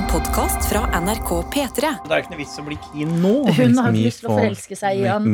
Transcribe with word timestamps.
En 0.00 0.06
podkast 0.08 0.64
fra 0.70 0.86
NRK 1.00 1.28
P3. 1.52 1.88
Det 2.06 2.14
er 2.14 2.22
ikke 2.22 2.30
noe 2.32 2.38
vits 2.38 2.54
å 2.56 2.62
bli 2.64 2.76
keen 2.80 3.10
nå. 3.20 3.32
Hun 3.52 3.74
har 3.76 3.90
ikke 3.92 4.04
lyst 4.06 4.22
til 4.22 4.30
å 4.30 4.36
forelske 4.38 4.76
seg 4.78 5.00
i 5.02 5.04
han. 5.04 5.26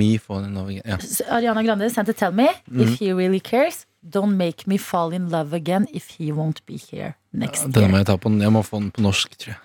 Ja. 0.81 0.97
Ariana 1.37 1.63
Grande 1.63 1.87
sendte 1.95 2.15
Tell 2.19 2.35
Me 2.35 2.49
Mm. 2.67 2.81
If 2.83 2.97
he 2.99 3.13
really 3.15 3.39
cares 3.39 3.85
Don't 4.03 4.35
make 4.37 4.67
me 4.67 4.77
fall 4.79 5.13
in 5.15 5.29
love 5.31 5.55
again 5.55 5.87
If 5.95 6.17
he 6.19 6.33
won't 6.33 6.59
be 6.67 6.81
here 6.83 7.15
next 7.33 7.69
Denne 7.71 7.93
må 7.93 8.01
year 8.01 8.03
jeg 8.03 8.09
ta 8.11 8.17
på 8.19 8.33
Jeg 8.43 8.53
må 8.57 8.63
få 8.67 8.81
den 8.83 8.91
på 8.91 9.05
norsk, 9.07 9.37
tror 9.39 9.55
jeg. 9.55 9.61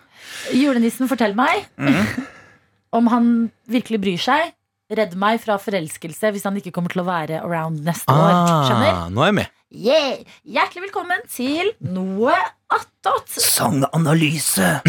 Julenissen, 0.61 1.09
fortell 1.09 1.33
meg 1.38 1.65
Mm. 1.81 2.27
Om 3.02 3.07
han 3.09 3.31
virkelig 3.65 4.02
bryr 4.05 4.21
seg 4.21 4.54
Redd 4.91 5.15
meg 5.18 5.41
fra 5.41 5.57
forelskelse 5.57 6.29
Hvis 6.36 6.45
han 6.45 6.61
ikke 6.61 6.75
kommer 6.77 6.93
til 6.93 7.02
å 7.02 7.07
være 7.09 7.41
around 7.41 7.81
neste 7.88 8.05
år 8.13 8.38
Skjønner? 8.70 8.93
Ah, 8.93 9.09
nå 9.09 9.25
er 9.25 9.31
jeg 9.33 9.39
med. 9.41 9.57
Yeah. 9.71 10.19
Hjertelig 10.43 10.89
velkommen 10.89 11.21
til 11.31 11.69
Noe 11.95 12.33
attåt 12.67 13.29
Sanganalyse 13.39 14.81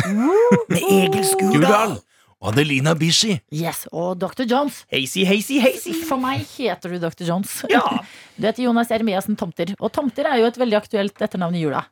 med 0.67 0.81
Egil 0.83 1.23
Skurdal. 1.23 1.95
Og 2.43 2.51
Adelina 2.51 2.97
Bishi. 2.99 3.37
Yes, 3.55 3.85
og 3.95 4.19
Dr. 4.19 4.43
Jones 4.51 4.81
Hazy, 4.91 5.23
hazy, 5.23 5.61
hazy. 5.63 5.95
For 6.09 6.19
meg 6.19 6.43
heter 6.57 6.91
du 6.91 6.99
Dr. 6.99 7.23
Jones 7.29 7.61
Ja, 7.71 7.85
Du 8.35 8.49
heter 8.49 8.65
Jonas 8.65 8.91
Eremiassen 8.91 9.39
Tomter 9.39 9.71
Og 9.79 9.93
Tomter 9.95 10.27
er 10.27 10.43
jo 10.43 10.51
et 10.51 10.59
veldig 10.59 10.81
aktuelt 10.83 11.29
etternavn 11.29 11.61
i 11.61 11.63
jula 11.63 11.87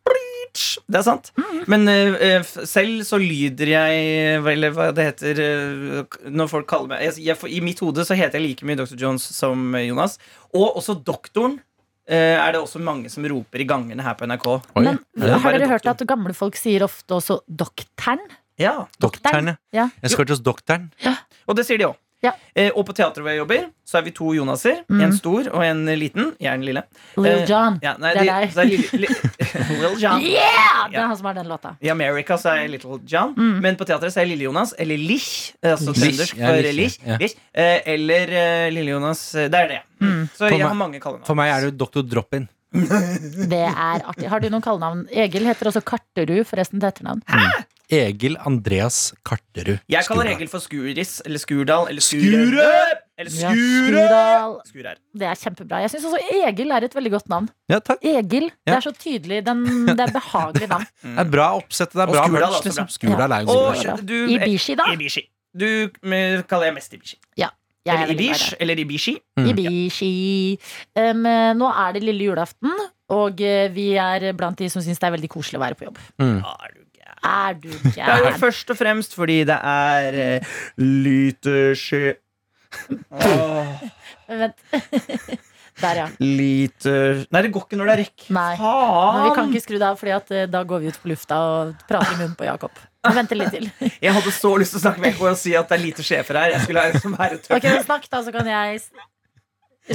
det 0.91 0.99
er 0.99 1.05
sant. 1.07 1.29
Men 1.71 1.87
eh, 1.87 2.17
eh, 2.27 2.49
selv 2.67 3.05
så 3.07 3.21
lyder 3.23 3.71
jeg 3.71 4.41
Eller 4.51 4.73
hva 4.75 4.89
det 4.91 5.05
heter 5.07 5.39
uh, 5.39 6.17
Når 6.27 6.51
folk 6.51 6.67
kaller 6.67 6.91
meg 6.91 7.05
jeg, 7.07 7.23
jeg, 7.29 7.39
I 7.55 7.61
mitt 7.63 7.79
hode 7.85 8.03
så 8.03 8.17
heter 8.19 8.41
jeg 8.41 8.49
like 8.49 8.67
mye 8.67 8.81
Dr. 8.81 8.97
Jones 8.99 9.29
som 9.31 9.77
Jonas. 9.79 10.19
Og 10.51 10.75
også 10.81 10.99
Doktoren. 11.07 11.61
Eh, 12.11 12.37
er 12.37 12.53
det 12.53 12.61
også 12.61 12.83
mange 12.83 13.11
som 13.13 13.25
roper 13.31 13.63
i 13.63 13.67
gangene 13.71 14.05
her 14.05 14.19
på 14.19 14.27
NRK. 14.29 14.47
Oi, 14.77 14.85
Men 14.85 15.01
har 15.47 15.57
dere 15.57 15.71
hørt 15.71 15.87
at 15.95 16.05
gamle 16.11 16.35
folk 16.37 16.59
sier 16.59 16.85
ofte 16.87 17.17
også 17.21 17.41
doktern 17.47 18.23
Ja, 18.61 18.87
doktern 19.01 19.55
Ja. 19.73 19.89
Jeg 20.03 20.13
skal 20.13 20.27
til 20.27 20.37
hos 20.37 20.45
doktoren. 20.45 20.91
Og 21.49 21.57
det 21.57 21.65
sier 21.69 21.81
de 21.81 21.89
òg. 21.89 21.99
Ja. 22.23 22.33
Eh, 22.55 22.71
og 22.77 22.85
på 22.85 22.93
teatret 22.93 23.23
hvor 23.25 23.31
jeg 23.33 23.39
jobber, 23.41 23.63
så 23.89 23.97
er 23.99 24.03
vi 24.05 24.11
to 24.13 24.35
Jonaser. 24.37 24.83
Mm. 24.93 25.01
En 25.07 25.13
stor 25.17 25.47
og 25.55 25.63
en 25.65 25.87
liten. 25.97 26.35
Jeg 26.39 26.51
er 26.53 26.59
den 26.59 26.67
lille. 26.69 26.83
Lil 27.17 27.27
Eh, 27.31 27.47
John. 27.49 27.79
Ja, 27.83 27.95
nei, 27.99 28.11
Det 28.13 28.29
er 28.29 28.47
de, 28.51 28.55
deg. 28.59 28.75
li, 29.01 29.09
Lil 29.81 29.97
John. 30.03 30.21
Yeah! 30.21 30.83
Det 30.93 30.99
er 31.01 31.07
han 31.09 31.17
som 31.17 31.27
har 31.31 31.35
den 31.41 31.49
låta. 31.49 31.73
I 31.81 31.89
America 31.95 32.37
så 32.37 32.53
er 32.53 32.61
jeg 32.67 32.71
Little 32.77 33.01
John, 33.09 33.33
Mm. 33.39 33.61
men 33.65 33.77
på 33.81 33.87
teatret 33.89 34.13
så 34.13 34.21
er 34.21 34.27
jeg 34.29 34.35
Lille 34.37 34.51
Jonas. 34.51 34.75
Eller 34.79 34.99
Lich. 35.01 35.55
Altså 35.65 35.95
trøndersk 35.97 36.37
ja, 36.37 36.47
for 36.53 36.71
Lich, 36.77 36.99
ja. 37.07 37.17
Eh, 37.55 37.81
eller 37.97 38.37
eh, 38.45 38.71
Lille 38.71 38.91
Jonas. 38.93 39.35
eh, 39.35 39.49
Det 39.49 39.55
er 39.65 39.69
det. 39.69 39.81
Mm. 40.01 40.29
Så 40.35 40.45
For 40.45 40.49
jeg 40.51 40.59
meg- 40.61 40.69
har 40.69 40.75
mange 40.75 41.01
kallenavn. 41.01 41.27
For 41.27 41.35
meg 41.35 41.51
er 41.57 41.71
det 41.71 41.79
Dr. 41.79 42.03
Drop-In. 42.03 42.49
Det 43.51 43.65
er 43.67 44.05
artig. 44.07 44.29
Har 44.31 44.39
du 44.41 44.49
noen 44.53 44.63
kallenavn? 44.63 45.07
Egil 45.11 45.49
heter 45.49 45.67
også 45.73 45.81
Karterud, 45.83 46.45
forresten, 46.47 46.79
til 46.79 46.89
etternavn. 46.93 47.25
Egil 47.91 48.37
Andreas 48.47 49.13
Karterud. 49.27 49.81
Jeg 49.91 50.07
kaller 50.07 50.31
Egil 50.33 50.51
for 50.51 50.63
Skuris 50.63 51.17
eller 51.27 51.43
Skurdal 51.43 51.89
eller 51.91 52.05
Skure! 52.05 52.67
Eller 53.21 53.33
Skure. 53.35 53.55
Skurdal. 53.91 54.55
Skure. 54.69 54.95
Det 55.21 55.27
er 55.29 55.41
kjempebra. 55.43 55.81
Jeg 55.85 55.93
syns 55.95 56.07
også 56.09 56.21
Egil 56.47 56.73
er 56.77 56.87
et 56.87 56.95
veldig 56.97 57.13
godt 57.17 57.29
navn. 57.33 57.51
Ja, 57.73 57.81
takk. 57.85 58.01
Egil. 58.07 58.49
Det 58.67 58.77
er 58.79 58.87
så 58.87 58.95
tydelig. 58.97 59.43
Den, 59.47 59.65
det 59.91 60.07
er 60.07 60.15
behagelig 60.15 60.71
navn. 60.71 60.87
Det 61.11 61.25
er 61.25 61.31
bra 61.33 61.51
oppsett. 61.59 61.93
Det 61.93 62.05
er 62.07 62.13
bra 62.13 62.25
Skurdal 62.25 62.47
er 62.47 62.55
merch. 62.55 62.65
Liksom. 62.69 62.91
Skurdal 62.95 63.37
er 63.37 63.45
jo 63.45 63.57
så 63.57 63.63
bra. 63.67 63.97
bra. 63.99 64.21
Ibishi, 64.37 64.77
da? 64.79 64.87
Ibishi. 64.95 65.27
Du 65.61 65.67
eh, 65.67 66.43
kaller 66.49 66.71
jeg 66.71 66.79
mest 66.79 66.95
Ibishi. 66.97 67.19
Jeg 67.41 67.97
er 67.97 68.05
Eller 68.05 68.15
Ibish. 68.15 68.55
Eller 68.61 68.79
Ibishi. 68.79 69.17
Mm. 69.41 69.51
Ibishi. 69.51 70.13
Um, 71.01 71.25
nå 71.59 71.71
er 71.73 71.97
det 71.97 72.05
lille 72.05 72.29
julaften, 72.29 72.75
og 73.17 73.41
eh, 73.41 73.71
vi 73.73 73.95
er 73.99 74.31
blant 74.37 74.61
de 74.61 74.69
som 74.71 74.85
syns 74.85 75.01
det 75.01 75.09
er 75.09 75.17
veldig 75.17 75.31
koselig 75.33 75.59
å 75.59 75.65
være 75.65 75.79
på 75.81 75.89
jobb. 75.89 76.01
Mm. 76.21 76.43
Er 77.25 77.55
du 77.61 77.69
gæren? 77.97 78.09
Er 78.09 78.17
Det 78.17 78.27
er 78.27 78.33
jo 78.33 78.41
først 78.41 78.71
og 78.73 78.77
fremst 78.81 79.15
fordi 79.19 79.39
det 79.49 79.59
er 79.61 80.41
uh, 80.41 80.59
lite 80.81 81.55
skje... 81.79 82.15
Åh, 83.11 83.81
Vent. 84.31 84.59
Der, 85.81 85.97
ja. 85.97 86.07
lite 86.21 86.93
Nei, 87.33 87.41
det 87.47 87.51
går 87.55 87.63
ikke 87.65 87.77
når 87.81 87.89
det 87.89 87.93
er 87.95 88.01
rekk. 88.03 88.25
Nei. 88.37 88.51
Men 88.61 89.23
vi 89.25 89.31
kan 89.39 89.47
ikke 89.49 89.63
skru 89.65 89.77
det 89.81 89.87
av, 89.87 89.97
Fordi 89.97 90.13
at 90.13 90.33
eh, 90.37 90.43
da 90.51 90.61
går 90.69 90.83
vi 90.83 90.91
ut 90.93 90.99
på 91.01 91.09
lufta 91.09 91.39
og 91.41 91.85
prater 91.89 92.13
i 92.13 92.19
munnen 92.19 92.35
på 92.37 92.45
Jakob. 92.45 92.75
Vi 93.07 93.13
venter 93.17 93.39
litt 93.41 93.55
til. 93.55 93.71
Jeg 94.05 94.13
hadde 94.13 94.33
så 94.37 94.51
lyst 94.61 94.75
til 94.75 94.81
å 94.83 94.85
snakke 94.85 95.01
med 95.01 95.15
Ekko 95.15 95.31
og 95.31 95.39
si 95.41 95.55
at 95.57 95.71
det 95.73 95.79
er 95.79 95.85
lite 95.87 96.05
sjefer 96.05 96.37
her. 96.37 96.53
Jeg 96.53 96.67
skulle 96.67 96.85
liksom 96.93 97.17
være 97.17 97.39
tøff. 97.41 97.55
Ok, 97.57 97.69
Snakk, 97.87 98.05
da, 98.13 98.21
så 98.27 98.35
kan 98.35 98.51
jeg 98.53 98.83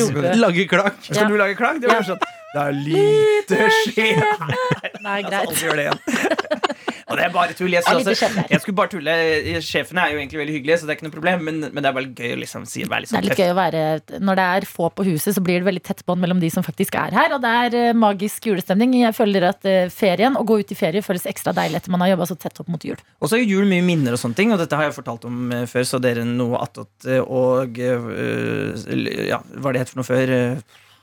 rope. 0.02 0.34
Lage 0.42 0.66
klakk. 0.74 0.98
Skal 1.06 1.22
Ja. 1.22 1.28
du 1.30 1.38
lage 1.38 1.56
klang? 1.60 1.78
Det 1.84 2.00
sånn 2.10 2.20
Det 2.56 2.64
er 2.64 2.76
lite 2.82 3.70
sjefer 3.84 4.58
Nei, 5.06 5.22
greit. 5.22 5.42
aldri 5.44 5.68
gjøre 5.68 5.78
det 5.78 5.86
igjen. 5.86 6.95
Og 7.06 7.20
det 7.20 7.26
er 7.28 7.34
bare 7.34 7.54
tull. 7.54 7.70
Jeg, 7.70 7.86
her. 7.86 8.48
jeg 8.50 8.62
skulle 8.64 8.78
bare 8.80 8.90
tulle. 8.90 9.16
Sjefene 9.62 10.02
er 10.08 10.16
jo 10.16 10.22
egentlig 10.22 10.40
veldig 10.42 10.56
hyggelige, 10.56 10.78
så 10.82 10.88
det 10.88 10.96
er 10.96 10.98
ikke 10.98 11.06
noe 11.06 11.14
problem. 11.14 11.44
Men, 11.46 11.60
men 11.70 11.86
det 11.86 11.90
er 11.90 11.98
bare 12.00 12.10
gøy 12.10 12.34
å 12.34 12.40
liksom 12.42 12.64
si, 12.70 12.82
være 12.82 13.04
litt 13.04 13.12
Det 13.12 13.20
er 13.20 13.28
sånn 13.28 13.38
tøff. 13.42 13.58
være 13.60 14.22
Når 14.26 14.40
det 14.40 14.46
er 14.56 14.68
få 14.70 14.90
på 14.90 15.06
huset, 15.06 15.36
så 15.38 15.44
blir 15.46 15.62
det 15.62 15.68
veldig 15.68 15.84
tett 15.86 16.02
bånd 16.10 16.24
mellom 16.24 16.42
de 16.42 16.50
som 16.54 16.66
faktisk 16.66 16.98
er 16.98 17.14
her. 17.14 17.36
Og 17.38 17.44
det 17.44 17.52
er 17.62 17.78
eh, 17.82 17.98
magisk 18.06 18.50
julestemning. 18.50 18.96
Jeg 19.04 19.14
føler 19.18 19.46
at 19.52 19.70
eh, 19.70 19.92
ferien, 19.94 20.38
å 20.40 20.46
gå 20.48 20.58
ut 20.64 20.74
i 20.74 20.80
ferie, 20.80 21.06
føles 21.06 21.28
ekstra 21.30 21.54
deilig 21.54 21.84
etter 21.84 21.94
man 21.94 22.02
har 22.02 22.16
jobba 22.16 22.30
så 22.32 22.40
tett 22.42 22.64
opp 22.64 22.72
mot 22.74 22.88
jul. 22.90 22.98
Og 23.22 23.30
så 23.30 23.38
er 23.38 23.46
jul 23.46 23.70
mye 23.70 23.86
minner 23.86 24.18
og 24.18 24.22
sånne 24.22 24.40
ting, 24.40 24.56
og 24.56 24.64
dette 24.64 24.80
har 24.80 24.90
jeg 24.90 24.98
fortalt 24.98 25.28
om 25.30 25.54
eh, 25.54 25.68
før, 25.70 25.86
så 25.86 26.02
dere 26.02 26.26
noe 26.26 26.64
attåt 26.66 27.06
eh, 27.06 27.22
og 27.22 27.78
eh, 27.78 29.30
Ja, 29.30 29.44
hva 29.62 29.76
det 29.76 29.86
het 29.86 29.94
for 29.94 30.02
noe 30.02 30.10
før? 30.10 30.34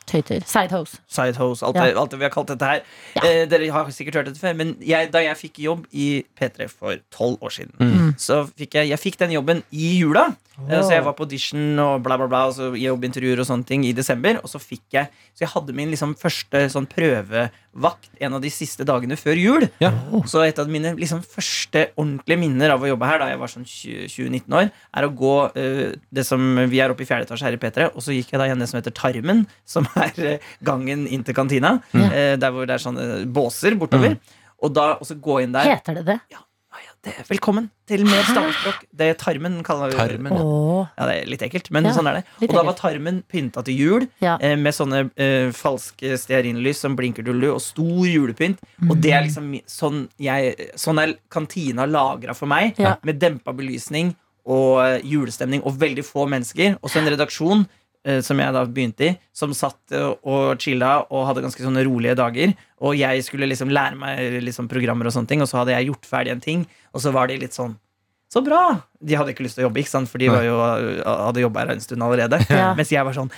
Tøyter. 0.06 0.40
Sidehose. 0.46 0.98
Sidehose, 1.08 1.64
alt, 1.66 1.76
Ja. 1.76 1.84
det, 1.86 1.96
alt 1.96 2.10
det 2.10 2.18
vi 2.18 2.24
har 2.24 2.30
kalt 2.34 2.48
dette 2.48 2.64
her. 2.64 2.80
Ja. 3.16 3.22
Eh, 3.28 3.46
dere 3.48 3.70
har 3.70 3.90
sikkert 3.90 4.14
hørt 4.14 4.26
dette 4.26 4.40
før, 4.40 4.52
men 4.56 4.76
jeg, 4.80 5.12
da 5.12 5.18
jeg 5.22 5.36
fikk 5.36 5.58
jobb 5.64 5.86
i 5.92 6.24
P3 6.40 6.68
for 6.68 6.94
tolv 7.12 7.38
år 7.42 7.48
siden, 7.50 7.72
Mm. 7.80 8.14
så 8.18 8.44
fikk 8.58 8.74
jeg, 8.74 8.88
jeg 8.88 8.98
fikk 8.98 9.18
den 9.18 9.30
jobben 9.32 9.62
i 9.72 9.98
jula. 10.00 10.34
Eh, 10.68 10.82
Så 10.82 10.92
jeg 10.92 11.04
var 11.04 11.14
på 11.16 11.24
audition 11.24 11.78
og 11.80 12.02
bla, 12.04 12.18
bla, 12.20 12.28
bla, 12.28 12.42
og 12.50 12.56
så 12.56 12.70
jobbintervjuer 12.76 13.40
og 13.40 13.48
sånne 13.48 13.66
ting 13.68 13.86
i 13.88 13.92
desember. 13.96 14.38
Og 14.42 14.50
så 14.52 14.60
fikk 14.60 14.98
jeg 14.98 15.08
Så 15.32 15.46
jeg 15.46 15.52
hadde 15.54 15.72
min 15.72 15.90
liksom 15.90 16.12
første 16.18 16.66
sånn 16.68 16.86
prøvevakt 16.86 18.10
en 18.20 18.36
av 18.36 18.42
de 18.44 18.50
siste 18.52 18.84
dagene 18.84 19.16
før 19.16 19.38
jul. 19.40 19.64
Ja. 19.80 19.92
Så 20.28 20.42
et 20.44 20.58
av 20.60 20.68
mine 20.68 20.92
liksom 20.98 21.22
første 21.24 21.86
ordentlige 21.96 22.38
minner 22.42 22.74
av 22.74 22.84
å 22.84 22.90
jobbe 22.90 23.08
her 23.08 23.22
da 23.22 23.30
jeg 23.30 23.40
var 23.40 23.52
sånn 23.54 23.64
20-19 23.64 24.58
år, 24.58 24.68
er 24.70 25.08
å 25.08 25.14
gå 25.16 25.34
uh, 25.56 25.96
det 26.12 26.26
som 26.28 26.44
Vi 26.68 26.82
er 26.84 26.92
oppe 26.92 27.06
i 27.06 27.08
fjerde 27.08 27.24
etasje 27.24 27.48
her 27.48 27.56
i 27.56 27.62
P3, 27.62 27.88
og 27.96 28.04
så 28.04 28.12
gikk 28.12 28.34
jeg 28.34 28.42
da 28.42 28.50
igjen 28.50 28.60
det 28.60 28.68
som 28.68 28.78
heter 28.78 28.94
Tarmen, 28.94 29.46
som 29.64 29.88
er 30.04 30.12
eh, 30.36 30.52
gangen 30.64 31.06
inn 31.08 31.24
til 31.24 31.36
kantina. 31.36 31.78
Mm. 31.96 32.04
Uh, 32.04 32.36
der 32.36 32.52
hvor 32.52 32.68
det 32.68 32.76
er 32.76 32.84
sånne 32.84 33.08
båser 33.32 33.78
bortover. 33.80 34.18
Og 34.62 34.70
da 34.76 34.92
og 35.00 35.08
så 35.08 35.16
gå 35.18 35.40
inn 35.42 35.56
der. 35.56 35.72
Heter 35.72 35.96
det 35.98 36.04
det? 36.12 36.20
Ja, 36.30 36.44
det, 37.02 37.12
velkommen 37.26 37.66
til 37.90 38.04
mer 38.06 38.22
stavspråk. 38.28 38.84
Det 38.94 39.08
er 39.10 39.16
Tarmen 39.18 39.58
kaller 39.66 39.90
Tarmen. 39.96 40.36
Ja. 40.38 40.86
Ja, 40.98 41.06
det 41.08 41.16
er 41.16 41.30
litt 41.32 41.42
ekkelt, 41.42 41.70
men 41.74 41.84
Ja, 41.88 41.92
sånn 41.96 42.06
er 42.06 42.20
det. 42.20 42.24
Og 42.46 42.54
da 42.54 42.62
var 42.62 42.76
tarmen 42.78 43.22
pynta 43.26 43.64
til 43.66 43.74
jul 43.74 44.08
Ja. 44.22 44.36
eh, 44.40 44.54
med 44.56 44.72
sånne 44.72 45.10
eh, 45.16 45.50
falske 45.50 46.14
stearinlys 46.18 46.78
som 46.78 46.94
blinker 46.96 47.24
til 47.24 47.42
og 47.50 47.60
stor 47.60 48.06
julepynt. 48.06 48.58
Og 48.88 49.00
det 49.00 49.12
er 49.12 49.22
liksom 49.26 49.50
sånn 49.66 50.08
jeg 50.18 50.70
Sånn 50.76 50.98
er 51.02 51.16
kantina 51.28 51.86
lagra 51.86 52.34
for 52.34 52.46
meg, 52.46 52.78
med 53.02 53.18
dempa 53.18 53.52
belysning 53.52 54.14
og 54.46 54.80
eh, 54.82 55.00
julestemning 55.02 55.62
og 55.62 55.78
veldig 55.78 56.04
få 56.04 56.28
mennesker. 56.28 56.78
Og 56.82 56.90
så 56.90 56.98
en 56.98 57.10
redaksjon 57.10 57.66
eh, 57.66 57.81
som 58.24 58.40
jeg 58.42 58.52
da 58.56 58.64
begynte 58.66 59.06
i, 59.06 59.12
som 59.32 59.52
satt 59.54 59.92
eh, 59.94 60.08
og 60.26 60.56
chilla 60.62 61.04
og 61.08 61.26
hadde 61.28 61.44
ganske 61.44 61.62
sånne 61.62 61.84
rolige 61.86 62.16
dager. 62.18 62.54
Og 62.82 62.96
jeg 62.98 63.22
skulle 63.26 63.46
liksom 63.46 63.70
lære 63.70 63.94
meg 64.00 64.40
liksom 64.42 64.66
programmer 64.70 65.06
og 65.06 65.14
sånne 65.14 65.30
ting, 65.30 65.42
og 65.44 65.48
så 65.50 65.60
hadde 65.62 65.76
jeg 65.76 65.90
gjort 65.92 66.08
ferdig 66.10 66.32
en 66.34 66.42
ting, 66.42 66.64
og 66.92 67.00
så 67.04 67.12
var 67.14 67.30
de 67.30 67.38
litt 67.44 67.54
sånn 67.54 67.76
så 68.32 68.40
bra! 68.40 68.62
De 69.04 69.12
hadde 69.12 69.34
ikke 69.34 69.44
lyst 69.44 69.58
til 69.58 69.66
å 69.66 69.68
jobbe, 69.68 69.82
ikke 69.82 69.90
sant? 69.92 70.08
for 70.08 70.16
de 70.22 70.30
var 70.32 70.40
jo, 70.46 70.54
hadde 71.04 71.42
jobba 71.42 71.66
her 71.66 71.72
en 71.74 71.82
stund 71.84 72.00
allerede. 72.02 72.38
Ja. 72.48 72.70
Mens 72.78 72.88
jeg 72.88 73.04
var 73.04 73.12
sånn 73.12 73.28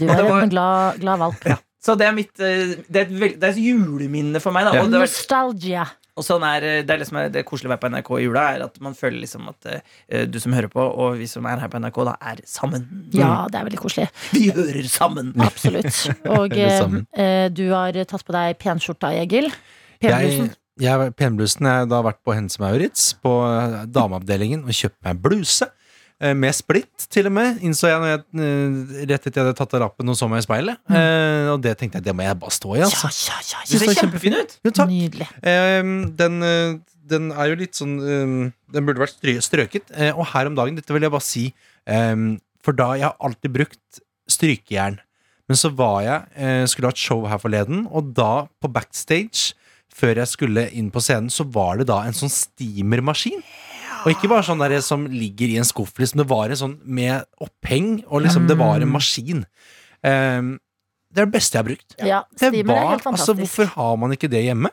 Du 0.00 0.06
er 0.08 0.22
var- 0.24 0.42
en 0.46 0.48
glad, 0.54 1.00
glad 1.02 1.18
valp. 1.20 1.44
ja. 1.44 1.58
Så 1.84 1.94
det 2.00 2.06
er 2.08 2.14
mitt 2.16 2.40
eh, 2.42 2.72
Det 2.88 3.02
er 3.02 3.04
et, 3.06 3.36
det 3.38 3.44
er 3.44 3.52
et 3.52 3.60
juleminne 3.60 4.40
for 4.42 4.56
meg. 4.56 4.66
Da. 4.66 4.72
Ja. 4.78 4.82
Og, 4.86 4.90
det, 4.90 4.98
var- 4.98 5.06
Nostalgia. 5.06 5.84
Og 6.18 6.26
sånn 6.26 6.44
er, 6.48 6.66
eh, 6.66 6.82
det 6.86 6.94
er 6.94 7.02
liksom 7.02 7.20
det 7.32 7.44
koselige 7.48 7.70
å 7.70 7.74
være 7.76 7.82
på 7.84 7.90
NRK 7.94 8.12
i 8.18 8.26
jula, 8.26 8.44
er 8.56 8.66
at 8.66 8.78
man 8.84 8.96
føler 8.98 9.22
liksom 9.22 9.48
at 9.52 9.70
uh, 9.70 10.24
du 10.28 10.38
som 10.42 10.54
hører 10.56 10.70
på, 10.72 10.82
og 10.82 11.18
vi 11.20 11.28
som 11.30 11.46
er 11.48 11.62
her 11.62 11.70
på 11.72 11.80
NRK, 11.82 12.02
da 12.10 12.14
er 12.32 12.42
sammen. 12.48 12.86
Ja, 13.14 13.46
det 13.50 13.60
er 13.60 13.68
veldig 13.70 13.82
koselig. 13.82 14.08
Vi 14.34 14.48
hører 14.50 14.90
sammen! 14.90 15.32
Absolutt. 15.48 16.04
Og 16.28 16.54
eh, 16.58 16.76
sammen. 16.76 17.06
Uh, 17.16 17.46
du 17.54 17.68
har 17.72 17.96
tatt 18.08 18.26
på 18.26 18.34
deg 18.36 18.58
penskjorta, 18.62 19.14
Egil. 19.22 19.50
Jeg, 19.98 20.12
Penblusen. 20.12 20.52
jeg, 20.78 21.12
penblusen 21.18 21.66
Jeg 21.66 21.82
har 21.82 21.88
da 21.90 21.98
vært 22.06 22.20
på 22.22 22.34
Hense 22.36 22.60
Maurits 22.62 23.08
På 23.18 23.32
eh, 23.48 23.80
dameavdelingen 23.90 24.60
Og 24.62 24.76
kjøpt 24.78 25.00
meg 25.08 25.18
bluse 25.24 25.66
eh, 25.66 25.87
Med 26.18 26.56
splitt 26.56 27.04
til 27.14 27.28
og 27.30 27.34
med 27.36 27.60
Innså 27.62 27.86
jeg 27.92 28.00
når 28.02 28.08
jeg 28.10 28.22
eh, 28.42 29.04
Rett 29.06 29.28
etter 29.28 29.36
jeg 29.38 29.44
hadde 29.46 29.58
tatt 29.60 29.76
av 29.78 29.84
rappen 29.84 30.10
Og 30.10 30.16
så 30.18 30.26
meg 30.26 30.42
i 30.42 30.46
speilet 30.48 30.90
eh, 30.90 31.46
Og 31.52 31.60
det 31.62 31.76
tenkte 31.78 32.00
jeg 32.00 32.08
Det 32.08 32.14
må 32.18 32.26
jeg 32.26 32.38
bare 32.42 32.54
stå 32.56 32.72
i 32.74 32.82
altså. 32.82 33.10
ja, 33.28 33.36
ja, 33.52 33.60
Du 33.70 33.76
ser 33.78 33.94
kjempefin 34.00 34.34
ut! 34.34 34.56
Jo, 34.66 34.72
takk 34.74 34.90
Nydelig. 34.90 35.28
Eh, 35.46 35.92
den, 36.18 36.42
eh, 36.42 36.72
den 37.14 37.30
er 37.30 37.52
jo 37.52 37.60
litt 37.62 37.78
sånn 37.78 37.94
Den 38.02 38.88
burde 38.88 39.04
vært 39.04 39.14
strø 39.14 39.36
strøket. 39.46 39.94
Eh, 39.94 40.10
og 40.10 40.26
her 40.32 40.50
om 40.50 40.58
dagen, 40.58 40.80
dette 40.80 40.90
vil 40.96 41.06
jeg 41.06 41.14
bare 41.14 41.28
si 41.28 41.44
For 42.66 42.76
da 42.76 42.90
jeg 42.98 43.06
har 43.06 43.16
alltid 43.24 43.54
brukt 43.54 44.02
strykejern. 44.28 44.98
Men 45.48 45.56
så 45.56 45.70
var 45.72 46.02
jeg 46.04 46.26
eh, 46.36 46.64
skulle 46.68 46.90
ha 46.90 46.94
et 46.94 47.00
show 47.00 47.24
her 47.30 47.40
forleden, 47.40 47.86
og 47.88 48.10
da, 48.16 48.46
på 48.60 48.68
backstage, 48.72 49.54
før 49.98 50.20
jeg 50.20 50.30
skulle 50.34 50.66
inn 50.76 50.90
på 50.92 51.00
scenen, 51.02 51.30
så 51.32 51.46
var 51.48 51.80
det 51.80 51.88
da 51.88 52.02
en 52.04 52.16
sånn 52.16 52.30
steamermaskin. 52.30 53.40
Og 54.08 54.14
ikke 54.14 54.30
bare 54.32 54.46
sånn 54.46 54.62
der 54.62 54.78
som 54.84 55.04
ligger 55.12 55.50
i 55.52 55.58
en 55.60 55.66
skuff, 55.68 55.92
liksom. 56.00 56.22
Det 56.22 56.28
var 56.30 56.48
en 56.48 56.60
sånn 56.62 56.78
med 56.88 57.26
oppheng, 57.44 57.98
og 58.08 58.24
liksom 58.24 58.46
det 58.48 58.56
var 58.56 58.80
en 58.80 58.88
maskin. 58.88 59.44
Um, 60.00 60.54
det 61.12 61.22
er 61.22 61.28
det 61.28 61.34
beste 61.34 61.56
jeg 61.56 61.60
har 61.60 61.66
brukt. 61.68 61.96
Ja, 62.00 62.22
Det 62.32 62.48
er 62.48 62.64
var, 62.64 62.86
helt 62.94 63.06
altså, 63.10 63.34
hvorfor 63.36 63.68
har 63.74 63.98
man 64.00 64.14
ikke 64.16 64.30
det 64.32 64.46
hjemme? 64.46 64.72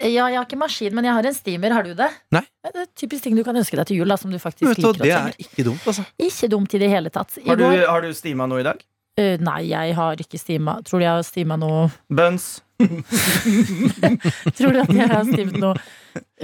Ja, 0.00 0.26
jeg 0.28 0.36
har 0.36 0.44
ikke 0.44 0.58
maskin, 0.60 0.92
men 0.96 1.06
jeg 1.08 1.16
har 1.16 1.28
en 1.28 1.36
steamer. 1.36 1.72
Har 1.72 1.86
du 1.86 1.94
det? 1.96 2.08
Nei. 2.32 2.42
Det 2.64 2.82
er 2.82 2.88
typisk 2.96 3.24
ting 3.24 3.36
du 3.36 3.44
kan 3.44 3.56
ønske 3.56 3.76
deg 3.76 3.88
til 3.88 4.02
jul, 4.02 4.08
da, 4.12 4.18
som 4.20 4.32
du 4.32 4.40
faktisk 4.40 4.76
du, 4.76 4.88
liker 4.88 5.04
det 5.04 5.12
er 5.16 5.38
ikke 5.40 5.64
dumt, 5.68 5.84
altså. 5.88 6.04
Ikke 6.20 6.50
dumt 6.52 6.76
i 6.76 6.80
det 6.82 6.90
hele 6.92 7.12
tatt. 7.12 7.38
I 7.40 7.48
Har 7.48 7.60
du, 7.60 7.64
går, 7.64 7.86
har 7.88 8.04
du 8.04 8.12
steama 8.16 8.48
noe 8.48 8.60
i 8.60 8.66
dag? 8.66 8.80
Øh, 9.16 9.40
nei, 9.40 9.62
jeg 9.70 9.94
har 9.96 10.20
ikke 10.20 10.38
stima. 10.38 10.80
Tror 10.84 11.00
du 11.00 11.06
jeg 11.06 11.14
har 11.14 11.22
stima 11.24 11.56
noe 11.56 11.88
Buns? 12.12 12.58
Tror 14.56 14.74
du 14.74 14.80
at 14.82 14.90
jeg 14.92 15.08
har 15.08 15.22
stimet 15.24 15.56
noe 15.56 15.78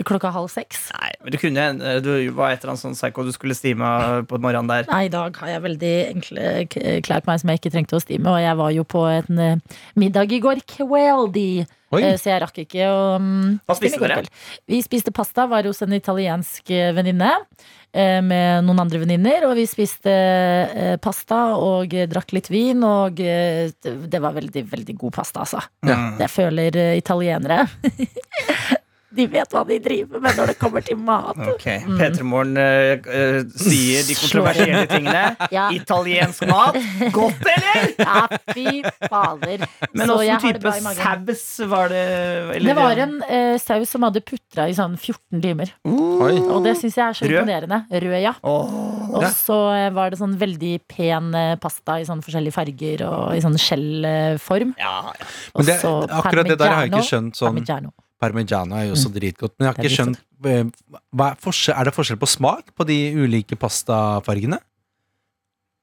klokka 0.09 0.31
halv 0.33 0.49
seks? 0.49 0.87
Nei, 0.97 1.11
men 1.21 1.35
du 1.35 1.37
kunne 1.41 1.67
eh, 1.77 1.99
Du 2.01 2.09
var 2.33 2.55
et 2.55 2.63
eller 2.63 2.73
annet 2.73 2.81
sånn 2.81 2.97
psycho 2.97 3.27
du 3.27 3.33
skulle 3.37 3.57
stime 3.57 3.91
på 4.31 4.41
morgenen 4.41 4.71
der. 4.71 4.89
Nei, 4.89 5.03
i 5.11 5.13
dag 5.13 5.37
har 5.43 5.53
jeg 5.53 5.65
veldig 5.67 5.93
enkle 6.07 6.47
klær 7.05 7.21
på 7.21 7.33
meg 7.33 7.43
som 7.43 7.53
jeg 7.53 7.61
ikke 7.61 7.75
trengte 7.77 7.99
å 7.99 8.03
stime, 8.03 8.33
og 8.33 8.41
jeg 8.41 8.59
var 8.63 8.73
jo 8.79 8.87
på 8.89 9.05
en 9.11 9.45
eh, 9.45 9.85
middag 10.01 10.33
i 10.33 10.41
går 10.47 10.65
kveldi, 10.73 11.47
eh, 11.67 12.17
så 12.17 12.33
jeg 12.33 12.41
rakk 12.47 12.65
ikke 12.65 12.89
å 12.89 13.05
um, 13.21 13.61
Hva 13.69 13.77
spiste 13.77 14.01
dere? 14.01 14.25
Vi 14.73 14.81
spiste 14.85 15.13
pasta, 15.13 15.45
var 15.53 15.69
hos 15.69 15.85
en 15.85 15.93
italiensk 16.01 16.73
eh, 16.73 16.95
venninne. 16.97 17.35
Eh, 17.93 18.19
Med 18.25 18.67
noen 18.67 18.83
andre 18.85 19.03
venninner, 19.03 19.47
og 19.49 19.57
vi 19.59 19.67
spiste 19.71 20.13
eh, 20.13 20.97
pasta 21.03 21.57
og 21.57 21.95
eh, 21.95 22.09
drakk 22.11 22.35
litt 22.37 22.51
vin. 22.53 22.83
Og 22.85 23.17
det 23.17 24.23
var 24.23 24.37
veldig, 24.37 24.67
veldig 24.73 24.99
god 25.01 25.17
pasta, 25.21 25.47
altså. 25.47 25.63
Ja. 25.87 25.99
Jeg 26.23 26.33
føler 26.33 26.79
italienere 26.97 27.67
De 29.13 29.27
vet 29.29 29.53
hva 29.53 29.63
de 29.69 29.77
driver 29.83 30.23
med 30.25 30.39
når 30.39 30.53
det 30.53 30.57
kommer 30.61 30.85
til 30.85 30.99
mat. 31.01 31.37
Ok, 31.53 31.67
P3 31.99 32.25
Morgen 32.25 32.57
eh, 32.61 32.95
eh, 32.97 33.39
sier 33.61 34.07
de 34.09 34.17
kontroversielle 34.19 34.87
tingene. 34.91 35.25
Ja. 35.53 35.67
Italiensk 35.75 36.47
mat. 36.49 36.79
Godt, 37.13 37.43
eller? 37.53 37.91
Ja, 38.03 38.23
fy 38.55 38.83
fader. 39.11 39.65
Men 39.93 40.13
åssen 40.15 40.41
type 40.41 40.73
saus 40.73 41.45
var 41.69 41.93
det? 41.93 42.03
Eller, 42.57 42.69
Det 42.71 42.77
var 42.79 43.01
en 43.05 43.15
uh, 43.21 43.57
saus 43.61 43.91
som 43.93 44.07
hadde 44.07 44.23
putra 44.25 44.69
i 44.71 44.77
sånn 44.77 44.95
14 44.97 45.43
timer. 45.45 45.75
Uh, 45.85 46.25
Og 46.55 46.63
det 46.65 46.77
syns 46.81 46.97
jeg 46.97 47.05
er 47.05 47.19
så 47.19 47.27
Rød? 47.29 47.37
imponerende. 47.43 47.83
Rød, 47.93 48.17
ja. 48.23 48.35
Oh. 48.47 49.13
Og 49.13 49.27
så 49.37 49.59
var 49.95 50.13
det 50.15 50.21
sånn 50.23 50.39
veldig 50.41 50.75
pen 50.91 51.35
pasta 51.63 51.99
i 52.01 52.07
sånn 52.09 52.23
forskjellige 52.25 52.57
farger 52.57 53.05
og 53.11 53.37
i 53.37 53.43
sånn 53.45 53.59
skjellform. 53.61 54.73
Ja, 54.81 54.95
ja. 55.13 55.29
Men 55.59 55.69
det, 55.69 55.77
Og 55.77 55.85
så 55.85 56.23
akkurat 56.23 56.49
det 56.49 56.59
der 56.63 56.73
har 56.73 56.87
jeg 56.87 56.95
ikke 56.95 57.11
skjønt 57.11 57.43
sånn 57.43 57.61
Parmigiano. 58.23 58.79
Er 58.79 58.91
jo 58.91 58.97
også 58.97 59.11
dritgodt, 59.15 59.57
men 59.59 59.69
jeg 59.69 59.73
har 59.75 59.81
ikke 59.83 59.97
skjønt 59.97 60.21
eh, 60.47 60.67
hva 61.13 61.33
er, 61.33 61.41
forskjell, 61.43 61.77
er 61.79 61.89
det 61.89 61.95
forskjell 61.97 62.21
på 62.23 62.31
smak 62.31 62.71
på 62.79 62.87
de 62.89 62.99
ulike 63.23 63.59
pastafargene? 63.59 64.61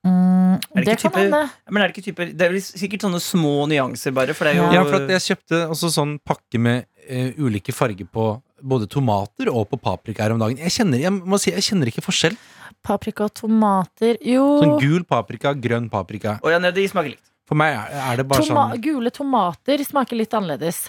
Mm, 0.07 0.55
Er 0.79 0.85
det 0.85 0.93
det 0.93 0.99
kan 1.01 1.15
hende. 1.17 1.41
Men 1.67 1.83
er 1.83 1.89
det 1.89 1.97
ikke 1.97 2.05
typer 2.05 2.29
Det 2.31 2.45
er 2.45 2.53
vel 2.53 2.61
sikkert 2.63 3.03
sånne 3.03 3.19
små 3.19 3.65
nyanser, 3.67 4.13
bare. 4.15 4.35
For 4.37 4.47
det 4.47 4.53
er 4.55 4.61
jo 4.61 4.69
Ja, 4.71 4.83
for 4.87 5.01
at 5.01 5.11
jeg 5.11 5.25
kjøpte 5.33 5.63
også 5.73 5.89
sånn 5.91 6.13
pakke 6.23 6.61
med 6.61 6.87
uh, 7.09 7.33
ulike 7.43 7.75
farger 7.75 8.07
på 8.07 8.29
både 8.59 8.87
tomater 8.91 9.51
og 9.51 9.67
på 9.71 9.79
paprika 9.79 10.23
her 10.25 10.35
om 10.35 10.39
dagen. 10.41 10.59
Jeg 10.59 10.75
kjenner, 10.75 10.99
jeg 11.03 11.11
må 11.15 11.39
si, 11.39 11.51
jeg 11.51 11.67
kjenner 11.67 11.91
ikke 11.91 12.03
forskjell. 12.03 12.35
Paprika 12.83 13.25
og 13.27 13.33
tomater 13.35 14.19
Jo, 14.23 14.45
Sånn 14.61 14.77
gul 14.79 15.03
paprika, 15.07 15.51
grønn 15.55 15.89
paprika. 15.91 16.37
Å 16.39 16.53
ja, 16.53 16.59
de 16.63 16.85
smaker 16.87 17.15
likt. 17.15 17.25
For 17.49 17.57
meg 17.57 17.73
er, 17.73 17.95
er 18.11 18.19
det 18.21 18.27
bare 18.29 18.45
toma 18.45 18.67
sånn 18.69 18.81
gule 18.83 19.11
tomater 19.11 19.81
smaker 19.83 20.19
litt 20.19 20.35
annerledes. 20.37 20.83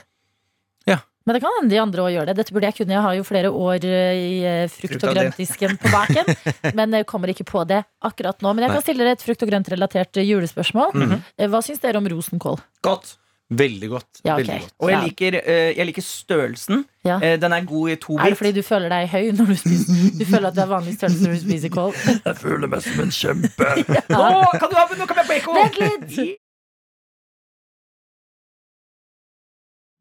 Men 1.31 1.37
det 1.39 1.43
kan 1.45 1.53
hende 1.61 1.71
de 1.71 1.79
andre 1.79 2.03
òg 2.03 2.11
gjør 2.17 2.27
det. 2.27 2.35
Dette 2.41 2.55
burde 2.57 2.67
jeg 2.67 2.75
kunne. 2.81 2.97
Jeg 2.97 3.05
har 3.07 3.15
jo 3.15 3.23
flere 3.29 3.51
år 3.55 3.85
eh, 3.87 4.19
i 4.19 4.33
eh, 4.43 4.65
frukt- 4.67 4.97
Frukt 4.97 5.05
og 5.05 5.11
og 5.13 5.15
det. 5.15 5.23
grøntdisken 5.31 5.77
på 5.79 5.93
baken. 5.95 6.35
men 6.81 6.99
jeg 6.99 7.07
kommer 7.07 7.31
ikke 7.31 7.47
på 7.47 7.63
det 7.71 7.85
akkurat 8.03 8.43
nå. 8.43 8.51
Men 8.59 8.67
jeg 8.67 8.75
kan 8.75 8.83
stille 8.83 9.07
dere 9.07 9.15
et 9.15 9.23
frukt- 9.23 9.47
og 9.47 9.53
grøntrelatert 9.55 10.19
eh, 10.19 10.27
julespørsmål. 10.27 10.91
Mhm. 10.99 11.17
Eh, 11.39 11.47
Hva 11.55 11.63
syns 11.63 11.79
dere 11.87 12.03
om 12.03 12.11
rosenkål? 12.11 12.59
Godt. 12.83 13.15
veldig 13.51 13.89
godt. 13.91 14.21
Ja, 14.23 14.35
ok. 14.37 14.43
Veldig 14.45 14.59
godt. 14.63 14.75
Og 14.79 14.91
jeg 14.91 14.99
Ja. 14.99 15.07
liker, 15.07 15.37
eh, 15.43 15.71
jeg 15.79 15.87
liker 15.89 16.03
størrelsen. 16.07 16.85
Ja. 17.05 17.17
Eh, 17.23 17.37
den 17.43 17.53
er 17.53 17.65
god 17.67 17.91
i 17.91 17.97
to 17.97 18.15
Er 18.19 18.25
det 18.25 18.31
bit. 18.31 18.39
fordi 18.39 18.53
du 18.55 18.63
føler 18.63 18.89
deg 18.89 19.09
høy 19.11 19.31
når 19.39 19.47
du 19.51 19.57
spiser 19.59 20.19
Du 20.21 20.25
føler 20.25 20.47
at 20.49 20.55
du 20.55 20.61
er 20.63 20.69
vanlig 20.71 20.95
størrelse 20.99 21.23
når 21.27 21.35
du 21.35 21.41
spiser 21.47 21.69
kål? 21.75 21.91
Jeg 22.29 22.37
føler 22.39 22.69
meg 22.71 22.83
som 22.83 23.01
en 23.03 23.11
kjempe. 23.11 23.71
Nå 24.15 24.29
kan 24.55 24.71
du 24.71 24.77
ha 24.79 24.85
nå 24.87 25.07
med 25.17 25.27
bacon? 25.33 25.55
Vent 25.59 25.81
litt! 25.83 26.39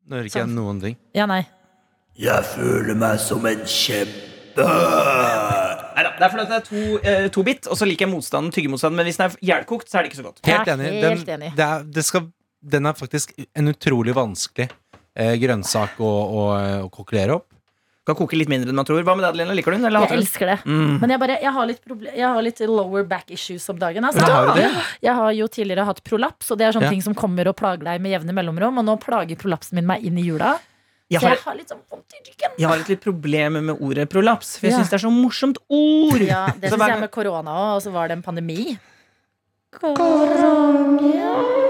Nå 0.09 0.17
hører 0.17 0.29
ikke 0.31 0.41
jeg 0.41 0.49
noen 0.51 0.81
ting. 0.81 0.97
Ja, 1.13 1.27
nei. 1.29 1.43
Jeg 2.19 2.45
føler 2.51 2.97
meg 2.97 3.19
som 3.21 3.45
en 3.47 3.61
kjempe. 3.69 4.65
Neida, 4.65 6.11
det 6.17 6.25
er 6.25 6.31
fordi 6.33 6.43
at 6.43 6.49
det 6.49 6.57
er 6.57 6.65
to, 6.65 6.81
eh, 7.03 7.27
to 7.35 7.43
bit, 7.45 7.67
og 7.69 7.77
så 7.79 7.87
liker 7.87 8.07
jeg 8.07 8.13
motstanden, 8.13 8.51
tyggemotstanden. 8.55 8.97
Men 8.99 9.07
hvis 9.07 9.19
den 9.19 9.27
er 9.29 9.37
hjelkokt, 9.51 9.91
så 9.91 9.99
er 9.99 10.03
det 10.03 10.11
ikke 10.11 10.21
så 10.21 10.27
godt. 10.27 10.41
Helt 10.49 10.67
er 10.67 10.73
enig. 10.73 10.89
helt 11.03 11.25
Den, 11.27 11.35
enig. 11.37 11.51
Det 11.55 11.65
er, 11.67 11.85
det 11.99 12.05
skal, 12.07 12.25
den 12.75 12.89
er 12.89 12.97
faktisk 12.97 13.35
en 13.55 13.71
utrolig 13.71 14.15
vanskelig 14.17 14.69
eh, 15.15 15.35
grønnsak 15.43 15.99
å, 16.01 16.09
å, 16.09 16.43
å 16.87 16.91
kokkelere 16.93 17.37
opp. 17.39 17.48
Kan 18.09 18.17
koke 18.17 18.37
litt 18.39 18.49
mindre 18.49 18.71
enn 18.73 18.79
man 18.79 18.87
tror. 18.89 19.03
Hva 19.05 19.13
med 19.13 19.21
deg, 19.27 19.29
Adelina? 19.35 19.53
Liker 19.59 19.75
du 19.75 19.77
den? 19.77 19.85
Eller 19.85 20.01
Jeg 20.07 20.09
den? 20.09 20.21
elsker 20.23 20.49
det. 20.49 20.57
Mm. 20.65 20.95
Men 21.03 21.13
jeg, 21.13 21.19
bare, 21.21 21.35
jeg, 21.43 21.53
har 21.53 21.67
litt 21.69 21.81
jeg 22.17 22.25
har 22.25 22.41
litt 22.41 22.59
lower 22.65 23.03
back 23.11 23.29
issues 23.35 23.67
om 23.69 23.77
dagen. 23.77 24.03
Altså. 24.09 24.25
Har 24.25 24.49
du 24.49 24.57
det? 24.61 24.71
Jeg 25.05 25.13
har 25.19 25.31
jo 25.37 25.47
tidligere 25.47 25.85
hatt 25.85 26.01
prolaps, 26.03 26.49
og 26.51 26.57
det 26.57 26.65
er 26.67 26.73
sånne 26.73 26.89
Ja. 26.89 26.95
ting 26.97 27.03
som 27.05 27.13
kommer 27.13 27.47
og 27.47 27.55
plager 27.61 27.85
deg 27.85 28.01
med 28.01 28.11
jevne 28.17 28.33
mellomrom. 28.33 28.81
Og 28.81 28.85
nå 28.89 28.97
plager 28.99 29.37
prolapsen 29.37 29.75
min 29.77 29.85
meg 29.85 30.03
inn 30.03 30.17
i 30.17 30.25
jula. 30.25 30.57
Jeg 31.09 31.21
Så 31.21 31.29
jeg 31.29 31.39
har 31.45 31.55
litt 31.57 31.69
sånn 31.69 31.79
vondt 31.89 32.13
i 32.13 32.19
ryggen. 32.25 32.51
jeg 32.57 32.67
har 32.69 32.77
et 32.77 32.89
litt 32.89 33.01
problem 33.01 33.53
med 33.65 33.79
ordet 33.81 34.09
prolaps, 34.09 34.57
for 34.59 34.67
jeg 34.67 34.73
Ja. 34.73 34.79
syns 34.83 34.89
det 34.89 34.97
er 35.03 35.07
så 35.07 35.11
morsomt 35.13 35.57
ord. 35.69 36.21
Ja, 36.21 36.47
det 36.53 36.69
syns 36.71 36.85
jeg 36.87 36.99
med 36.99 37.09
korona 37.11 37.49
òg, 37.49 37.75
og 37.77 37.81
så 37.81 37.91
var 37.91 38.07
det 38.09 38.17
en 38.17 38.23
pandemi. 38.23 38.77
Korona 39.71 41.68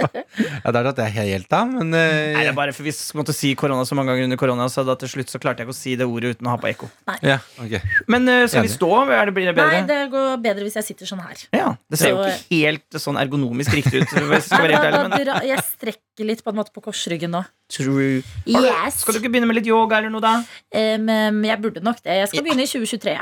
Ja, 0.00 0.72
det 0.72 0.80
er 0.80 0.88
at 0.90 1.00
jeg 1.02 1.14
helt 1.16 1.54
av, 1.56 1.68
men 1.70 1.92
uh, 1.94 2.00
Nei, 2.00 2.42
det 2.44 2.50
er 2.52 2.56
bare 2.56 2.74
for 2.76 2.86
Vi 2.86 2.92
måtte 3.18 3.34
si 3.36 3.52
korona 3.58 3.84
så 3.88 3.96
mange 3.98 4.14
ganger 4.14 4.28
under 4.28 4.40
korona, 4.40 4.68
så 4.72 4.84
da 4.86 4.96
til 5.00 5.10
slutt 5.12 5.32
så 5.32 5.40
klarte 5.42 5.62
jeg 5.62 5.68
ikke 5.68 5.76
å 5.76 5.80
si 5.80 5.94
det 6.00 6.08
ordet 6.08 6.36
uten 6.36 6.48
å 6.48 6.54
ha 6.54 6.60
på 6.60 6.70
ekko. 6.70 6.90
ja, 7.26 7.38
okay. 7.60 7.82
Men 8.10 8.28
uh, 8.30 8.44
skal 8.50 8.66
vi 8.66 8.72
stå? 8.72 8.90
Er 9.10 9.30
det, 9.30 9.36
blir 9.36 9.50
det 9.50 9.56
bedre? 9.58 9.80
Nei, 9.80 9.86
det 9.90 10.00
går 10.14 10.36
bedre 10.44 10.66
hvis 10.66 10.78
jeg 10.80 10.90
sitter 10.92 11.10
sånn 11.10 11.22
her. 11.24 11.46
Ja, 11.56 11.70
Det 11.90 12.00
ser 12.00 12.14
jo 12.14 12.24
ikke 12.24 12.60
helt 12.60 13.00
sånn 13.06 13.20
ergonomisk 13.20 13.76
riktig 13.78 14.04
ut. 14.04 14.10
Hvis 14.10 14.36
jeg 14.38 14.46
skal 14.48 14.66
være 14.66 14.76
helt 14.78 14.90
ærlig, 14.90 15.06
men 15.14 15.48
Jeg 15.50 15.64
strekker 15.66 16.28
litt 16.28 16.44
på 16.44 16.52
en 16.52 16.60
måte 16.60 16.74
på 16.74 16.82
korsryggen 16.84 17.32
nå. 17.34 17.42
True. 17.70 18.22
Yes. 18.50 19.00
Skal 19.04 19.14
du 19.14 19.20
ikke 19.20 19.30
begynne 19.32 19.46
med 19.50 19.60
litt 19.60 19.68
yoga 19.70 20.00
eller 20.00 20.10
noe, 20.10 20.22
da? 20.24 20.32
Um, 20.74 21.42
jeg 21.46 21.60
burde 21.62 21.82
nok 21.86 22.00
det. 22.02 22.16
Jeg 22.20 22.28
skal 22.32 22.42
begynne 22.46 22.64
i 22.66 22.70
2023. 22.70 23.14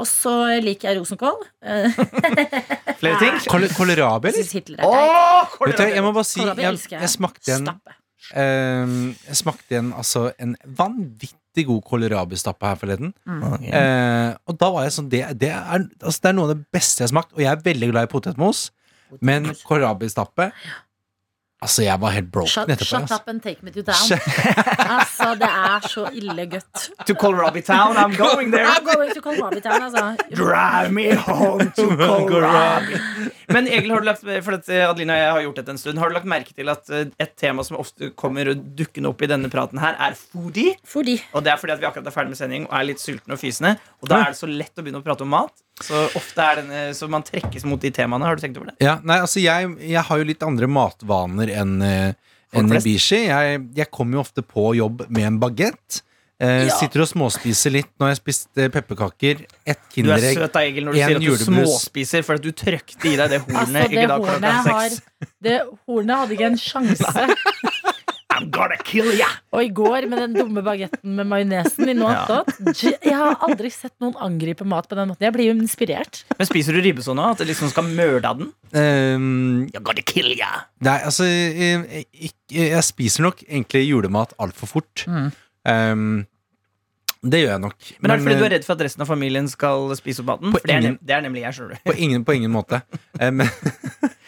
Og 0.00 0.06
så 0.06 0.34
liker 0.62 0.90
jeg 0.92 1.00
rosenkål. 1.00 1.40
Eh, 1.70 2.96
Flere 3.00 3.18
ting? 3.20 3.36
Kål- 3.50 3.68
Kålrabi, 3.76 4.30
eller? 4.30 4.80
er 4.80 5.66
Vet 5.66 5.76
du, 5.78 5.82
jeg 5.94 6.02
må 6.04 6.12
bare 6.16 6.24
si 6.28 6.40
Jeg, 6.40 6.78
jeg. 6.90 7.08
smakte 7.12 7.52
en 7.54 7.68
eh, 8.34 8.94
Jeg 9.28 9.36
smakte 9.40 9.76
en, 9.78 9.92
altså, 9.96 10.30
en 10.40 10.54
vanvittig 10.64 11.66
god 11.68 11.82
kålrabistappe 11.88 12.66
her 12.70 12.78
forleden. 12.80 13.12
Ok. 13.26 13.64
Eh, 13.66 14.34
og 14.46 14.58
da 14.60 14.70
var 14.74 14.86
jeg 14.86 14.94
sånn 14.96 15.08
det, 15.12 15.22
det, 15.40 15.50
er, 15.52 15.86
altså, 16.02 16.18
det 16.22 16.30
er 16.32 16.36
noe 16.38 16.48
av 16.48 16.54
det 16.54 16.62
beste 16.72 17.02
jeg 17.02 17.08
har 17.08 17.14
smakt. 17.14 17.32
Og 17.36 17.42
jeg 17.44 17.50
er 17.52 17.64
veldig 17.66 17.90
glad 17.92 18.08
i 18.08 18.12
potetmos, 18.12 18.68
men 19.20 19.50
kålrabistappe 19.66 20.50
Altså, 21.62 21.82
jeg 21.84 22.00
var 22.00 22.10
helt 22.14 22.30
broken 22.32 22.48
Shut, 22.48 22.70
etterpå. 22.72 22.84
shut 22.88 23.02
Altså. 23.02 23.14
up 23.20 23.28
and 23.28 23.42
take 23.44 23.60
me 23.62 23.70
to 23.70 23.82
town. 23.84 24.20
altså, 24.96 25.26
det 25.42 25.48
er 25.50 25.88
så 25.92 26.06
ille 26.16 26.46
godt. 26.54 26.86
To 27.06 27.14
Colrabi 27.20 27.60
Town, 27.66 27.96
I'm 28.00 28.14
going 28.16 28.48
there. 28.54 28.64
I'm 28.66 28.84
going 28.86 29.12
to 29.14 29.20
Kohlrabi 29.20 29.60
town, 29.60 29.82
altså. 29.82 30.16
Drive 30.34 30.90
me 30.96 31.14
home 31.14 31.66
to 31.76 31.84
Colrabi. 32.30 32.96
Men 33.52 33.68
Egil, 33.68 33.90
har 33.92 34.00
du 34.00 34.08
lagt, 34.08 34.24
for 34.44 34.56
at 34.56 34.68
eh, 34.72 34.86
Adelina 34.88 35.12
og 35.12 35.20
jeg 35.20 35.32
har 35.36 35.42
gjort 35.48 35.56
dette 35.60 35.72
en 35.74 35.78
stund 35.82 35.98
Har 35.98 36.08
du 36.08 36.14
lagt 36.14 36.28
merke 36.32 36.54
til 36.54 36.68
at 36.72 36.90
eh, 36.94 37.08
et 37.20 37.32
tema 37.36 37.64
som 37.66 37.76
ofte 37.82 38.12
kommer 38.16 38.52
dukkende 38.54 39.10
opp 39.12 39.20
i 39.26 39.28
denne 39.30 39.50
praten 39.52 39.82
her, 39.82 39.98
er 40.00 40.16
foodie? 40.16 40.76
foodie. 40.86 41.20
Og 41.34 41.44
det 41.44 41.52
er 41.52 41.60
fordi 41.60 41.76
at 41.76 41.82
vi 41.82 41.90
akkurat 41.90 42.06
er 42.08 42.14
ferdig 42.16 42.32
med 42.36 42.40
sending 42.40 42.68
og 42.70 42.76
er 42.80 42.88
litt 42.92 43.02
sultne 43.04 43.36
og 43.36 43.42
fysende. 43.42 43.74
Og 44.00 44.08
da 44.08 44.22
er 44.24 44.32
det 44.32 44.40
så 44.40 44.48
lett 44.48 44.72
å 44.80 44.86
begynne 44.86 45.02
å 45.02 45.06
prate 45.06 45.26
om 45.28 45.34
mat. 45.36 45.52
Så 45.84 46.02
ofte 46.18 46.44
er 46.44 46.60
denne, 46.60 46.80
så 46.94 47.08
man 47.10 47.22
trekkes 47.24 47.64
mot 47.68 47.80
de 47.80 47.90
temaene. 47.94 48.26
Har 48.28 48.36
du 48.36 48.42
tenkt 48.44 48.58
over 48.60 48.72
det? 48.72 48.76
Ja, 48.84 48.98
nei, 49.04 49.16
altså 49.24 49.40
jeg, 49.40 49.70
jeg 49.88 50.02
har 50.10 50.20
jo 50.20 50.28
litt 50.28 50.42
andre 50.44 50.68
matvaner 50.70 51.52
enn 51.62 51.78
eh, 51.86 52.12
enn. 52.52 52.70
Ibishi. 52.76 53.24
Jeg, 53.30 53.60
jeg 53.78 53.90
kommer 53.94 54.18
jo 54.18 54.24
ofte 54.26 54.42
på 54.44 54.72
jobb 54.76 55.06
med 55.08 55.26
en 55.28 55.40
bagett. 55.42 56.02
Eh, 56.40 56.66
Ja. 56.66 56.72
Sitter 56.80 57.02
og 57.04 57.08
småspiser 57.10 57.72
litt. 57.74 57.90
Nå 58.00 58.06
har 58.06 58.14
jeg 58.14 58.20
spist 58.22 58.48
eh, 58.58 58.70
pepperkaker, 58.72 59.42
ett 59.68 59.82
Du 59.94 60.08
er 60.10 60.22
søt 60.24 60.52
da, 60.54 60.62
Egil, 60.64 60.86
når 60.88 60.96
du 60.96 60.98
sier 60.98 61.16
at 61.16 61.20
du 61.20 61.26
julebrus. 61.28 61.48
småspiser 61.50 62.24
fordi 62.24 62.48
du 62.48 62.56
trøkte 62.56 63.10
i 63.10 63.16
deg 63.20 63.34
det 63.34 63.40
hornet 63.44 63.84
altså, 63.84 63.90
det 63.92 64.06
hornet 64.10 64.70
har. 64.70 64.96
Det 65.44 65.58
hornet 65.86 66.22
hadde 66.22 66.36
ikke 66.38 66.48
en 66.48 66.58
sjanse. 66.60 67.26
I'm 68.40 68.48
gonna 68.54 68.78
kill 68.86 69.10
ya! 69.18 69.28
Og 69.52 69.66
i 69.66 69.70
går 69.74 70.06
med 70.10 70.22
den 70.24 70.34
dumme 70.38 70.62
bagetten 70.64 71.14
med 71.18 71.28
majonesen 71.28 71.92
i 71.92 71.94
noe 71.98 72.14
Ja. 72.14 72.40
Jeg 73.04 73.14
har 73.16 73.36
aldri 73.46 73.70
sett 73.74 73.92
noen 74.02 74.16
angripe 74.16 74.64
mat 74.68 74.88
på 74.88 74.96
den 74.98 75.10
måten. 75.12 75.26
Jeg 75.28 75.34
blir 75.36 75.50
jo 75.50 75.56
inspirert. 75.58 76.22
Men 76.38 76.48
spiser 76.48 76.76
du 76.76 76.80
ribbe 76.84 77.04
sånn 77.04 77.20
nå? 77.20 77.28
At 77.34 77.42
det 77.42 77.50
liksom 77.50 77.70
skal 77.72 77.86
mørde 77.90 78.24
av 78.30 78.40
den? 78.40 78.50
Um, 78.72 79.68
I'm 79.74 79.84
gonna 79.84 80.04
kill 80.06 80.32
ya! 80.38 80.50
nei, 80.80 80.96
altså 81.04 81.26
jeg, 81.28 82.06
jeg, 82.16 82.32
jeg 82.56 82.84
spiser 82.86 83.26
nok 83.28 83.44
egentlig 83.46 83.84
julemat 83.90 84.32
altfor 84.40 84.70
fort. 84.78 85.04
Mm. 85.10 85.30
Um, 85.68 86.04
det 87.20 87.42
gjør 87.42 87.50
jeg 87.52 87.60
nok. 87.66 87.88
Men 88.00 88.10
er 88.14 88.16
det 88.16 88.24
fordi 88.24 88.36
du 88.38 88.44
eh, 88.44 88.46
er 88.48 88.54
redd 88.54 88.64
for 88.64 88.78
at 88.78 88.84
resten 88.86 89.04
av 89.04 89.10
familien 89.10 89.48
skal 89.52 89.90
spise 89.98 90.22
opp 90.24 90.30
maten? 90.40 90.54
For 90.56 90.64
det 90.64 90.72
er, 90.72 90.80
ingen- 90.86 91.00
det 91.04 91.16
er 91.18 91.24
nemlig 91.26 91.42
jeg, 91.44 91.56
skjønner 91.58 91.76
du. 91.76 91.82
på, 91.90 91.96
ingen, 92.06 92.24
på 92.24 92.36
ingen 92.38 92.54
måte. 92.54 92.80
Eh, 93.20 93.28
men, 93.34 93.50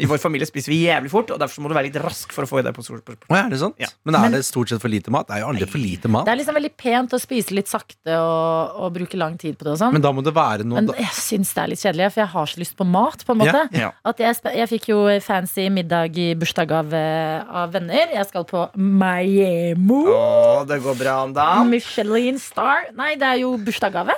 I 0.00 0.06
vår 0.08 0.18
familie 0.22 0.46
spiser 0.48 0.72
vi 0.72 0.78
jævlig 0.86 1.10
fort, 1.12 1.30
og 1.34 1.38
derfor 1.42 1.62
må 1.64 1.70
du 1.70 1.74
være 1.76 1.88
litt 1.90 1.98
rask 2.02 2.32
for 2.34 2.46
å 2.46 2.48
få 2.50 2.60
i 2.60 2.64
deg 2.66 2.74
på 2.76 2.84
stort. 2.86 3.08
Å, 3.28 3.36
er 3.38 3.50
det 3.52 3.58
sant? 3.60 3.76
Ja. 3.82 3.88
Men 4.08 4.18
er 4.18 4.34
det 4.36 4.42
stort 4.48 4.72
sett 4.72 4.80
for 4.82 4.92
lite 4.92 5.12
mat? 5.14 5.28
Det 5.28 5.36
er 5.38 5.42
jo 5.44 5.50
aldri 5.52 5.68
for 5.70 5.82
lite 5.82 6.10
mat. 6.12 6.26
Det 6.28 6.32
er 6.34 6.40
liksom 6.40 6.56
veldig 6.58 6.72
pent 6.80 7.16
å 7.16 7.20
spise 7.22 7.54
litt 7.56 7.70
sakte 7.70 8.16
og, 8.18 8.76
og 8.86 8.92
bruke 8.96 9.18
lang 9.20 9.36
tid 9.40 9.58
på 9.60 9.66
det 9.68 9.74
og 9.74 9.80
sånn. 9.82 9.92
Men 9.96 10.04
da 10.04 10.12
må 10.14 10.24
det 10.26 10.34
være 10.36 10.66
noe 10.66 10.80
Men 10.80 10.92
jeg 10.98 11.12
syns 11.18 11.52
det 11.56 11.62
er 11.64 11.72
litt 11.74 11.82
kjedelig, 11.84 12.10
for 12.14 12.24
jeg 12.24 12.32
har 12.34 12.52
så 12.54 12.62
lyst 12.62 12.76
på 12.78 12.86
mat. 12.88 13.24
på 13.26 13.36
en 13.36 13.42
måte 13.44 13.64
Ja. 13.78 13.90
At 14.08 14.20
jeg, 14.22 14.38
jeg 14.56 14.70
fikk 14.72 14.88
jo 14.92 14.98
fancy 15.24 15.68
middag 15.72 16.16
i 16.22 16.28
bursdag 16.38 16.72
av, 16.80 16.92
eh, 16.96 17.42
av 17.62 17.72
venner. 17.74 18.12
Jeg 18.16 18.26
skal 18.30 18.44
på 18.48 18.64
Miami. 18.76 20.02
Å, 20.12 20.64
det 20.68 20.80
går 20.84 20.98
bra 21.00 21.16
om 21.26 21.32
dagen. 21.36 21.70
Michelin 21.72 22.38
Star. 22.42 22.88
Nei, 22.98 23.14
det 23.20 23.28
er 23.28 23.40
jo 23.44 23.54
bursdagsgave. 23.62 24.16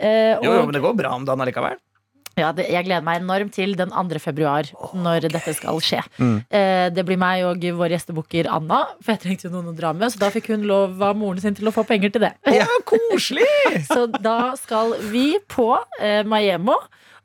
Eh, 0.00 0.36
Jo, 0.40 0.52
jo, 0.56 0.64
men 0.66 0.72
det 0.76 0.82
går 0.84 0.96
bra 0.96 1.14
om 1.16 1.24
dagen 1.28 1.42
allikevel. 1.44 1.78
Ja, 2.40 2.50
det, 2.56 2.66
jeg 2.72 2.86
gleder 2.86 3.04
meg 3.06 3.20
enormt 3.22 3.54
til 3.56 3.76
den 3.78 3.92
2. 3.94 4.20
februar, 4.22 4.68
når 4.96 5.28
dette 5.28 5.54
skal 5.56 5.80
skje. 5.84 6.02
Mm. 6.18 6.36
Eh, 6.48 6.86
det 6.94 7.04
blir 7.08 7.20
meg 7.20 7.44
og 7.48 7.66
vår 7.80 7.94
gjestebukker 7.96 8.50
Anna, 8.50 8.82
for 9.00 9.14
jeg 9.14 9.24
trengte 9.24 9.48
jo 9.48 9.54
noen 9.54 9.72
å 9.72 9.76
dra 9.76 9.92
med. 9.96 10.12
Så 10.12 10.22
da 10.22 10.32
fikk 10.32 10.50
hun 10.54 10.66
lov 10.68 11.00
av 11.04 11.18
moren 11.18 11.42
sin 11.42 11.56
til 11.56 11.70
å 11.70 11.74
få 11.74 11.84
penger 11.88 12.14
til 12.14 12.26
det. 12.26 12.34
Ja, 12.50 12.68
koselig! 12.88 13.48
Så 13.92 14.06
da 14.20 14.54
skal 14.60 14.96
vi 15.12 15.34
på 15.50 15.72
eh, 16.00 16.22
Miami. 16.28 16.76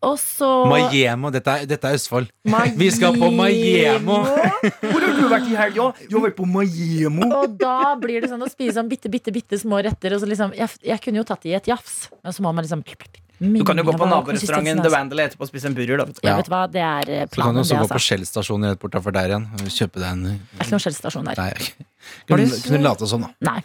Og 0.04 0.18
så 0.20 0.50
Maiemo. 0.70 1.32
Dette, 1.32 1.48
er- 1.48 1.66
dette 1.66 1.88
er 1.88 1.96
Østfold. 1.98 2.28
Miami. 2.44 2.76
Vi 2.78 2.92
skal 2.92 3.14
på 3.18 3.30
Miami. 3.32 4.02
Hvor 4.04 5.02
har 5.02 5.14
du 5.16 5.28
vært 5.32 5.50
i 5.50 5.56
helga? 5.56 5.94
Jeg 6.02 6.12
har 6.12 6.26
vært 6.28 6.36
på 6.38 6.46
Miami. 6.46 7.30
Og 7.32 7.58
da 7.58 7.96
blir 8.00 8.22
det 8.22 8.30
sånn 8.30 8.44
å 8.44 8.50
spise 8.52 8.76
sånn 8.78 8.90
bitte, 8.92 9.10
bitte, 9.10 9.32
bitte 9.34 9.60
små 9.62 9.82
retter. 9.84 10.14
Og 10.14 10.22
så 10.22 10.30
liksom, 10.30 10.54
jeg, 10.58 10.70
jeg 10.84 11.02
kunne 11.02 11.22
jo 11.24 11.28
tatt 11.28 11.42
det 11.46 11.54
i 11.54 11.56
et 11.60 11.68
jafs, 11.72 12.10
men 12.24 12.34
så 12.36 12.42
må 12.46 12.54
man 12.54 12.66
liksom 12.68 12.84
Du 12.86 13.64
kan 13.68 13.76
jo 13.78 13.84
gå 13.84 13.92
på 14.00 14.06
naborestauranten 14.08 14.78
The 14.80 14.88
altså. 14.88 14.96
Vandal 14.96 15.20
etterpå 15.26 15.42
og 15.44 15.50
spise 15.50 15.68
en 15.68 15.76
burger. 15.76 15.98
Da, 15.98 16.06
du. 16.06 16.20
Ja, 16.24 16.36
vet 16.38 16.48
du 16.48 16.52
hva, 16.54 16.62
det 16.72 16.82
er 16.82 17.28
planen, 17.28 17.36
Så 17.36 17.42
kan 17.44 17.54
du 17.56 17.60
også 17.60 17.74
det, 17.74 17.80
gå 17.82 17.88
på 17.90 17.96
altså. 17.98 18.08
Shell 18.08 18.26
stasjon 18.30 18.64
rett 18.70 18.80
bortafor 18.80 19.12
der 19.16 19.34
igjen. 19.34 19.48
og 19.60 19.72
Kjøpe 19.76 20.00
deg 20.00 20.10
en 20.12 20.24
Det 20.24 20.36
er 20.36 20.64
ikke 20.64 20.72
noen 20.76 20.84
skjellstasjon 20.86 21.26
der. 21.32 21.42
Nei, 21.42 21.50
okay. 21.52 21.88
du- 22.26 22.36
kunne, 22.36 22.78
du 22.80 22.84
late 22.86 23.08
som, 23.12 23.26
da. 23.28 23.34
Nei. 23.52 23.62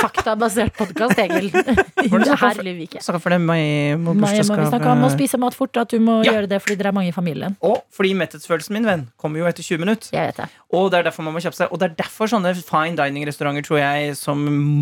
Faktabasert 0.00 0.76
podkast, 0.78 1.18
Egil. 1.18 1.50
Det 2.00 2.36
Her 2.40 2.60
lyver 2.62 2.76
vi 2.78 2.86
ikke. 2.86 3.00
Snakka 3.04 3.20
for 3.22 3.32
det 3.34 3.38
jeg 3.40 3.98
må 4.00 4.14
vi 4.16 4.42
snakke 4.44 4.92
om 4.92 5.04
å 5.06 5.10
spise 5.12 5.40
mat 5.40 5.56
fort, 5.56 5.76
at 5.80 5.92
du 5.92 5.98
må 6.00 6.20
Ja. 6.24 6.32
gjøre 6.32 6.48
det 6.48 6.60
fordi 6.62 6.76
dere 6.80 6.92
er 6.92 6.96
mange 6.96 7.10
i 7.12 7.14
familien. 7.16 7.56
Og 7.62 7.82
fordi 7.94 8.12
metthetsfølelsen 8.18 8.76
min, 8.76 8.86
venn, 8.88 9.06
kommer 9.20 9.40
jo 9.42 9.48
etter 9.50 9.62
20 9.66 9.78
minutter. 9.82 10.08
Jeg 10.14 10.30
vet 10.32 10.36
det. 10.42 10.48
Og 10.72 10.90
det 10.90 11.00
er 11.00 11.08
derfor 11.10 11.26
man 11.26 11.34
må 11.34 11.42
kjappe 11.42 11.58
seg. 11.58 11.72
Og 11.72 11.78
det 11.80 11.90
er 11.90 11.94
derfor 12.02 12.30
sånne 12.30 12.54
fine 12.56 12.96
dining-restauranter, 12.96 13.66
tror 13.66 13.78
jeg, 13.82 14.16
som 14.16 14.38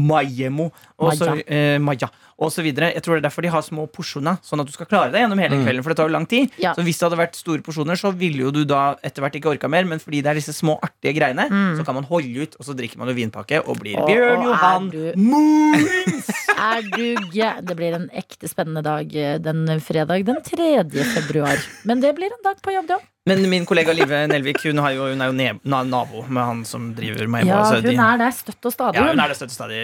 Maiemo 0.09 0.71
og 0.99 1.13
så, 1.15 1.37
eh, 1.47 1.79
Maja 1.79 2.09
og 2.39 2.53
så 2.55 2.63
videre. 2.63 2.93
Jeg 2.95 3.03
tror 3.03 3.15
det 3.17 3.25
er 3.25 3.29
derfor 3.29 3.43
de 3.43 3.49
har 3.51 3.63
små 3.67 3.87
porsjoner, 3.91 4.39
sånn 4.47 4.61
at 4.63 4.67
du 4.67 4.73
skal 4.73 4.87
klare 4.87 5.11
deg 5.11 5.23
gjennom 5.25 5.39
hele 5.43 5.57
kvelden. 5.59 5.83
For 5.83 5.91
det 5.91 5.97
tar 5.99 6.07
jo 6.09 6.13
lang 6.15 6.27
tid. 6.31 6.51
Ja. 6.63 6.73
Så 6.75 6.85
hvis 6.87 6.99
det 7.01 7.09
hadde 7.09 7.19
vært 7.19 7.35
store 7.35 7.63
porsjoner, 7.67 7.99
så 7.99 8.13
ville 8.15 8.39
jo 8.47 8.51
du 8.55 8.65
da 8.65 8.95
etter 9.03 9.23
hvert 9.23 9.35
ikke 9.41 9.51
orka 9.57 9.69
mer. 9.69 9.85
Men 9.85 9.99
fordi 9.99 10.23
det 10.23 10.31
er 10.31 10.35
disse 10.39 10.55
små 10.55 10.79
artige 10.83 11.17
greiene, 11.19 11.49
så 11.79 11.85
kan 11.85 11.95
man 11.99 12.05
holde 12.05 12.45
ut, 12.47 12.55
og 12.61 12.65
så 12.69 12.77
drikker 12.79 12.97
man 12.99 13.09
jo 13.09 13.15
vinpakke 13.19 13.63
og 13.67 13.79
blir 13.81 13.99
Og- 13.99 14.07
Bjørn 14.07 14.39
og 14.39 14.45
Johan 14.53 14.87
er 14.89 14.91
du- 14.91 15.19
Moons! 15.19 16.31
Er 16.59 16.83
du 16.83 17.15
gæ- 17.35 17.65
Det 17.65 17.77
blir 17.77 17.95
en 17.95 18.09
ekte 18.15 18.49
spennende 18.51 18.83
dag 18.83 19.15
eh, 19.17 19.39
den 19.39 19.67
fredag 19.81 20.25
den 20.25 20.41
3. 20.43 20.91
februar. 21.15 21.57
Men 21.85 22.01
det 22.01 22.15
blir 22.15 22.27
en 22.31 22.43
dag 22.45 22.61
på 22.63 22.73
jobb, 22.75 22.87
det 22.87 22.97
òg. 22.99 23.03
Men 23.29 23.43
min 23.53 23.67
kollega 23.69 23.93
Live 23.95 24.23
Nelvik 24.33 24.63
hun, 24.67 24.81
har 24.83 24.95
jo, 24.97 25.07
hun 25.13 25.21
er 25.25 25.31
jo 25.31 25.37
ne 25.37 25.85
nabo 25.89 26.25
med 26.27 26.43
han 26.51 26.63
som 26.69 26.89
driver 26.97 27.29
Maiemo. 27.31 27.51
Ja, 27.53 27.63
hun 27.85 28.03
er 28.05 28.19
der 28.25 28.35
støtt 28.35 28.69
og 28.71 28.75
stadig. 28.75 28.99
Ja, 28.99 29.07
hun 29.11 29.21
er 29.21 29.25
er 29.29 29.35
det 29.35 29.49
og 29.49 29.55
stadig. 29.55 29.81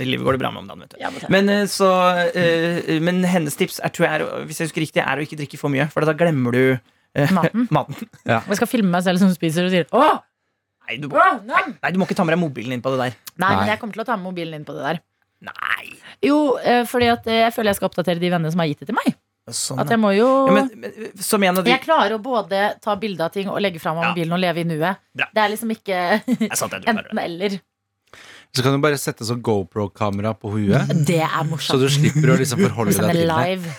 I 0.00 0.08
livet 0.08 0.24
går 0.26 0.38
det 0.38 0.42
bra 0.44 0.50
med 0.54 0.62
om 0.64 0.68
dagen. 0.72 0.80
vet 0.86 0.94
du 0.94 1.00
Ja, 1.02 1.10
men- 1.10 1.30
Men, 1.34 1.48
eh, 1.48 1.66
så, 1.66 1.90
eh, 2.34 3.00
men 3.00 3.22
hennes 3.24 3.56
tips 3.56 3.80
er, 3.82 3.88
tror 3.90 4.06
jeg, 4.08 4.20
er, 4.20 4.44
hvis 4.46 4.58
jeg 4.62 4.68
husker 4.70 4.80
riktig, 4.86 5.02
er 5.04 5.16
å 5.18 5.26
ikke 5.26 5.36
drikke 5.42 5.58
for 5.58 5.68
mye. 5.70 5.90
For 5.90 6.00
da 6.06 6.12
glemmer 6.14 6.52
du 6.52 6.78
eh, 7.14 7.30
Maten. 7.30 7.68
maten. 7.76 8.08
Jeg 8.26 8.56
skal 8.56 8.66
filme 8.70 8.90
meg 8.90 9.02
selv 9.02 9.18
som 9.18 9.30
spiser 9.34 9.64
og 9.66 9.70
sier 9.74 9.86
åh, 9.92 10.20
Nei 10.84 10.98
du, 11.00 11.08
må, 11.08 11.16
nei, 11.48 11.62
nei, 11.82 11.90
du 11.94 11.98
må 11.98 12.04
ikke 12.04 12.14
ta 12.18 12.24
med 12.28 12.34
deg 12.36 12.42
mobilen 12.42 12.72
inn 12.76 12.82
på 12.84 12.90
det 12.92 12.98
der. 13.00 13.14
Nei, 13.40 13.54
men 13.56 13.68
jeg 13.72 13.78
kommer 13.80 13.94
til 13.96 14.02
å 14.02 14.04
ta 14.04 14.16
med 14.18 14.26
mobilen 14.28 14.54
inn 14.58 14.66
på 14.68 14.74
det 14.76 14.82
der. 14.84 14.98
Nei 15.40 15.94
Jo, 16.22 16.56
eh, 16.60 16.84
fordi 16.84 17.08
at 17.12 17.26
eh, 17.26 17.38
jeg 17.46 17.54
føler 17.56 17.70
jeg 17.72 17.76
skal 17.78 17.88
oppdatere 17.88 18.20
de 18.20 18.28
vennene 18.32 18.52
som 18.52 18.60
har 18.60 18.68
gitt 18.68 18.80
det 18.84 18.88
til 18.90 18.98
meg. 18.98 19.14
Sånn, 19.50 19.80
At 19.82 19.90
jeg 19.92 20.00
må 20.00 20.14
jo 20.16 20.28
ja, 20.48 20.54
men, 20.56 20.70
men, 20.80 21.12
Som 21.20 21.42
en 21.44 21.58
av 21.60 21.64
de 21.66 21.70
Jeg 21.70 21.82
klarer 21.84 22.16
å 22.16 22.22
både 22.22 22.62
ta 22.80 22.96
bilde 22.96 23.26
av 23.26 23.34
ting 23.34 23.50
og 23.52 23.60
legge 23.60 23.82
fram 23.82 23.98
av 23.98 24.04
Ja. 24.04 24.14
mobilen 24.14 24.32
og 24.32 24.40
leve 24.40 24.62
i 24.62 24.64
nuet. 24.64 25.02
Det 25.14 25.42
er 25.42 25.52
liksom 25.52 25.70
ikke 25.74 26.00
Det 26.24 26.50
er 26.50 26.56
sant, 26.56 26.72
jeg 26.72 26.80
tror 26.80 26.80
det 26.80 26.88
er 26.88 26.98
enten 27.04 27.18
eller. 27.24 27.60
Så 28.54 28.62
kan 28.62 28.72
du 28.72 28.78
bare 28.78 28.96
sette 28.96 29.26
sånn 29.26 29.42
GoPro-kamera 29.42 30.32
på 30.38 30.52
huet, 30.54 30.92
Det 31.06 31.20
er 31.26 31.56
så 31.58 31.78
du 31.80 31.88
slipper 31.90 32.36
å 32.36 32.38
liksom 32.38 32.62
forholde 32.62 32.94
deg 32.94 33.10
til 33.10 33.26
det. 33.26 33.26
live. 33.26 33.74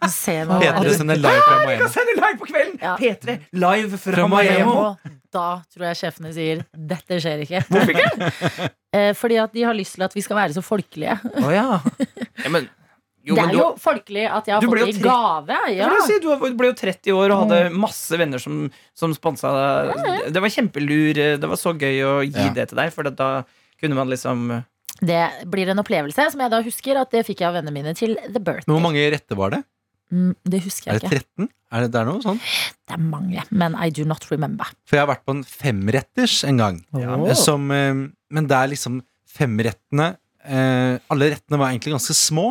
P3 0.00 0.94
sender 0.96 1.16
live 1.20 1.42
fra 1.44 1.58
Miami. 1.66 1.88
sende 1.92 2.14
live 2.16 2.38
på 2.40 2.46
kvelden! 2.48 2.78
Ja. 2.80 2.96
P3 2.96 3.36
live 3.52 3.98
fra, 3.98 4.14
Fra 4.16 4.26
Miami. 4.32 5.14
Da 5.30 5.46
tror 5.70 5.86
jeg 5.90 5.98
sjefene 6.00 6.32
sier 6.34 6.64
'dette 6.74 7.20
skjer 7.20 7.44
ikke'. 7.44 7.64
Hvorfor 7.68 7.94
ikke? 7.94 8.70
Eh, 8.90 9.12
Fordi 9.14 9.36
at 9.38 9.52
de 9.54 9.62
har 9.62 9.74
lyst 9.78 9.94
til 9.94 10.02
at 10.02 10.14
vi 10.16 10.20
skal 10.20 10.34
være 10.34 10.50
så 10.56 10.62
folkelige. 10.66 11.14
Oh, 11.44 11.52
ja. 11.54 11.78
ja 12.44 12.50
men, 12.50 12.64
jo, 13.30 13.36
det 13.38 13.44
men 13.46 13.50
er 13.50 13.56
du, 13.56 13.60
jo 13.62 13.68
folkelig 13.80 14.24
at 14.28 14.50
jeg 14.50 14.56
har 14.56 14.66
fått 14.66 14.80
det 14.80 14.88
i 14.90 15.04
gave. 15.04 15.58
Ja. 15.76 15.88
si, 16.06 16.18
du 16.22 16.28
ble 16.58 16.70
jo 16.72 16.76
30 16.80 17.14
år 17.16 17.34
og 17.34 17.44
hadde 17.44 17.60
masse 17.74 18.18
venner 18.20 18.42
som, 18.42 18.66
som 18.98 19.14
sponsa 19.16 19.52
deg. 19.56 20.28
Det 20.34 20.42
var 20.44 20.52
kjempelur. 20.56 21.22
Det 21.40 21.50
var 21.54 21.60
så 21.60 21.72
gøy 21.78 22.02
å 22.06 22.12
gi 22.26 22.34
Ja. 22.36 22.50
det 22.56 22.68
til 22.72 22.82
deg, 22.82 22.92
for 22.94 23.08
da 23.10 23.30
kunne 23.80 23.96
man 23.96 24.10
liksom 24.12 24.48
Det 25.00 25.20
blir 25.48 25.70
en 25.72 25.80
opplevelse 25.80 26.26
som 26.34 26.40
jeg 26.44 26.50
da 26.52 26.58
husker 26.66 26.98
at 27.00 27.10
det 27.14 27.22
fikk 27.24 27.40
jeg 27.40 27.48
av 27.48 27.54
vennene 27.60 27.72
mine 27.72 27.94
til 27.96 28.16
The 28.26 28.40
Birthday. 28.42 28.66
Men 28.68 28.76
hvor 28.76 28.82
mange 28.90 29.06
retter 29.14 29.38
var 29.38 29.54
det? 29.54 29.62
Mm, 30.10 30.34
det 30.44 30.58
husker 30.64 30.90
Er 30.90 30.98
jeg 30.98 31.04
det 31.04 31.10
ikke. 31.20 31.22
13? 31.46 31.48
Er 31.70 31.84
det, 31.84 31.90
det 31.94 32.00
er 32.00 32.08
noe 32.08 32.20
sånn? 32.24 32.40
Det 32.90 32.96
er 32.96 33.02
mange, 33.04 33.44
men 33.54 33.76
I 33.78 33.88
do 33.94 34.02
not 34.04 34.24
remember. 34.32 34.66
For 34.90 34.98
jeg 34.98 35.04
har 35.06 35.12
vært 35.12 35.22
på 35.24 35.36
en 35.36 35.44
femretters 35.46 36.40
en 36.48 36.58
gang. 36.58 36.80
Åh. 36.98 37.30
Som, 37.38 37.68
eh, 37.70 37.94
men 38.34 38.48
det 38.50 38.56
er 38.58 38.72
liksom 38.72 38.98
femrettene 39.30 40.16
eh, 40.42 40.96
Alle 41.14 41.28
rettene 41.30 41.60
var 41.60 41.70
egentlig 41.70 41.94
ganske 41.94 42.16
små. 42.18 42.48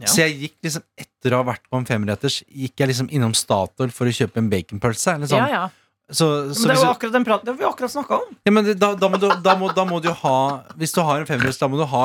Ja. 0.00 0.08
Så 0.08 0.22
jeg 0.24 0.38
gikk 0.40 0.54
liksom 0.64 0.82
etter 0.96 1.34
å 1.36 1.42
ha 1.42 1.46
vært 1.50 1.66
på 1.68 1.76
en 1.76 1.84
femretters, 1.88 2.40
gikk 2.48 2.80
jeg 2.80 2.88
liksom 2.92 3.10
innom 3.12 3.34
Statoil 3.36 3.90
for 3.92 4.08
å 4.08 4.14
kjøpe 4.16 4.40
en 4.40 4.48
baconpølse. 4.52 5.16
Eller 5.18 5.28
sånn. 5.28 5.44
Ja, 5.44 5.66
ja. 5.66 5.66
Så, 6.10 6.26
så 6.56 6.66
Men 6.66 6.72
det 6.74 6.80
var 6.80 6.88
du, 6.88 6.94
akkurat 6.96 7.12
den 7.14 7.24
praten 7.28 7.46
Det 7.46 7.52
har 7.52 7.58
vi 7.60 7.66
akkurat 7.68 7.92
snakka 7.92 8.16
om. 8.18 8.32
ja, 8.42 8.50
men 8.50 8.66
da, 8.80 8.88
da, 8.98 9.08
må 9.12 9.18
du, 9.22 9.28
da, 9.44 9.52
må, 9.60 9.68
da 9.76 9.84
må 9.86 10.00
du 10.02 10.08
ha 10.24 10.38
Hvis 10.80 10.90
du 10.96 10.98
har 11.06 11.20
en 11.20 11.28
femretters, 11.28 11.60
da 11.60 11.68
må 11.70 11.78
du 11.78 11.84
ha 11.86 12.00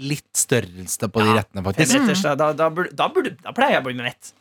litt 0.00 0.30
størrelse 0.40 1.10
på 1.12 1.20
de 1.26 1.34
rettene, 1.36 1.60
faktisk. 1.66 1.92
Femretters, 1.92 2.22
da, 2.24 2.32
da, 2.40 2.46
da, 2.56 2.70
burde, 2.72 2.94
da, 2.96 3.10
burde, 3.12 3.34
da 3.44 3.52
pleier 3.54 3.76
jeg 3.76 3.82
å 3.84 3.86
bli 3.90 3.98
mett. 3.98 4.32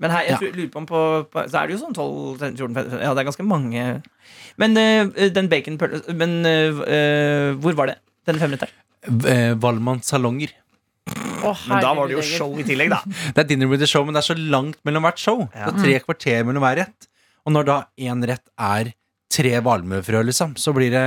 Men 0.00 0.14
her, 0.14 0.24
jeg 0.24 0.32
Ja. 0.32 0.38
tror, 0.40 0.54
lurer 0.56 0.70
på 0.72 0.80
om 0.80 0.86
på, 0.88 1.02
på 1.30 1.44
Så 1.52 1.60
er 1.60 1.68
det 1.68 1.76
jo 1.76 1.82
sånn 1.82 1.92
12 1.94 2.40
13, 2.40 2.56
14 2.56 2.74
15, 2.80 3.02
Ja, 3.04 3.12
det 3.12 3.20
er 3.20 3.28
ganske 3.28 3.46
mange. 3.46 3.84
Men 4.64 4.80
uh, 4.80 5.28
den 5.36 5.50
baconpølsen 5.52 6.16
Men 6.16 6.34
uh, 6.48 6.80
uh, 6.80 7.60
hvor 7.60 7.76
var 7.76 7.92
det? 7.92 7.98
Den 8.30 8.40
femretteren? 8.40 8.72
Valmanns 9.60 10.08
salonger. 10.10 10.56
Å, 11.44 11.54
Men 11.68 11.82
da 11.84 11.92
var 11.96 12.08
det 12.10 12.16
jo 12.18 12.22
show 12.26 12.58
i 12.58 12.64
tillegg, 12.66 12.90
da. 12.92 13.00
Det 13.34 13.44
er 13.44 13.48
dinner 13.50 13.68
with 13.70 13.80
the 13.82 13.88
show, 13.90 14.04
men 14.04 14.14
det 14.16 14.22
er 14.24 14.28
så 14.34 14.38
langt 14.38 14.78
mellom 14.84 15.06
hvert 15.06 15.18
show. 15.22 15.42
Ja. 15.54 15.70
Det 15.70 15.74
er 15.74 15.82
tre 15.84 15.98
kvarter 16.06 16.44
mellom 16.48 16.62
hver 16.66 16.80
rett. 16.84 17.08
Og 17.46 17.54
når 17.56 17.64
da 17.70 17.78
én 17.98 18.24
rett 18.28 18.46
er 18.60 18.92
tre 19.30 19.52
valmuefrø, 19.64 20.22
liksom, 20.28 20.56
så 20.60 20.72
blir 20.76 20.90
det 20.92 21.04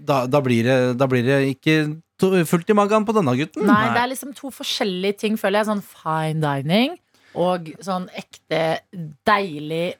da, 0.00 0.24
da, 0.26 0.40
blir 0.44 0.64
det 0.66 0.78
da 0.98 1.06
blir 1.10 1.22
det 1.26 1.38
ikke 1.54 1.76
to- 2.20 2.32
fullt 2.48 2.70
i 2.72 2.76
magen 2.76 3.04
på 3.08 3.14
denne 3.16 3.34
gutten. 3.38 3.66
Nei, 3.68 3.84
det 3.94 4.00
er 4.02 4.10
liksom 4.14 4.34
to 4.36 4.50
forskjellige 4.52 5.18
ting, 5.24 5.36
føler 5.40 5.60
jeg. 5.62 5.70
Sånn 5.70 5.84
fine 5.84 6.40
dining 6.42 6.96
og 7.38 7.68
sånn 7.86 8.08
ekte 8.18 8.80
deilig 9.28 9.92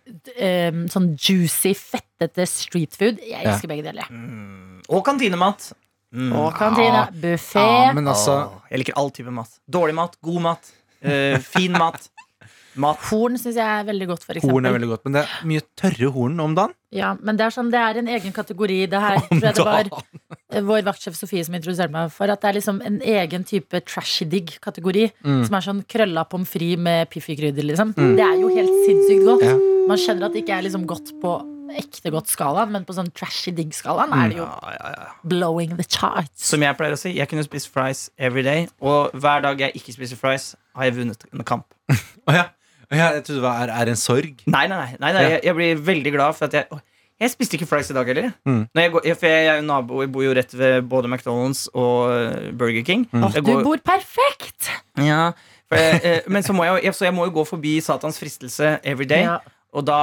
um, 0.42 0.80
Sånn 0.90 1.12
juicy, 1.14 1.74
fettete 1.78 2.46
street 2.50 2.96
food. 2.98 3.20
Jeg 3.22 3.44
Ja. 3.46 3.54
begge 3.70 3.84
deler. 3.86 4.08
Mm. 4.10 4.80
Og 4.90 5.04
kantinemat. 5.06 5.70
Mm. 6.10 6.32
Og 6.34 6.54
kantina. 6.58 7.04
Ah, 7.06 7.12
Buffé. 7.14 7.66
men 7.94 8.10
altså 8.10 8.40
jeg 8.70 8.82
liker 8.82 8.98
all 8.98 9.12
type 9.14 9.34
mat. 9.34 9.60
Dårlig 9.70 9.94
mat, 9.94 10.16
god 10.24 10.42
mat, 10.48 10.72
uh, 11.04 11.38
fin 11.52 11.76
mat. 11.76 12.08
Mat. 12.78 13.00
Horn 13.10 13.34
syns 13.34 13.56
jeg 13.58 13.66
er 13.66 13.86
veldig 13.88 14.06
godt, 14.12 14.24
for 14.24 14.38
Horn 14.46 14.68
er 14.68 14.74
veldig 14.76 14.88
godt, 14.92 15.02
men 15.06 15.16
det 15.16 15.22
er 15.24 15.46
mye 15.50 15.62
tørre 15.78 16.10
horn 16.14 16.36
om 16.42 16.52
dagen. 16.54 16.74
Ja, 16.94 17.16
men 17.18 17.38
det 17.38 17.48
er 17.48 17.54
sånn, 17.54 17.70
det 17.72 17.80
er 17.82 17.98
en 17.98 18.10
egen 18.14 18.34
kategori. 18.34 18.76
Det 18.92 19.00
her 19.02 19.18
tror 19.26 19.42
jeg 19.42 19.56
det 19.58 19.66
var 19.66 19.90
eh, 19.90 20.62
vår 20.68 20.84
vaktsjef 20.86 21.18
Sofie 21.18 21.42
som 21.46 21.56
introduserte 21.58 21.92
meg 21.94 22.14
for. 22.14 22.30
At 22.30 22.44
det 22.44 22.52
er 22.52 22.58
liksom 22.60 22.78
en 22.86 23.00
egen 23.02 23.46
type 23.46 23.82
trashy 23.90 24.28
digg-kategori. 24.30 25.08
Mm. 25.26 25.42
Som 25.48 25.58
er 25.58 25.66
sånn 25.66 25.84
krølla 25.90 26.24
pommes 26.30 26.50
frites 26.50 26.82
med 26.86 27.10
piffikrydder, 27.10 27.66
liksom. 27.72 27.94
Det 27.98 28.26
er 28.26 28.38
jo 28.38 28.54
helt 28.54 28.82
sinnssykt 28.86 29.26
godt. 29.26 29.46
Ja. 29.50 29.58
Man 29.90 29.98
skjønner 29.98 30.30
at 30.30 30.36
det 30.38 30.44
ikke 30.44 30.60
er 30.60 30.66
liksom 30.68 30.86
godt 30.90 31.10
på 31.22 31.40
ekte 31.78 32.10
godt 32.14 32.28
skalaen, 32.30 32.70
men 32.74 32.84
på 32.88 32.94
sånn 32.96 33.10
trashy 33.16 33.52
digg-skalaen 33.56 34.12
er 34.16 34.28
det 34.32 34.38
jo 34.40 34.44
Ja, 34.46 34.72
ja, 34.76 34.90
ja. 34.96 35.08
blowing 35.24 35.76
the 35.78 35.84
charts. 35.86 36.44
Som 36.50 36.62
jeg 36.62 36.76
pleier 36.78 36.96
å 36.96 36.98
si, 37.00 37.12
jeg 37.16 37.28
kunne 37.30 37.44
spist 37.46 37.70
fries 37.72 38.08
every 38.18 38.42
day. 38.46 38.66
Og 38.80 39.10
hver 39.14 39.42
dag 39.46 39.60
jeg 39.60 39.72
ikke 39.80 39.92
spiser 39.96 40.16
fries, 40.20 40.54
har 40.76 40.84
jeg 40.90 40.96
vunnet 41.00 41.24
en 41.32 41.44
kamp. 41.44 41.66
oh, 42.26 42.34
ja. 42.34 42.48
Jeg 42.90 43.22
trodde 43.22 43.38
det 43.38 43.42
var 43.46 43.68
er, 43.68 43.70
er 43.84 43.88
en 43.92 43.96
sorg. 44.00 44.40
Nei, 44.50 44.64
nei, 44.66 44.76
nei, 44.76 44.96
nei, 44.98 45.12
nei 45.14 45.22
Ja. 45.22 45.28
jeg, 45.36 45.40
jeg 45.44 45.54
blir 45.54 45.82
veldig 45.86 46.12
glad 46.16 46.34
for 46.34 46.48
at 46.50 46.56
jeg 46.58 46.66
Å, 46.74 46.80
Jeg 47.20 47.30
spiste 47.34 47.54
ikke 47.58 47.68
fries 47.68 47.90
i 47.92 47.94
dag 47.94 48.08
heller. 48.08 48.30
Mm. 48.48 48.62
Når 48.74 48.82
jeg 48.82 48.92
går, 48.94 49.06
for 49.20 49.26
jeg 49.28 49.46
er 49.52 49.56
jo 49.60 49.64
nabo, 49.68 50.00
jeg 50.02 50.10
bor 50.10 50.22
jo 50.24 50.32
rett 50.34 50.54
ved 50.56 50.88
både 50.88 51.06
McDonald's 51.12 51.66
og 51.76 52.10
eh, 52.16 52.50
Burger 52.56 52.82
King. 52.82 53.04
Åh, 53.12 53.30
Jeg 53.36 53.44
du 53.44 53.52
bor 53.62 53.76
perfekt! 53.84 54.70
Ja, 54.98 55.30
for 55.68 55.76
jeg, 55.78 56.00
eh, 56.02 56.20
men 56.32 56.42
så 56.42 56.56
må 56.56 56.64
jeg, 56.64 56.94
så 56.96 57.04
jeg 57.06 57.14
må 57.14 57.28
jo 57.28 57.34
gå 57.36 57.44
forbi 57.46 57.76
Satans 57.84 58.18
fristelse 58.18 58.78
every 58.82 59.04
day. 59.06 59.22
Ja. 59.28 59.36
Og, 59.70 59.84
da, 59.86 59.96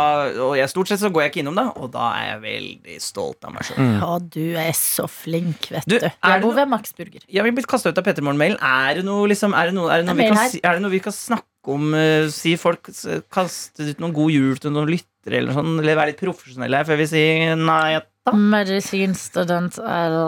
og 0.45 0.53
jeg, 0.55 0.69
stort 0.71 0.87
sett 0.87 1.01
så 1.01 1.09
går 1.11 1.25
jeg 1.25 1.31
ikke 1.33 1.41
innom 1.41 1.57
det, 1.59 1.65
og 1.75 1.89
da 1.91 2.05
er 2.15 2.27
jeg 2.29 2.39
veldig 2.45 2.97
stolt 3.03 3.43
av 3.43 3.51
meg 3.51 3.67
sjøl. 3.67 3.81
Mm. 3.83 3.97
Ja, 3.99 4.11
du 4.37 4.45
er 4.63 4.71
så 4.79 5.09
flink, 5.11 5.67
vet 5.73 5.89
Du, 5.89 5.97
du. 5.99 6.07
Jeg 6.07 6.43
bor 6.45 6.55
ved 6.55 6.71
Max 6.71 6.95
Burger. 6.95 7.25
Jeg 7.27 7.43
vil 7.43 7.55
blitt 7.57 7.67
kastet 7.67 7.91
ut 7.91 7.99
av 7.99 8.07
Pettermorgen-mailen. 8.07 8.55
Er 8.63 9.01
det 9.01 9.03
noe, 9.07 9.27
liksom, 9.27 9.55
er 9.57 9.69
det 9.69 9.75
noe, 9.75 9.91
er 9.91 10.03
det 10.03 10.07
noe, 10.07 10.15
Det 10.15 10.29
er 10.29 10.31
vi, 10.31 10.39
kan, 10.39 10.71
er 10.71 10.79
det 10.79 10.85
noe 10.85 10.95
vi 10.95 11.03
kan 11.03 11.15
snakke 11.15 11.51
om? 11.67 11.91
uh, 11.91 12.29
si 12.31 12.55
folk 12.55 12.87
kaster 13.33 13.91
ut 13.91 13.99
noen 13.99 14.15
god 14.15 14.31
jul 14.31 14.61
til 14.63 14.71
noen 14.71 14.87
lyttere, 14.87 15.41
eller 15.41 15.57
sånn, 15.57 15.73
eller 15.81 15.99
være 15.99 16.13
litt 16.13 16.21
profesjonelle 16.21 16.79
her 16.79 16.87
før 16.87 17.01
vi 17.01 17.09
sier 17.11 17.59
nei. 17.59 17.99
Da. 17.99 18.35
Medisinstudent 18.55 19.81
L 19.83 20.21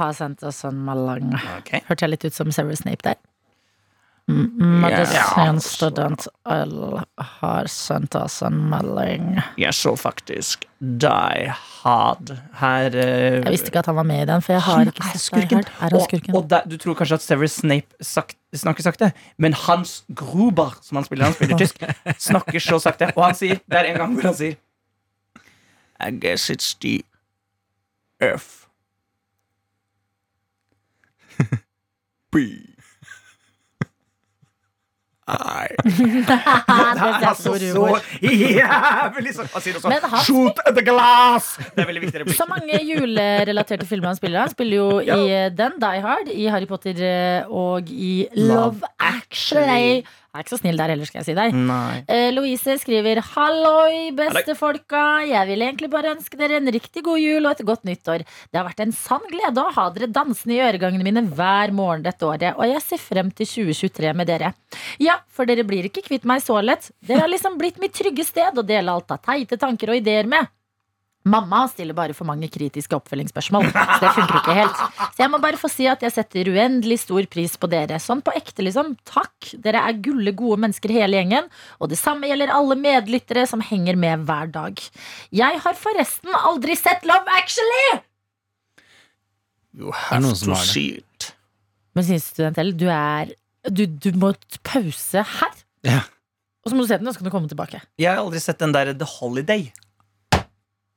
har 0.00 0.14
sendt 0.18 0.42
oss 0.46 0.64
en 0.66 0.82
melding. 0.86 1.30
Okay. 1.60 1.84
Hørte 1.86 2.08
jeg 2.08 2.16
litt 2.16 2.26
ut 2.26 2.34
som 2.34 2.50
Severus 2.54 2.82
Snape 2.82 3.06
der? 3.06 3.22
Mm, 4.28 4.80
Medisinstudent 4.84 6.26
L 6.46 7.00
har 7.40 7.66
sendt 7.66 8.14
oss 8.14 8.42
en 8.46 8.58
melding. 8.70 9.40
Jeg 9.58 9.74
så 9.74 9.96
faktisk 9.98 10.66
Die 10.78 11.48
Hard 11.82 12.30
her. 12.60 12.86
uh, 12.94 13.40
Jeg 13.40 13.50
visste 13.50 13.72
ikke 13.72 13.82
at 13.82 13.86
han 13.90 13.96
var 13.98 14.06
med 14.06 14.22
i 14.22 14.28
den, 14.30 14.42
for 14.44 14.52
jeg 14.54 14.62
har 14.62 14.80
ikke 14.86 15.02
er 15.02 15.18
sett 15.18 15.34
Die. 15.50 15.56
Hard. 15.56 15.66
Er 15.66 15.96
han 15.96 16.00
skurken? 16.06 16.34
Og, 16.34 16.42
og 16.44 16.50
der, 16.50 16.62
du 16.70 16.76
tror 16.78 16.94
kanskje 17.00 17.18
at 17.18 17.22
Severus 17.26 17.50
Snape 17.58 17.86
sagt, 18.06 18.36
snakker 18.54 18.82
sakte, 18.86 19.12
men 19.38 19.52
Hans 19.66 20.04
Gruber, 20.14 20.78
som 20.82 20.96
han 21.00 21.04
spiller, 21.08 21.24
han 21.24 21.34
spiller 21.34 21.58
tysk, 21.58 21.82
snakker 22.30 22.58
så 22.62 22.78
sakte. 22.78 23.10
Og 23.16 23.24
han 23.24 23.34
sier, 23.38 23.58
det 23.66 23.78
er 23.82 23.90
en 23.90 23.98
gang 24.04 24.14
hvor 24.14 24.30
han 24.30 24.38
sier 24.38 24.58
I 26.00 26.10
guess 26.16 26.48
it's 26.50 26.72
the 26.80 27.02
Earth. 28.22 28.66
B. 32.32 32.36
I. 35.30 35.66
det 36.30 36.36
er 36.36 37.36
stor 37.38 37.60
jævlig 37.60 39.34
sånn 39.36 39.50
Han 39.52 39.64
sier 39.64 39.78
også 39.78 39.92
Men 39.92 40.06
han 40.14 40.24
Shoot 40.26 40.62
at 40.64 40.74
the 40.76 40.84
glass! 40.86 41.52
Det 41.74 41.84
er 41.84 41.90
veldig 41.90 42.04
viktig 42.06 42.22
replikk. 42.24 42.38
Så 42.38 42.46
mange 42.50 42.80
julerelaterte 42.86 43.88
filmer 43.88 44.12
han 44.12 44.18
spiller. 44.18 44.44
Han 44.46 44.52
spiller 44.54 44.76
jo 44.80 44.88
Ja. 45.06 45.16
i 45.16 45.30
eh, 45.34 45.48
den, 45.54 45.76
Die 45.80 46.02
Hard, 46.04 46.30
i 46.32 46.48
Harry 46.52 46.68
Potter 46.70 46.98
eh, 47.04 47.50
og 47.50 47.88
i 47.90 48.26
Love 48.36 48.70
Love 48.70 48.88
Actually. 48.98 50.04
Jeg 50.30 50.38
er 50.38 50.44
ikke 50.44 50.52
så 50.54 50.60
snill 50.60 50.78
der 50.78 50.92
heller, 50.92 51.08
skal 51.08 51.18
jeg 51.18 51.26
si 51.26 51.34
deg. 51.34 51.54
Eh, 52.06 52.28
Louise 52.30 52.76
skriver 52.78 53.18
Halloi, 53.32 54.12
beste 54.14 54.54
folka. 54.54 55.00
Jeg 55.26 55.48
vil 55.48 55.64
egentlig 55.66 55.88
bare 55.90 56.12
ønske 56.14 56.38
dere 56.38 56.60
en 56.60 56.70
riktig 56.70 57.02
god 57.02 57.18
jul 57.18 57.48
og 57.48 57.56
et 57.56 57.64
godt 57.66 57.82
nyttår. 57.88 58.22
Det 58.46 58.60
har 58.60 58.68
vært 58.68 58.84
en 58.84 58.94
sann 58.94 59.26
glede 59.26 59.64
å 59.64 59.72
ha 59.74 59.88
dere 59.90 60.06
dansende 60.14 60.54
i 60.54 60.62
øregangene 60.62 61.08
mine 61.08 61.24
hver 61.34 61.74
morgen 61.74 62.06
dette 62.06 62.22
året, 62.28 62.54
og 62.54 62.62
jeg 62.70 62.84
ser 62.86 63.02
frem 63.02 63.34
til 63.34 63.50
2023 63.56 64.14
med 64.22 64.30
dere. 64.30 64.52
Ja, 65.02 65.18
for 65.34 65.50
dere 65.50 65.66
blir 65.66 65.90
ikke 65.90 66.06
kvitt 66.06 66.30
meg 66.30 66.46
så 66.46 66.62
lett. 66.62 66.92
Dere 67.02 67.26
har 67.26 67.34
liksom 67.34 67.58
blitt 67.58 67.82
mitt 67.82 67.98
trygge 67.98 68.22
sted 68.30 68.54
å 68.54 68.62
dele 68.70 68.94
alt 68.94 69.10
av 69.10 69.18
teite 69.26 69.58
tanker 69.58 69.90
og 69.90 69.98
ideer 69.98 70.30
med. 70.30 70.46
Mamma 71.28 71.66
stiller 71.68 71.92
bare 71.92 72.14
for 72.16 72.24
mange 72.24 72.48
kritiske 72.48 72.96
oppfølgingsspørsmål, 72.96 73.66
så 73.74 73.96
det 74.00 74.12
funker 74.16 74.38
ikke 74.38 74.54
helt. 74.56 74.78
Så 75.12 75.20
jeg 75.20 75.28
må 75.28 75.40
bare 75.42 75.58
få 75.60 75.68
si 75.68 75.84
at 75.90 76.00
jeg 76.00 76.14
setter 76.14 76.48
uendelig 76.48 77.02
stor 77.02 77.26
pris 77.28 77.58
på 77.60 77.68
dere. 77.68 77.98
Sånn 78.00 78.22
på 78.24 78.32
ekte, 78.38 78.64
liksom. 78.64 78.94
Takk. 79.08 79.50
Dere 79.60 79.82
er 79.84 79.98
gulle 80.00 80.32
gode 80.36 80.62
mennesker 80.64 80.94
hele 80.96 81.20
gjengen. 81.20 81.50
Og 81.76 81.92
det 81.92 81.98
samme 82.00 82.30
gjelder 82.30 82.54
alle 82.56 82.78
medlyttere 82.80 83.44
som 83.50 83.60
henger 83.64 84.00
med 84.00 84.24
hver 84.30 84.48
dag. 84.54 84.80
Jeg 85.42 85.60
har 85.66 85.76
forresten 85.76 86.32
aldri 86.40 86.78
sett 86.80 87.04
Love 87.08 87.36
Actually! 87.36 88.00
You 89.76 89.92
har 89.94 90.24
det. 90.24 90.56
see 90.64 90.96
it. 90.98 91.34
Men 91.94 92.04
synes 92.08 92.30
studentell, 92.32 92.72
du 92.74 92.88
er 92.90 93.34
du, 93.68 93.84
du 93.84 94.10
må 94.16 94.32
pause 94.64 95.22
her. 95.36 95.60
Ja. 95.84 96.00
Og 96.64 96.72
så 96.72 96.76
må 96.76 96.84
du 96.84 96.88
se 96.90 96.98
den, 97.00 97.08
og 97.08 97.14
så 97.14 97.20
kan 97.20 97.28
du 97.28 97.34
komme 97.34 97.48
tilbake. 97.50 97.82
Jeg 98.00 98.08
har 98.08 98.24
aldri 98.24 98.40
sett 98.40 98.60
den 98.60 98.72
der 98.72 98.92
The 98.96 99.08
Holiday. 99.18 99.68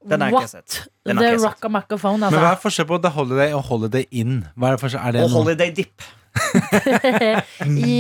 Den 0.09 0.21
har 0.21 0.27
jeg 0.29 0.33
What? 0.35 0.43
ikke 0.43 0.49
sett. 0.51 0.87
Den 1.05 1.17
har 1.17 1.23
The 1.23 1.29
ikke 1.29 1.37
jeg 1.37 1.39
sett. 1.39 1.49
Rockamaccaphone, 1.53 2.19
Men 2.19 2.33
hva 2.33 2.41
altså. 2.41 2.57
er 2.57 2.61
forskjell 2.63 2.87
på 2.89 2.97
The 3.03 3.09
Holiday 3.15 3.53
og 3.53 3.63
Holiday 3.69 4.05
Inn? 4.11 4.43
Hva 4.57 4.67
er, 4.67 4.75
det 4.77 4.81
forskjell? 4.83 5.07
er 5.07 5.11
det 5.17 5.21
Og 5.23 5.29
noe? 5.29 5.37
Holiday 5.43 5.71
Dip. 5.77 6.01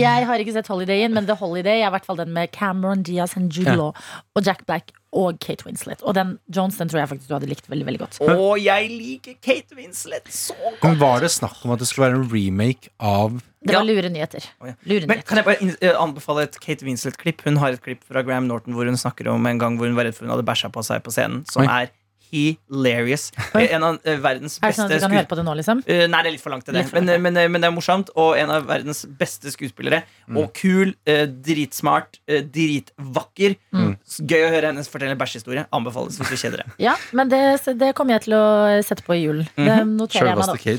jeg 0.03 0.25
har 0.27 0.41
ikke 0.43 0.55
sett 0.55 0.69
Holiday 0.71 1.03
Inn, 1.05 1.13
men 1.15 1.27
The 1.29 1.35
Holiday 1.39 1.81
er 1.83 1.89
i 1.89 1.93
hvert 1.93 2.07
fall 2.07 2.19
den 2.19 2.33
med 2.35 2.51
Cameron 2.55 3.03
Diaz 3.05 3.35
and 3.39 3.53
Jude 3.53 3.69
Ja. 3.73 3.77
Law 3.79 3.93
og 4.35 4.45
Jack 4.45 4.65
Black 4.67 4.91
og 5.13 5.37
Kate 5.43 5.65
Winslet. 5.67 6.01
Og 6.01 6.15
den 6.17 6.35
Jones 6.49 6.79
den 6.79 6.89
tror 6.89 7.03
jeg 7.03 7.09
faktisk 7.11 7.29
du 7.29 7.35
hadde 7.37 7.49
likt 7.51 7.67
veldig 7.69 7.85
veldig 7.85 8.01
godt. 8.01 8.17
Å, 8.25 8.55
jeg 8.57 8.89
liker 8.89 9.35
Kate 9.45 9.77
Winslet 9.77 10.29
så 10.33 10.55
godt. 10.57 10.79
Men 10.87 10.97
Var 11.03 11.21
det 11.21 11.29
snakk 11.35 11.59
om 11.67 11.75
at 11.75 11.83
det 11.83 11.89
skulle 11.91 12.07
være 12.09 12.21
en 12.23 12.29
remake 12.33 12.89
av 12.99 13.37
Det 13.61 13.75
var 13.75 13.83
Ja. 13.83 13.85
lure 13.85 14.09
nyheter. 14.09 14.47
Lure 14.59 15.05
Men 15.05 15.19
nyheter. 15.19 15.27
Kan 15.29 15.37
jeg 15.37 15.45
bare 15.45 15.75
eh, 15.81 15.93
anbefale 16.01 16.47
et 16.49 16.57
Kate 16.59 16.83
Winslet-klipp? 16.87 17.45
Hun 17.45 17.57
har 17.61 17.77
et 17.77 17.81
klipp 17.85 18.01
fra 18.09 18.23
Graham 18.25 18.47
Norton 18.49 18.73
hvor 18.73 18.89
hun 18.89 18.97
snakker 18.97 19.29
om 19.31 19.45
en 19.45 19.61
gang 19.61 19.77
hvor 19.77 19.85
hun 19.87 19.95
var 19.95 20.09
redd 20.09 20.17
for 20.17 20.25
hun 20.25 20.33
hadde 20.33 20.47
bæsja 20.49 20.71
på 20.73 20.81
seg 20.83 21.03
på 21.05 21.13
scenen, 21.13 21.45
som 21.49 21.61
Oi. 21.63 21.69
er 21.69 21.93
hilarious. 22.33 23.29
Oi. 23.57 23.67
En 23.69 23.87
av 23.87 23.99
eh, 24.03 24.19
verdens 24.23 24.59
Er 24.59 24.73
det 24.73 24.79
sånn 24.79 24.89
at 24.89 24.97
du 24.97 25.05
kan 25.05 25.17
høre 25.19 25.29
på 25.29 25.39
det 25.39 25.45
nå, 25.47 25.55
liksom? 25.61 25.83
Uh, 25.87 26.05
nei, 26.09 26.21
det 26.25 26.31
er 26.31 26.35
litt 26.35 26.43
for 26.43 26.55
langt 26.55 26.67
til 26.67 26.77
det. 26.77 26.85
For 26.89 26.99
langt, 26.99 27.13
Men, 27.13 27.37
men, 27.37 27.51
men 27.53 27.63
det 27.63 27.69
er 27.69 27.75
morsomt. 27.75 28.11
Og 28.19 28.33
en 28.39 28.53
av 28.57 28.67
verdens 28.69 29.03
beste 29.19 29.53
skuespillere. 29.53 30.03
Mm. 30.27 30.41
Og 30.41 30.51
kul, 30.57 30.95
uh, 31.09 31.25
dritsmart, 31.47 32.19
uh, 32.31 32.41
dritvakker. 32.43 33.57
Mm. 33.75 33.93
Gøy 34.33 34.47
å 34.47 34.51
høre 34.53 34.73
hennes 34.73 34.89
fortelle 34.91 35.15
en 35.15 35.21
bæsjehistorie. 35.21 35.67
Anbefales 35.73 36.19
hvis 36.19 36.33
du 36.33 36.39
kjeder 36.39 36.63
deg. 36.63 36.75
Ja, 36.81 36.95
men 37.15 37.31
det, 37.31 37.41
det 37.79 37.93
kommer 37.97 38.17
jeg 38.17 38.27
til 38.27 38.37
å 38.37 38.43
sette 38.85 39.05
på 39.05 39.15
i 39.17 39.23
julen. 39.23 39.47
Det 39.57 39.79
noterer 39.87 40.31
jeg 40.31 40.39
meg 40.39 40.49
da. 40.49 40.75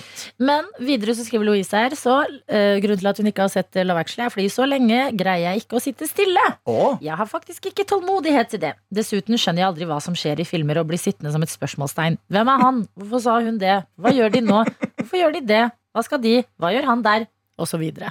Men 0.50 0.68
videre 0.82 1.14
så 1.16 1.26
skriver 1.26 1.48
Louise 1.48 1.76
her, 1.76 1.94
så 1.98 2.20
eh, 2.24 2.80
grunnen 2.82 3.00
til 3.00 3.10
at 3.10 3.20
hun 3.20 3.30
ikke 3.30 3.46
har 3.46 3.52
sett 3.52 3.78
Love 3.84 4.04
Actually, 4.04 4.26
er 4.26 4.34
fordi 4.34 4.48
så 4.52 4.66
lenge 4.68 5.00
greier 5.18 5.50
jeg 5.50 5.64
ikke 5.64 5.78
å 5.78 5.82
sitte 5.82 6.08
stille. 6.08 6.44
Oh. 6.70 6.96
Jeg 7.04 7.16
har 7.18 7.30
faktisk 7.30 7.70
ikke 7.70 7.86
tålmodighet 7.90 8.52
til 8.54 8.62
det. 8.64 8.74
Dessuten 8.94 9.38
skjønner 9.40 9.64
jeg 9.64 9.70
aldri 9.72 9.88
hva 9.90 10.00
som 10.04 10.16
skjer 10.18 10.42
i 10.42 10.48
filmer 10.48 10.80
og 10.80 10.88
blir 10.90 11.00
sittende 11.00 11.32
som 11.34 11.43
et 11.44 11.52
spørsmålstegn. 11.52 12.18
Hvem 12.33 12.50
er 12.52 12.64
han? 12.64 12.80
Hvorfor 12.98 13.22
sa 13.24 13.37
hun 13.44 13.61
det? 13.61 13.76
Hva 14.00 14.14
gjør 14.14 14.35
de 14.35 14.42
nå? 14.44 14.64
Hvorfor 15.00 15.20
gjør 15.20 15.37
de 15.37 15.44
det? 15.52 15.62
Hva 15.94 16.02
skal 16.07 16.22
de? 16.24 16.40
Hva 16.59 16.72
gjør 16.74 16.90
han 16.90 17.04
der? 17.07 17.28
Og 17.61 17.70
så 17.70 17.78
videre. 17.78 18.11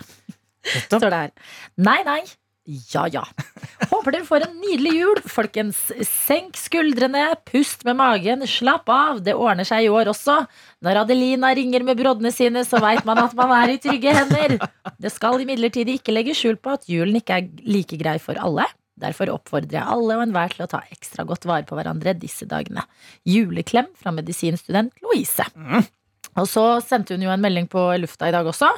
Står 0.88 1.10
det 1.10 1.20
her. 1.20 1.36
Nei, 1.84 2.00
nei. 2.08 2.22
Ja, 2.64 3.10
ja. 3.12 3.26
Håper 3.92 4.16
dere 4.16 4.24
får 4.24 4.46
en 4.46 4.54
nydelig 4.62 4.94
jul, 4.96 5.20
folkens. 5.28 5.82
Senk 6.08 6.56
skuldrene, 6.56 7.26
pust 7.50 7.84
med 7.84 7.98
magen, 8.00 8.46
slapp 8.48 8.88
av. 8.88 9.20
Det 9.26 9.36
ordner 9.36 9.68
seg 9.68 9.84
i 9.84 9.90
år 9.92 10.14
også. 10.14 10.38
Når 10.86 11.02
Adelina 11.02 11.52
ringer 11.60 11.84
med 11.84 12.00
broddene 12.00 12.32
sine, 12.32 12.64
så 12.64 12.80
veit 12.84 13.04
man 13.08 13.20
at 13.20 13.36
man 13.36 13.52
er 13.58 13.74
i 13.74 13.82
trygge 13.84 14.16
hender. 14.16 14.56
Det 14.96 15.12
skal 15.12 15.44
imidlertid 15.44 15.92
ikke 15.92 16.16
legge 16.16 16.38
skjul 16.40 16.56
på 16.56 16.78
at 16.78 16.88
julen 16.88 17.20
ikke 17.20 17.42
er 17.42 17.52
like 17.68 18.00
grei 18.00 18.16
for 18.24 18.40
alle. 18.40 18.70
Derfor 19.00 19.32
oppfordrer 19.34 19.80
jeg 19.80 19.90
alle 19.90 20.20
og 20.20 20.24
enhver 20.28 20.54
til 20.54 20.66
å 20.68 20.70
ta 20.70 20.84
ekstra 20.94 21.26
godt 21.26 21.48
vare 21.50 21.66
på 21.66 21.78
hverandre 21.78 22.14
disse 22.20 22.46
dagene. 22.50 22.86
Juleklem 23.26 23.90
fra 23.98 24.14
medisinstudent 24.14 24.94
Louise. 25.02 25.46
Mm. 25.58 25.86
Og 26.40 26.50
så 26.50 26.66
sendte 26.86 27.18
hun 27.18 27.26
jo 27.26 27.34
en 27.34 27.42
melding 27.42 27.70
på 27.70 27.82
lufta 28.02 28.30
i 28.30 28.36
dag 28.36 28.48
også. 28.50 28.70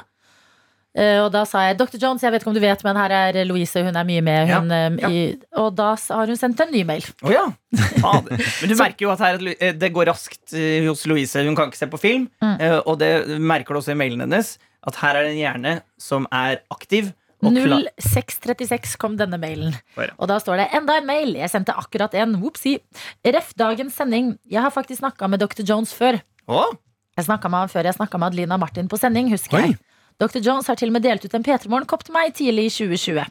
Eh, 0.96 1.18
og 1.20 1.28
da 1.34 1.42
sa 1.44 1.66
jeg 1.66 1.76
Dr. 1.76 1.98
Jones, 2.00 2.22
jeg 2.24 2.32
vet 2.32 2.40
ikke 2.40 2.48
om 2.48 2.56
du 2.56 2.62
vet, 2.62 2.82
men 2.86 2.96
her 2.96 3.12
er 3.12 3.38
Louise. 3.48 3.82
Hun 3.84 3.98
er 4.00 4.06
mye 4.08 4.22
med. 4.24 4.48
Hun, 4.48 4.72
ja, 4.72 4.86
ja. 5.04 5.10
I, 5.12 5.24
og 5.60 5.74
da 5.76 5.90
har 6.00 6.32
hun 6.32 6.38
sendt 6.40 6.62
en 6.64 6.72
ny 6.72 6.86
mail. 6.88 7.04
Å 7.20 7.34
ja. 7.34 7.44
Fader. 8.00 8.40
Men 8.62 8.72
du 8.72 8.76
merker 8.80 9.04
jo 9.04 9.12
at 9.12 9.20
her, 9.20 9.36
eh, 9.58 9.74
det 9.76 9.92
går 9.92 10.08
raskt 10.08 10.56
eh, 10.56 10.86
hos 10.88 11.04
Louise. 11.10 11.44
Hun 11.44 11.58
kan 11.58 11.68
ikke 11.68 11.82
se 11.82 11.90
på 11.92 12.00
film. 12.00 12.24
Mm. 12.40 12.54
eh, 12.56 12.78
Og 12.88 12.96
det 13.02 13.12
merker 13.36 13.76
du 13.76 13.82
også 13.82 13.92
i 13.92 13.98
mailen 14.00 14.24
hennes. 14.24 14.54
At 14.88 14.96
her 15.02 15.18
er 15.18 15.26
det 15.26 15.34
en 15.34 15.42
hjerne 15.42 15.74
som 16.00 16.28
er 16.32 16.62
aktiv. 16.72 17.12
Og 17.44 17.52
klar. 17.52 17.84
0636 18.00 18.96
kom 19.00 19.18
denne 19.18 19.38
mailen. 19.40 19.76
Og 20.16 20.24
da 20.30 20.38
står 20.40 20.62
det 20.62 20.70
enda 20.78 20.96
en 20.96 21.08
mail. 21.08 21.34
Jeg 21.36 21.52
sendte 21.52 21.74
akkurat 21.76 22.14
en. 22.16 22.38
Whoopsie. 22.40 22.80
Ref 23.26 23.52
dagens 23.58 23.98
sending. 23.98 24.34
Jeg 24.48 24.64
har 24.64 24.72
faktisk 24.72 25.02
snakka 25.02 25.28
med 25.28 25.44
Dr. 25.44 25.64
Jones 25.66 25.92
før. 25.96 26.20
Åh? 26.48 26.72
Jeg 27.16 27.28
snakket 27.28 27.52
med 27.52 27.64
han 27.64 27.72
før 27.72 27.88
jeg 27.88 27.96
snakka 27.96 28.18
med 28.20 28.32
Adelina 28.32 28.58
Martin 28.60 28.88
på 28.92 28.98
sending, 29.00 29.30
husker 29.32 29.56
Oi. 29.56 29.68
jeg. 29.70 29.78
Dr. 30.20 30.40
Jones 30.40 30.68
har 30.68 30.78
til 30.80 30.88
og 30.88 30.96
med 30.96 31.04
delt 31.04 31.24
ut 31.24 31.34
en 31.36 31.44
P3 31.44 31.68
Morgen-kopp 31.68 32.04
til 32.06 32.14
meg 32.16 32.32
tidlig 32.36 32.70
i 32.70 32.72
2020. 32.72 33.26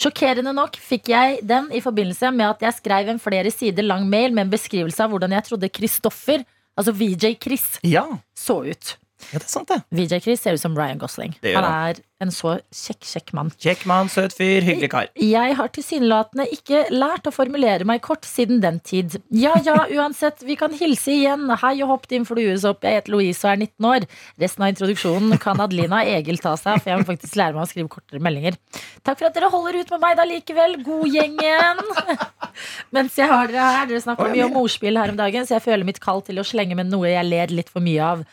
Sjokkerende 0.00 0.52
nok 0.56 0.76
fikk 0.80 1.08
jeg 1.12 1.40
den 1.48 1.70
i 1.72 1.80
forbindelse 1.84 2.28
med 2.36 2.50
at 2.50 2.64
jeg 2.66 2.76
skrev 2.76 3.08
en 3.12 3.20
flere 3.20 3.52
sider 3.52 3.84
lang 3.86 4.04
mail 4.08 4.36
med 4.36 4.46
en 4.46 4.52
beskrivelse 4.52 5.00
av 5.04 5.12
hvordan 5.12 5.32
jeg 5.36 5.46
trodde 5.48 5.72
Kristoffer, 5.72 6.44
altså 6.76 6.92
VJ 6.96 7.38
Chris, 7.40 7.66
ja. 7.84 8.04
så 8.36 8.60
ut. 8.68 8.96
Ja, 9.32 9.40
det 9.40 9.46
er 9.46 9.50
sant, 9.50 9.70
det. 9.72 9.80
VJ 9.96 10.20
Chris 10.22 10.42
ser 10.44 10.54
ut 10.54 10.62
som 10.62 10.76
Ryan 10.76 11.00
Gosling. 11.00 11.32
Han 11.42 11.64
er 11.66 11.98
en 12.22 12.30
så 12.32 12.54
kjekk, 12.72 13.04
kjekk 13.04 13.32
mann. 13.36 13.50
Kjekk 13.60 13.82
mann, 13.88 14.08
søt 14.12 14.32
fyr, 14.36 14.64
hyggelig 14.64 14.88
kar. 14.92 15.08
Jeg 15.20 15.56
har 15.58 15.70
tilsynelatende 15.74 16.46
ikke 16.54 16.84
lært 16.92 17.26
å 17.28 17.32
formulere 17.34 17.84
meg 17.88 18.00
kort 18.04 18.24
siden 18.28 18.62
den 18.62 18.78
tid. 18.86 19.18
Ja 19.36 19.54
ja, 19.66 19.82
uansett, 19.98 20.44
vi 20.46 20.56
kan 20.60 20.72
hilse 20.76 21.12
igjen. 21.12 21.48
Hei 21.60 21.74
og 21.84 21.90
hopp, 21.92 22.06
din 22.12 22.24
flues 22.28 22.64
opp, 22.68 22.86
Jeg 22.86 23.00
heter 23.00 23.12
Louise 23.16 23.42
og 23.44 23.52
er 23.52 23.60
19 23.66 23.88
år. 23.90 24.06
Resten 24.40 24.64
av 24.64 24.72
introduksjonen 24.72 25.36
kan 25.42 25.60
Adelina 25.64 26.04
Egil 26.06 26.40
ta 26.44 26.54
seg, 26.60 26.80
for 26.80 26.92
jeg 26.92 27.02
må 27.02 27.08
faktisk 27.10 27.36
lære 27.40 27.56
meg 27.56 27.66
å 27.66 27.72
skrive 27.72 27.92
kortere 27.92 28.22
meldinger. 28.22 28.56
Takk 29.02 29.20
for 29.20 29.28
at 29.28 29.36
dere 29.36 29.52
holder 29.52 29.80
ut 29.82 29.92
med 29.96 30.04
meg 30.06 30.16
da 30.20 30.28
likevel, 30.28 30.78
godgjengen. 30.86 31.84
Mens 32.96 33.18
jeg 33.20 33.32
har 33.32 33.52
dere 33.52 33.68
her, 33.80 33.92
dere 33.92 34.06
snakka 34.06 34.30
mye 34.32 34.48
om 34.48 34.58
ordspill 34.62 35.00
her 35.00 35.12
om 35.12 35.20
dagen, 35.20 35.48
så 35.48 35.58
jeg 35.58 35.66
føler 35.68 35.88
mitt 35.88 36.00
kall 36.04 36.24
til 36.24 36.40
å 36.40 36.46
slenge 36.46 36.78
med 36.78 36.92
noe 36.92 37.12
jeg 37.12 37.28
ler 37.28 37.52
litt 37.60 37.72
for 37.72 37.84
mye 37.84 38.12
av. 38.14 38.26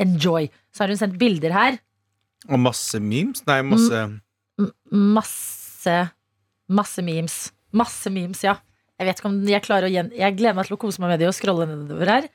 Enjoy. 0.00 0.48
Så 0.74 0.84
har 0.84 0.92
hun 0.94 1.00
sendt 1.00 1.18
bilder 1.20 1.52
her. 1.54 1.78
Og 2.48 2.60
masse 2.62 2.98
memes? 3.02 3.42
Nei, 3.48 3.60
masse 3.68 4.04
M 4.06 4.70
masse 4.90 5.96
Masse 6.70 7.02
memes. 7.02 7.36
Masse 7.74 8.10
memes, 8.12 8.42
ja. 8.46 8.56
Jeg 9.00 9.08
vet 9.08 9.20
ikke 9.22 9.30
om 9.30 9.38
jeg 9.48 9.62
klarer 9.64 9.88
å 9.88 9.90
gjen... 9.90 10.10
Jeg 10.14 10.36
gleder 10.38 10.54
meg 10.58 10.68
til 10.68 10.76
å 10.76 10.80
kose 10.82 11.00
meg 11.02 11.14
med 11.14 11.22
det 11.22 11.30
og 11.30 11.34
scrolle 11.34 11.66
nedover 11.66 12.10
her. 12.12 12.28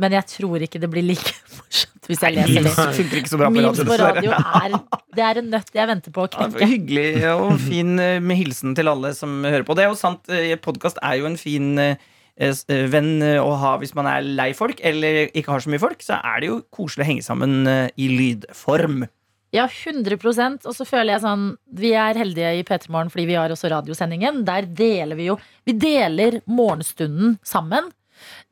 Men 0.00 0.14
jeg 0.16 0.24
tror 0.32 0.64
ikke 0.64 0.80
det 0.82 0.88
blir 0.90 1.04
like 1.04 1.34
morsomt 1.58 2.08
hvis 2.10 2.22
jeg 2.24 2.34
leser 2.34 2.56
Memes 2.56 2.78
det. 2.80 2.86
funker 2.96 3.18
ikke 3.20 3.30
så 3.30 3.38
bra 3.38 3.50
på 3.52 3.54
Memes 3.58 3.78
radio, 3.78 3.84
på 3.84 3.92
dessverre. 3.92 4.14
radio 4.16 4.32
er, 4.32 5.02
det 5.14 5.24
er 5.28 5.40
en 5.42 5.50
nøtt 5.52 5.70
jeg 5.76 5.90
venter 5.92 6.14
på 6.16 6.24
å 6.24 6.30
Ja, 6.32 6.48
knekke. 6.48 6.68
hyggelig 6.72 7.04
og 7.36 7.52
fin 7.62 7.92
eh, 8.02 8.16
med 8.24 8.40
hilsen 8.40 8.74
til 8.78 8.90
alle 8.90 9.12
som 9.14 9.36
hører 9.46 9.66
på. 9.68 9.76
Det 9.78 9.84
er 9.84 9.92
jo 9.92 9.98
sant, 10.00 10.32
Podkast 10.64 10.98
er 11.04 11.20
jo 11.20 11.28
en 11.28 11.38
fin 11.38 11.68
eh, 11.78 11.92
eh, 11.92 12.08
venn 12.36 13.22
eh, 13.22 13.40
å 13.42 13.54
ha 13.60 13.76
hvis 13.80 13.94
man 13.98 14.08
er 14.08 14.24
lei 14.24 14.52
folk 14.56 14.80
eller 14.82 15.26
ikke 15.32 15.52
har 15.52 15.64
så 15.64 15.72
mye 15.72 15.82
folk. 15.82 16.02
Så 16.04 16.18
er 16.18 16.40
det 16.40 16.50
jo 16.50 16.60
koselig 16.72 17.04
å 17.04 17.10
henge 17.10 17.26
sammen 17.26 17.66
eh, 17.68 17.88
i 17.96 18.08
lydform. 18.12 19.04
Ja, 19.52 19.66
100% 19.68 20.64
Og 20.64 20.72
så 20.72 20.84
føler 20.88 21.12
jeg 21.12 21.22
sånn 21.26 21.42
Vi 21.76 21.90
er 21.92 22.16
heldige 22.16 22.54
i 22.56 22.62
P3 22.64 22.88
Morgen 22.88 23.10
fordi 23.12 23.26
vi 23.28 23.34
har 23.36 23.52
også 23.52 23.68
radiosendingen. 23.68 24.46
Der 24.48 24.64
deler 24.64 25.18
vi 25.18 25.26
jo 25.28 25.36
Vi 25.68 25.74
deler 25.76 26.40
morgenstunden 26.48 27.36
sammen. 27.44 27.90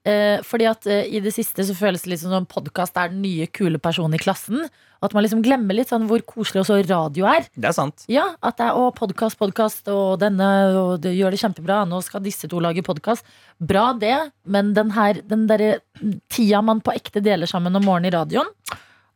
Eh, 0.08 0.40
fordi 0.48 0.64
at 0.64 0.86
eh, 0.88 1.10
i 1.12 1.20
det 1.20 1.32
siste 1.34 1.64
så 1.68 1.74
føles 1.76 2.06
det 2.06 2.14
litt 2.14 2.22
som 2.22 2.32
om 2.32 2.46
podkast 2.48 2.96
er 2.96 3.10
den 3.12 3.20
nye 3.20 3.44
kule 3.52 3.80
personen 3.82 4.16
i 4.16 4.22
klassen. 4.22 4.64
At 5.04 5.12
man 5.16 5.24
liksom 5.24 5.42
glemmer 5.44 5.76
litt 5.76 5.92
sånn 5.92 6.06
hvor 6.08 6.24
koselig 6.28 6.62
også 6.62 6.78
radio 6.88 7.26
er. 7.28 7.46
Det 7.52 7.68
er 7.68 7.76
sant. 7.76 8.04
Ja, 8.08 8.30
at 8.44 8.56
det 8.60 8.68
er 8.68 8.80
å, 8.80 8.88
podkast, 8.96 9.36
podkast, 9.40 9.88
og 9.92 10.20
denne 10.20 10.48
og 10.76 10.92
det 11.04 11.12
gjør 11.16 11.36
det 11.36 11.40
kjempebra. 11.42 11.82
Nå 11.88 12.00
skal 12.04 12.24
disse 12.24 12.48
to 12.48 12.60
lage 12.64 12.84
podkast. 12.84 13.28
Bra 13.60 13.90
det, 13.96 14.16
men 14.44 14.72
den 14.76 14.92
her 14.96 15.20
Den 15.30 15.46
der 15.50 15.80
tida 16.32 16.62
man 16.64 16.80
på 16.80 16.94
ekte 16.96 17.20
deler 17.24 17.48
sammen 17.48 17.76
om 17.76 17.84
morgenen 17.84 18.08
i 18.08 18.16
radioen, 18.16 18.48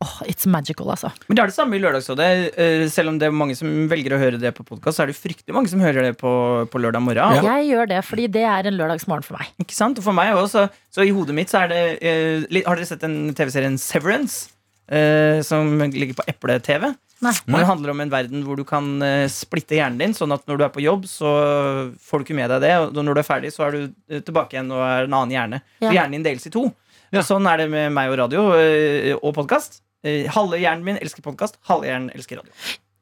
åh, 0.02 0.14
it's 0.28 0.46
magical, 0.50 0.90
altså. 0.92 1.10
Men 1.28 1.36
det 1.36 1.44
er 1.44 1.50
det 1.50 1.56
samme 1.56 1.76
i 1.76 1.82
Lørdagsrådet. 1.82 2.28
Eh, 2.60 2.86
Selv 2.92 3.12
om 3.12 3.18
det 3.20 3.28
er 3.28 3.36
mange 3.36 3.56
som 3.58 3.68
velger 3.90 4.16
å 4.16 4.20
høre 4.20 4.40
det 4.40 4.54
på 4.56 4.66
podkast, 4.66 4.98
så 4.98 5.04
er 5.04 5.12
det 5.12 5.18
fryktelig 5.18 5.54
mange 5.56 5.70
som 5.72 5.82
hører 5.82 6.10
det 6.10 6.14
på, 6.20 6.32
på 6.70 6.82
lørdag 6.82 7.04
morgen. 7.04 7.38
Ja. 7.38 7.58
Jeg 7.58 7.70
gjør 7.72 7.92
det 7.94 8.00
fordi 8.06 8.26
det 8.38 8.44
er 8.48 8.70
en 8.70 8.78
lørdagsmorgen 8.80 9.26
for 9.26 9.38
meg. 9.38 9.52
Ikke 9.62 9.76
sant? 9.76 10.00
Og 10.00 10.06
for 10.06 10.16
meg 10.16 10.34
også. 10.38 10.66
Så 10.94 11.06
i 11.06 11.14
hodet 11.14 11.36
mitt 11.36 11.52
så 11.52 11.64
er 11.64 11.72
det 11.72 11.84
uh, 12.02 12.60
Har 12.66 12.78
dere 12.78 12.88
sett 12.88 13.04
den 13.04 13.32
TV-serien 13.36 13.78
Severance? 13.80 14.50
Uh, 14.84 15.40
som 15.40 15.78
ligger 15.80 16.12
på 16.18 16.26
Eple-TV. 16.28 16.90
Det 17.24 17.64
handler 17.64 17.94
om 17.94 18.02
en 18.04 18.10
verden 18.12 18.42
hvor 18.44 18.58
du 18.58 18.66
kan 18.68 19.00
splitte 19.32 19.78
hjernen 19.78 19.96
din, 20.02 20.12
sånn 20.12 20.34
at 20.34 20.42
når 20.50 20.58
du 20.60 20.64
er 20.66 20.72
på 20.74 20.82
jobb, 20.84 21.06
så 21.08 21.30
får 22.04 22.20
du 22.20 22.26
ikke 22.26 22.36
med 22.36 22.50
deg 22.52 22.66
det. 22.66 22.72
Og 22.90 22.98
når 23.00 23.16
du 23.16 23.20
er 23.22 23.26
ferdig, 23.30 23.52
så 23.54 23.64
er 23.64 23.78
du 23.78 24.18
tilbake 24.26 24.58
igjen 24.58 24.68
og 24.74 24.82
er 24.84 25.06
en 25.06 25.16
annen 25.22 25.32
hjerne. 25.32 25.60
Ja. 25.78 25.86
Så 25.86 25.94
hjernen 25.96 26.18
din 26.18 26.26
deles 26.26 26.44
i 26.44 26.52
to. 26.52 26.66
Og 27.12 27.22
sånn 27.26 27.46
er 27.50 27.56
det 27.62 27.68
med 27.70 27.92
meg 27.94 28.10
og 28.12 28.18
radio 28.24 28.46
eh, 28.58 29.12
og 29.20 29.34
podkast. 29.36 29.80
Eh, 30.04 30.26
halve 30.34 30.58
hjernen 30.60 30.84
min 30.84 30.98
elsker 31.00 31.22
podkast, 31.24 31.58
halve 31.68 31.86
hjernen 31.88 32.10
elsker 32.14 32.40
radio. 32.40 32.52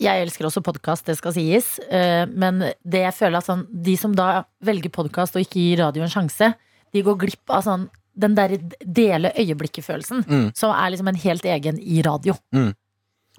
Jeg 0.03 0.25
elsker 0.27 0.49
også 0.49 0.62
podkast, 0.67 1.07
det 1.07 1.17
skal 1.19 1.33
sies. 1.37 1.79
eh, 1.88 2.27
Men 2.27 2.59
det 2.85 3.03
jeg 3.07 3.15
føler 3.15 3.38
at 3.38 3.47
sånn, 3.47 3.67
de 3.71 3.97
som 3.97 4.15
da 4.15 4.45
velger 4.65 4.91
podkast 4.91 5.37
og 5.37 5.43
ikke 5.47 5.61
gir 5.62 5.79
radio 5.85 6.03
en 6.03 6.12
sjanse, 6.12 6.53
de 6.93 7.03
går 7.03 7.19
glipp 7.25 7.51
av 7.51 7.62
sånn 7.65 7.88
den 8.15 8.35
derre 8.37 8.59
dele 8.85 9.31
øyeblikket-følelsen, 9.41 10.27
Mm. 10.29 10.49
som 10.55 10.71
er 10.75 10.91
liksom 10.93 11.09
en 11.09 11.15
helt 11.17 11.43
egen 11.49 11.79
i 11.81 12.03
radio. 12.03 12.35
Mm. 12.53 12.75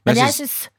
Men 0.06 0.16
jeg 0.16 0.30
syns- 0.34 0.70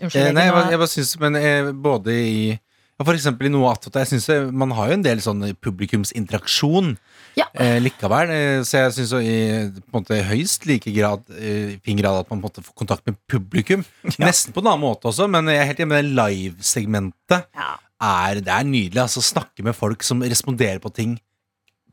Unnskyld. 0.00 0.26
Eh, 0.28 0.32
nei, 0.32 0.44
jeg, 0.44 0.52
bare- 0.54 0.70
jeg 0.70 0.78
bare 0.78 0.88
syns 0.88 1.18
Men 1.20 1.36
eh, 1.36 1.72
både 1.72 2.08
i 2.08 2.48
ja, 2.50 2.56
For 3.00 3.16
eksempel 3.16 3.48
i 3.48 3.52
noe 3.52 3.70
attåt 3.72 3.94
Jeg 3.96 4.08
synes 4.10 4.52
Man 4.52 4.74
har 4.76 4.90
jo 4.90 4.96
en 4.98 5.04
del 5.06 5.22
sånn 5.24 5.40
publikumsinteraksjon 5.64 6.90
Ja. 7.38 7.46
eh, 7.54 7.78
likevel. 7.80 8.30
Eh, 8.34 8.60
så 8.66 8.82
jeg 8.84 8.92
syns 8.98 9.12
i 9.22 9.34
på 9.70 9.96
en 9.96 10.02
måte, 10.02 10.18
høyst 10.26 10.66
like 10.68 10.90
grad 10.92 11.22
eh, 11.38 11.76
fin 11.84 11.96
grad 12.00 12.18
at 12.24 12.28
man 12.28 12.40
på 12.42 12.48
en 12.48 12.48
måte 12.48 12.64
får 12.66 12.74
kontakt 12.82 13.06
med 13.06 13.16
publikum. 13.30 13.84
Nesten 14.20 14.52
på 14.52 14.60
en 14.60 14.72
annen 14.72 14.82
måte 14.84 15.08
også, 15.12 15.28
men 15.30 15.46
jeg 15.48 15.62
er 15.62 15.68
helt 15.70 15.80
enig 15.80 15.92
med 15.92 16.04
det 16.04 16.14
livesegmentet. 16.18 17.46
Ja. 17.56 17.70
Er, 18.00 18.40
det 18.44 18.52
er 18.52 18.64
nydelig. 18.66 19.00
Altså 19.02 19.22
Snakke 19.24 19.62
med 19.64 19.76
folk 19.78 20.02
som 20.06 20.22
responderer 20.24 20.80
på 20.82 20.92
ting 20.92 21.18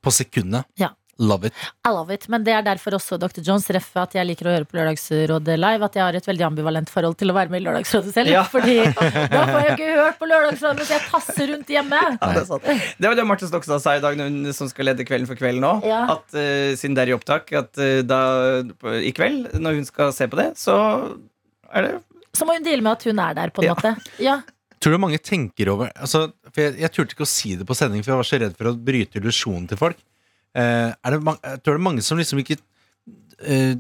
på 0.04 0.12
sekundet. 0.14 0.66
Ja. 0.80 0.92
Love 1.20 1.48
it. 1.50 1.54
I 1.88 1.90
love 1.90 2.14
it, 2.14 2.28
men 2.30 2.44
det 2.46 2.54
er 2.54 2.62
derfor 2.66 2.94
også 2.98 3.18
Dr. 3.18 3.42
Jones 3.46 3.66
ref 3.74 3.90
at 3.98 4.14
jeg 4.18 4.28
liker 4.30 4.50
å 4.50 4.54
høre 4.54 4.68
på 4.70 4.78
Lørdagsrådet 4.78 5.56
live. 5.58 5.88
At 5.88 5.96
jeg 5.98 6.04
har 6.06 6.18
et 6.20 6.28
veldig 6.30 6.46
ambivalent 6.46 6.92
forhold 6.94 7.18
til 7.18 7.34
å 7.34 7.36
være 7.38 7.50
med 7.54 7.64
i 7.64 7.66
Lørdagsrådet 7.66 8.14
selv. 8.14 8.30
Ja. 8.34 8.44
Fordi 8.52 8.76
da 9.34 9.44
får 9.50 9.58
jeg 9.64 9.74
ikke 9.78 9.94
hørt 9.98 10.20
på 10.20 10.30
Lørdagsrådet 10.30 10.82
mens 10.82 10.92
jeg 10.94 11.06
tasser 11.10 11.50
rundt 11.54 11.72
hjemme. 11.74 12.02
Ja, 12.12 12.32
det, 12.36 12.44
er 12.44 12.50
sant. 12.52 12.68
det 13.02 13.10
var 13.12 13.18
det 13.18 13.26
Marte 13.30 13.50
Stokstad 13.50 13.82
sa 13.84 13.96
i 13.98 14.04
dag, 14.04 14.20
hun, 14.22 14.52
som 14.54 14.70
skal 14.70 14.92
lede 14.92 15.08
Kvelden 15.08 15.30
for 15.30 15.40
kvelden 15.40 15.64
nå. 15.66 15.74
Ja. 15.88 16.04
At 16.18 16.38
eh, 16.38 16.76
Siden 16.78 16.98
det 16.98 17.08
er 17.08 17.14
i 17.14 17.16
opptak, 17.18 17.50
at 17.58 17.82
uh, 17.82 18.02
da 18.06 18.22
i 19.02 19.14
kveld, 19.16 19.56
når 19.58 19.80
hun 19.80 19.88
skal 19.88 20.14
se 20.16 20.28
på 20.30 20.38
det, 20.40 20.52
så 20.60 20.76
er 21.74 21.88
det 21.88 21.96
Så 22.38 22.46
må 22.46 22.54
hun 22.58 22.66
deale 22.66 22.86
med 22.86 22.94
at 22.94 23.08
hun 23.10 23.20
er 23.24 23.34
der, 23.38 23.50
på 23.54 23.64
en 23.64 23.70
Ja. 23.72 23.76
måte. 23.78 23.96
Ja. 24.22 24.38
Tror 24.78 24.94
du 24.94 25.02
mange 25.02 25.18
tenker 25.18 25.72
over 25.74 25.90
altså, 25.98 26.28
for 26.54 26.62
jeg, 26.62 26.76
jeg 26.84 26.94
turte 26.94 27.16
ikke 27.16 27.26
å 27.26 27.30
si 27.30 27.56
det 27.58 27.66
på 27.66 27.76
sending, 27.78 28.04
for 28.06 28.14
jeg 28.14 28.22
var 28.22 28.28
så 28.30 28.40
redd 28.44 28.58
for 28.60 28.70
å 28.70 28.76
bryte 28.78 29.18
illusjonen 29.18 29.66
til 29.72 29.80
folk. 29.80 29.98
Eh, 30.56 30.90
er 30.94 31.12
det, 31.16 31.20
jeg 31.26 31.62
tror 31.64 31.74
det 31.74 31.80
er 31.82 31.86
mange 31.90 32.02
som 32.06 32.18
liksom 32.18 32.40
ikke 32.42 32.58
eh, 33.46 33.76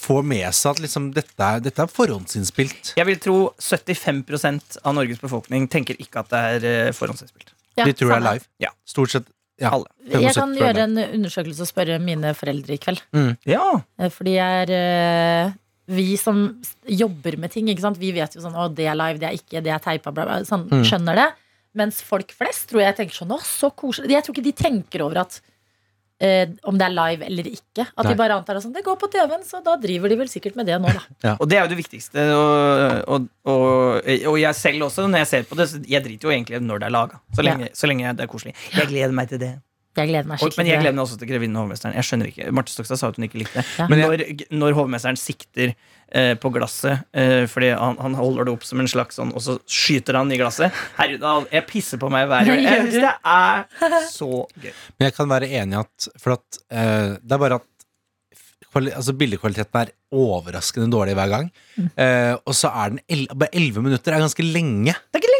får 0.00 0.22
med 0.26 0.46
seg 0.56 0.70
at 0.72 0.80
liksom, 0.86 1.10
dette, 1.14 1.36
er, 1.44 1.60
dette 1.64 1.82
er 1.84 1.90
forhåndsinnspilt. 1.92 2.94
Jeg 2.98 3.06
vil 3.06 3.18
tro 3.22 3.36
75% 3.60 4.80
av 4.84 4.96
Norges 4.96 5.20
befolkning 5.22 5.68
tenker 5.70 5.98
ikke 6.00 6.22
at 6.24 6.32
det 6.32 6.40
er 6.54 6.68
eh, 6.88 6.92
forhåndsinnspilt. 6.96 7.52
Ja, 7.78 7.84
De 7.86 7.94
tror 7.94 8.10
det 8.14 8.18
er 8.20 8.26
live. 8.32 8.48
Ja. 8.60 8.72
Stort 8.88 9.12
sett. 9.14 9.28
Ja. 9.60 9.74
Alle. 9.76 9.90
Jeg 10.08 10.32
kan 10.34 10.54
gjøre 10.56 10.86
en 10.86 10.96
undersøkelse 11.04 11.66
og 11.66 11.68
spørre 11.68 11.98
mine 12.00 12.30
foreldre 12.34 12.72
i 12.74 12.80
kveld. 12.80 13.02
Ja, 13.48 13.66
Eh, 14.00 14.08
Fordi 14.08 14.32
jeg 14.38 14.70
er 14.72 15.52
Vi 15.90 16.16
som 16.16 16.62
jobber 16.86 17.36
med 17.36 17.50
ting, 17.52 17.66
ikke 17.68 17.82
sant? 17.82 17.98
vi 17.98 18.12
vet 18.14 18.32
jo 18.36 18.40
sånn 18.40 18.54
Å, 18.56 18.68
det 18.72 18.86
er 18.86 18.94
live, 18.96 19.18
det 19.18 19.26
er 19.28 19.36
ikke, 19.36 19.60
det 19.62 19.72
er 19.74 19.78
teipa, 19.84 20.12
bla, 20.14 20.24
bla. 20.24 20.36
Sånn, 20.48 20.64
Mm. 20.70 20.84
Skjønner 20.86 21.14
det. 21.18 21.28
Mens 21.74 22.00
folk 22.02 22.32
flest 22.32 22.68
tror 22.70 22.80
jeg 22.82 22.96
tenker 22.96 23.14
sånn 23.20 23.32
Å, 23.36 23.40
så 23.44 23.70
koselig. 23.70 24.10
Jeg 24.16 24.24
tror 24.24 24.34
ikke 24.34 24.46
de 24.48 24.52
tenker 24.56 25.02
over 25.04 25.20
at 25.26 25.40
eh, 26.20 26.52
om 26.68 26.78
det 26.78 26.86
er 26.86 26.94
live 26.94 27.26
eller 27.26 27.48
ikke. 27.50 27.86
At 27.86 28.04
Nei. 28.04 28.12
de 28.12 28.18
bare 28.20 28.36
antar 28.40 28.60
at 28.60 28.64
sånn, 28.64 28.74
det 28.76 28.84
går 28.86 28.98
på 29.00 29.10
TV-en, 29.12 29.42
så 29.46 29.62
da 29.64 29.76
driver 29.80 30.12
de 30.12 30.20
vel 30.20 30.30
sikkert 30.32 30.58
med 30.60 30.68
det 30.70 30.78
nå, 30.82 30.92
da. 30.92 31.34
Og 31.38 31.48
det 31.50 31.58
er 31.58 31.66
jo 31.66 31.72
det 31.72 31.80
viktigste. 31.80 32.26
Og, 32.36 33.00
og, 33.16 33.30
og, 33.50 34.12
og 34.34 34.38
jeg 34.40 34.58
selv 34.58 34.90
også, 34.90 35.08
når 35.08 35.24
jeg 35.24 35.32
ser 35.32 35.48
på 35.50 35.58
det, 35.60 35.70
så 35.72 35.82
jeg 35.88 36.04
driter 36.06 36.28
jo 36.30 36.36
egentlig 36.36 36.62
når 36.66 36.84
det 36.84 36.90
er 36.90 36.96
laga. 36.98 37.24
Så, 37.34 37.46
ja. 37.46 37.56
så 37.74 37.90
lenge 37.90 38.14
det 38.18 38.26
er 38.26 38.30
koselig. 38.30 38.56
Jeg 38.76 38.92
gleder 38.92 39.16
meg 39.16 39.32
til 39.32 39.42
det. 39.42 39.54
Jeg 39.98 40.06
gleder 40.06 40.28
meg 40.30 40.38
skikkelig. 40.38 40.56
men 40.60 40.68
jeg 40.70 40.82
gleder 40.84 40.94
meg 40.94 41.02
også 41.02 41.16
til 41.18 41.28
Grevinnen 41.30 41.58
og 41.58 41.64
hovmesteren. 41.64 41.96
Jeg 41.98 42.06
skjønner 42.06 42.28
ikke 42.30 42.52
Marte 42.54 42.70
Stokstad 42.70 43.00
sa 43.00 43.08
at 43.10 43.16
hun 43.18 43.26
ikke 43.26 43.40
likte 43.40 43.58
det. 43.58 43.64
Ja. 43.80 43.86
Men 43.90 44.02
når, 44.04 44.22
når 44.54 44.76
hovmesteren 44.78 45.18
sikter 45.18 45.72
eh, 45.72 46.34
på 46.38 46.52
glasset 46.54 47.08
eh, 47.10 47.42
fordi 47.50 47.72
han, 47.74 47.98
han 47.98 48.14
holder 48.18 48.46
det 48.46 48.54
opp 48.54 48.66
som 48.68 48.82
en 48.82 48.90
slags 48.90 49.18
sånn, 49.18 49.32
og 49.34 49.42
så 49.42 49.56
skyter 49.66 50.20
han 50.20 50.30
i 50.30 50.38
glasset 50.38 50.70
Herregud, 50.98 51.50
jeg 51.50 51.66
pisser 51.66 52.00
på 52.02 52.10
meg 52.12 52.28
hver 52.30 52.46
gang. 52.46 52.62
Jeg 52.68 52.86
syns 52.86 53.00
det 53.00 53.16
er 53.34 54.06
så 54.12 54.30
gøy. 54.62 54.70
Men 55.00 55.08
jeg 55.08 55.18
kan 55.18 55.34
være 55.34 55.50
enig 55.58 55.78
i 55.78 55.82
at 55.82 56.08
For 56.22 56.38
at 56.38 56.62
eh, 56.70 57.18
det 57.18 57.36
er 57.36 57.44
bare 57.48 57.58
at 57.58 57.68
altså 58.70 59.16
bildekvaliteten 59.18 59.80
er 59.80 59.88
overraskende 60.14 60.90
dårlig 60.92 61.16
hver 61.18 61.30
gang. 61.32 61.48
Eh, 61.98 62.34
og 62.38 62.54
så 62.54 62.70
er 62.70 62.92
den 62.92 63.00
el 63.10 63.24
bare 63.34 63.50
elleve 63.58 63.82
minutter 63.82 64.14
er 64.14 64.22
ganske 64.22 64.44
lenge. 64.46 64.94
Det 64.94 65.18
er 65.18 65.24
ikke 65.24 65.32
lenge 65.32 65.39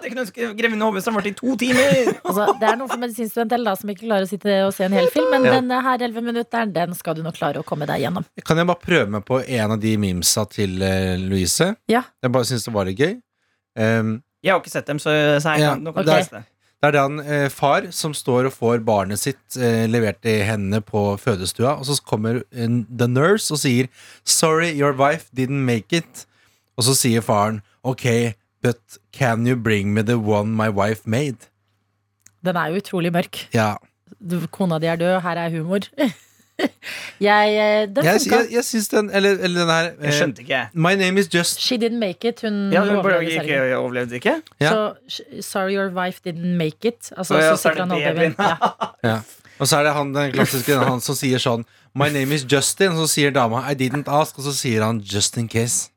Jeg 0.00 0.12
kunne 0.12 0.24
ønske 0.24 0.48
Grevinnen 0.58 0.84
og 0.86 0.96
varte 0.96 1.30
i 1.30 1.36
to 1.36 1.56
timer. 1.60 2.10
Altså, 2.30 2.46
det 2.60 2.68
er 2.68 2.76
noe 2.78 2.88
for 2.90 3.00
medisinstudenter 3.02 3.64
da, 3.66 3.74
som 3.78 3.90
ikke 3.92 4.06
klarer 4.06 4.26
å 4.26 4.30
sitte 4.30 4.56
og 4.66 4.72
se 4.76 4.86
en 4.86 4.94
hel 4.96 5.10
film, 5.12 5.30
men 5.34 5.48
Ja. 5.48 5.56
denne 5.58 5.80
her 5.84 6.04
11 6.06 6.26
minutteren, 6.26 6.72
den 6.74 6.94
skal 6.94 7.18
du 7.18 7.22
nok 7.26 7.36
klare 7.38 7.60
å 7.62 7.66
komme 7.66 7.88
deg 7.90 8.04
gjennom. 8.04 8.26
Kan 8.46 8.60
jeg 8.60 8.68
bare 8.70 8.84
prøve 8.84 9.10
meg 9.16 9.26
på 9.28 9.40
en 9.42 9.74
av 9.76 9.80
de 9.82 9.96
memesa 10.00 10.46
til 10.50 10.78
uh, 10.82 11.16
Louise? 11.20 11.72
Ja. 11.90 12.04
Jeg 12.22 12.32
bare 12.32 12.48
syns 12.48 12.64
det 12.68 12.74
var 12.74 12.88
litt 12.88 13.00
gøy. 13.00 13.18
Um, 13.78 14.22
Jeg 14.42 14.54
har 14.54 14.62
ikke 14.62 14.72
sett 14.72 14.88
dem, 14.88 14.98
så, 15.02 15.12
så 15.42 15.56
jeg 15.56 15.66
Ja, 15.66 15.74
kan, 15.76 16.06
lese 16.06 16.38
det. 16.38 16.46
Det 16.80 16.88
er 16.88 16.94
den 16.96 17.18
en 17.20 17.26
eh, 17.28 17.50
far 17.52 17.90
som 17.92 18.14
står 18.16 18.46
og 18.48 18.54
får 18.56 18.78
barnet 18.86 19.20
sitt 19.20 19.56
eh, 19.60 19.84
levert 19.84 20.24
i 20.24 20.38
hendene 20.48 20.80
på 20.80 21.02
fødestua, 21.20 21.74
og 21.76 21.84
så 21.84 21.98
kommer 22.08 22.40
en, 22.56 22.86
the 22.88 23.04
nurse 23.08 23.52
og 23.52 23.60
sier 23.60 23.90
'Sorry, 24.24 24.72
your 24.72 24.96
wife 24.96 25.28
didn't 25.36 25.60
make 25.68 25.92
it'. 25.92 26.24
Og 26.78 26.84
så 26.84 26.94
sier 26.96 27.20
faren 27.20 27.60
'Ok, 27.84 28.32
but 28.62 28.98
can 29.12 29.46
you 29.46 29.56
bring 29.56 29.94
me 29.94 30.02
the 30.02 30.18
one 30.18 30.50
my 30.56 30.68
wife 30.68 31.02
made'? 31.06 31.48
Den 32.44 32.56
er 32.56 32.66
jo 32.66 32.76
utrolig 32.80 33.12
mørk. 33.12 33.48
Ja, 33.54 33.74
Du, 34.30 34.40
kona 34.52 34.78
di 34.78 34.86
er 34.86 34.96
død, 34.96 35.20
her 35.22 35.38
er 35.38 35.50
humor. 35.50 35.80
Jeg, 37.20 37.48
eh, 37.56 37.88
den 37.96 38.04
Jeg, 38.04 38.20
funka. 38.20 38.36
jeg, 38.36 38.46
jeg 38.52 38.64
syns 38.64 38.88
den 38.88 39.10
Eller, 39.10 39.30
eller 39.30 39.60
den 39.60 39.70
her 39.70 39.82
Jeg 39.82 39.94
eh, 40.00 40.12
skjønte 40.12 40.42
ikke. 40.42 40.68
My 40.74 40.94
name 40.94 41.20
is 41.20 41.34
just 41.34 41.60
She 41.60 41.76
didn't 41.76 41.98
make 41.98 42.28
it. 42.28 42.40
Hun 42.42 42.72
Ja, 42.72 42.80
hun 42.84 42.96
overlevde 42.96 43.30
ikke, 43.42 43.76
overlevde 43.76 44.14
ikke? 44.14 44.34
Ja. 44.60 44.68
Så 44.68 44.94
sorry 45.40 45.74
your 45.76 45.88
wife 45.88 46.20
didn't 46.28 46.56
make 46.56 46.76
it. 46.88 47.12
Altså, 47.16 47.34
oh, 47.34 47.40
ja, 47.40 47.56
så 47.56 47.68
er 47.68 47.72
sitter 47.72 47.72
det 47.72 47.80
han 47.80 47.90
og 47.90 48.14
babyen. 48.14 48.34
Ja. 49.10 49.18
Og 49.58 49.68
så 49.68 49.76
er 49.76 49.82
det 49.82 49.92
han 49.94 50.14
den 50.14 50.32
klassiske 50.32 50.76
Han 50.78 51.00
som 51.00 51.14
sier 51.14 51.38
sånn 51.38 51.64
My 51.94 52.08
name 52.08 52.34
is 52.34 52.44
Justin 52.52 52.92
Og 52.92 53.06
så 53.06 53.14
sier 53.14 53.30
dama 53.30 53.64
I 53.70 53.74
didn't 53.74 54.08
ask 54.08 54.38
Og 54.38 54.44
så 54.44 54.52
sier 54.56 54.84
han 54.84 55.00
Just 55.00 55.36
in 55.36 55.48
case 55.48 55.88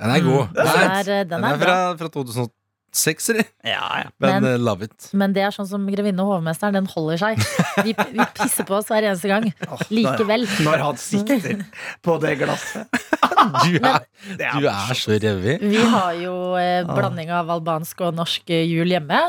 Den 0.00 0.10
er 0.14 0.24
god 0.24 0.54
Den 0.56 0.66
er, 0.66 1.04
den 1.04 1.14
er, 1.20 1.28
Den 1.34 1.44
er 1.44 1.60
fra, 1.60 1.76
fra 2.00 2.08
2006 2.16 3.28
eller? 3.34 3.46
Ja, 3.62 3.84
ja. 4.00 4.06
Men, 4.18 4.42
Men- 4.42 4.46
eh, 4.54 4.58
love 4.58 4.88
it 4.88 5.10
Men 5.14 5.34
det 5.36 5.44
er 5.46 5.52
sånn 5.54 5.68
som 5.70 5.84
grevinne 5.92 6.24
og 6.24 6.32
hovmesteren. 6.38 6.74
Den 6.80 6.88
holder 6.90 7.20
seg. 7.20 7.44
Vi, 7.86 7.92
vi 7.94 8.26
pisser 8.34 8.66
på 8.66 8.78
oss 8.80 8.88
hver 8.90 9.06
eneste 9.10 9.30
gang. 9.30 9.46
Likevel. 9.94 10.48
Når 10.66 10.84
han 10.86 10.98
sikter 11.00 11.62
på 12.02 12.16
det 12.24 12.36
glasset. 12.42 12.88
Du 13.40 13.78
er, 13.78 14.02
er 14.36 14.56
du 14.60 14.66
er 14.68 14.90
så 14.98 15.14
revig 15.16 15.54
Vi 15.62 15.78
har 15.80 16.12
jo 16.20 16.32
eh, 16.60 16.82
blanding 16.84 17.30
av 17.32 17.48
albansk 17.54 18.02
og 18.04 18.12
norsk 18.18 18.50
eh, 18.52 18.66
jul 18.68 18.90
hjemme. 18.92 19.20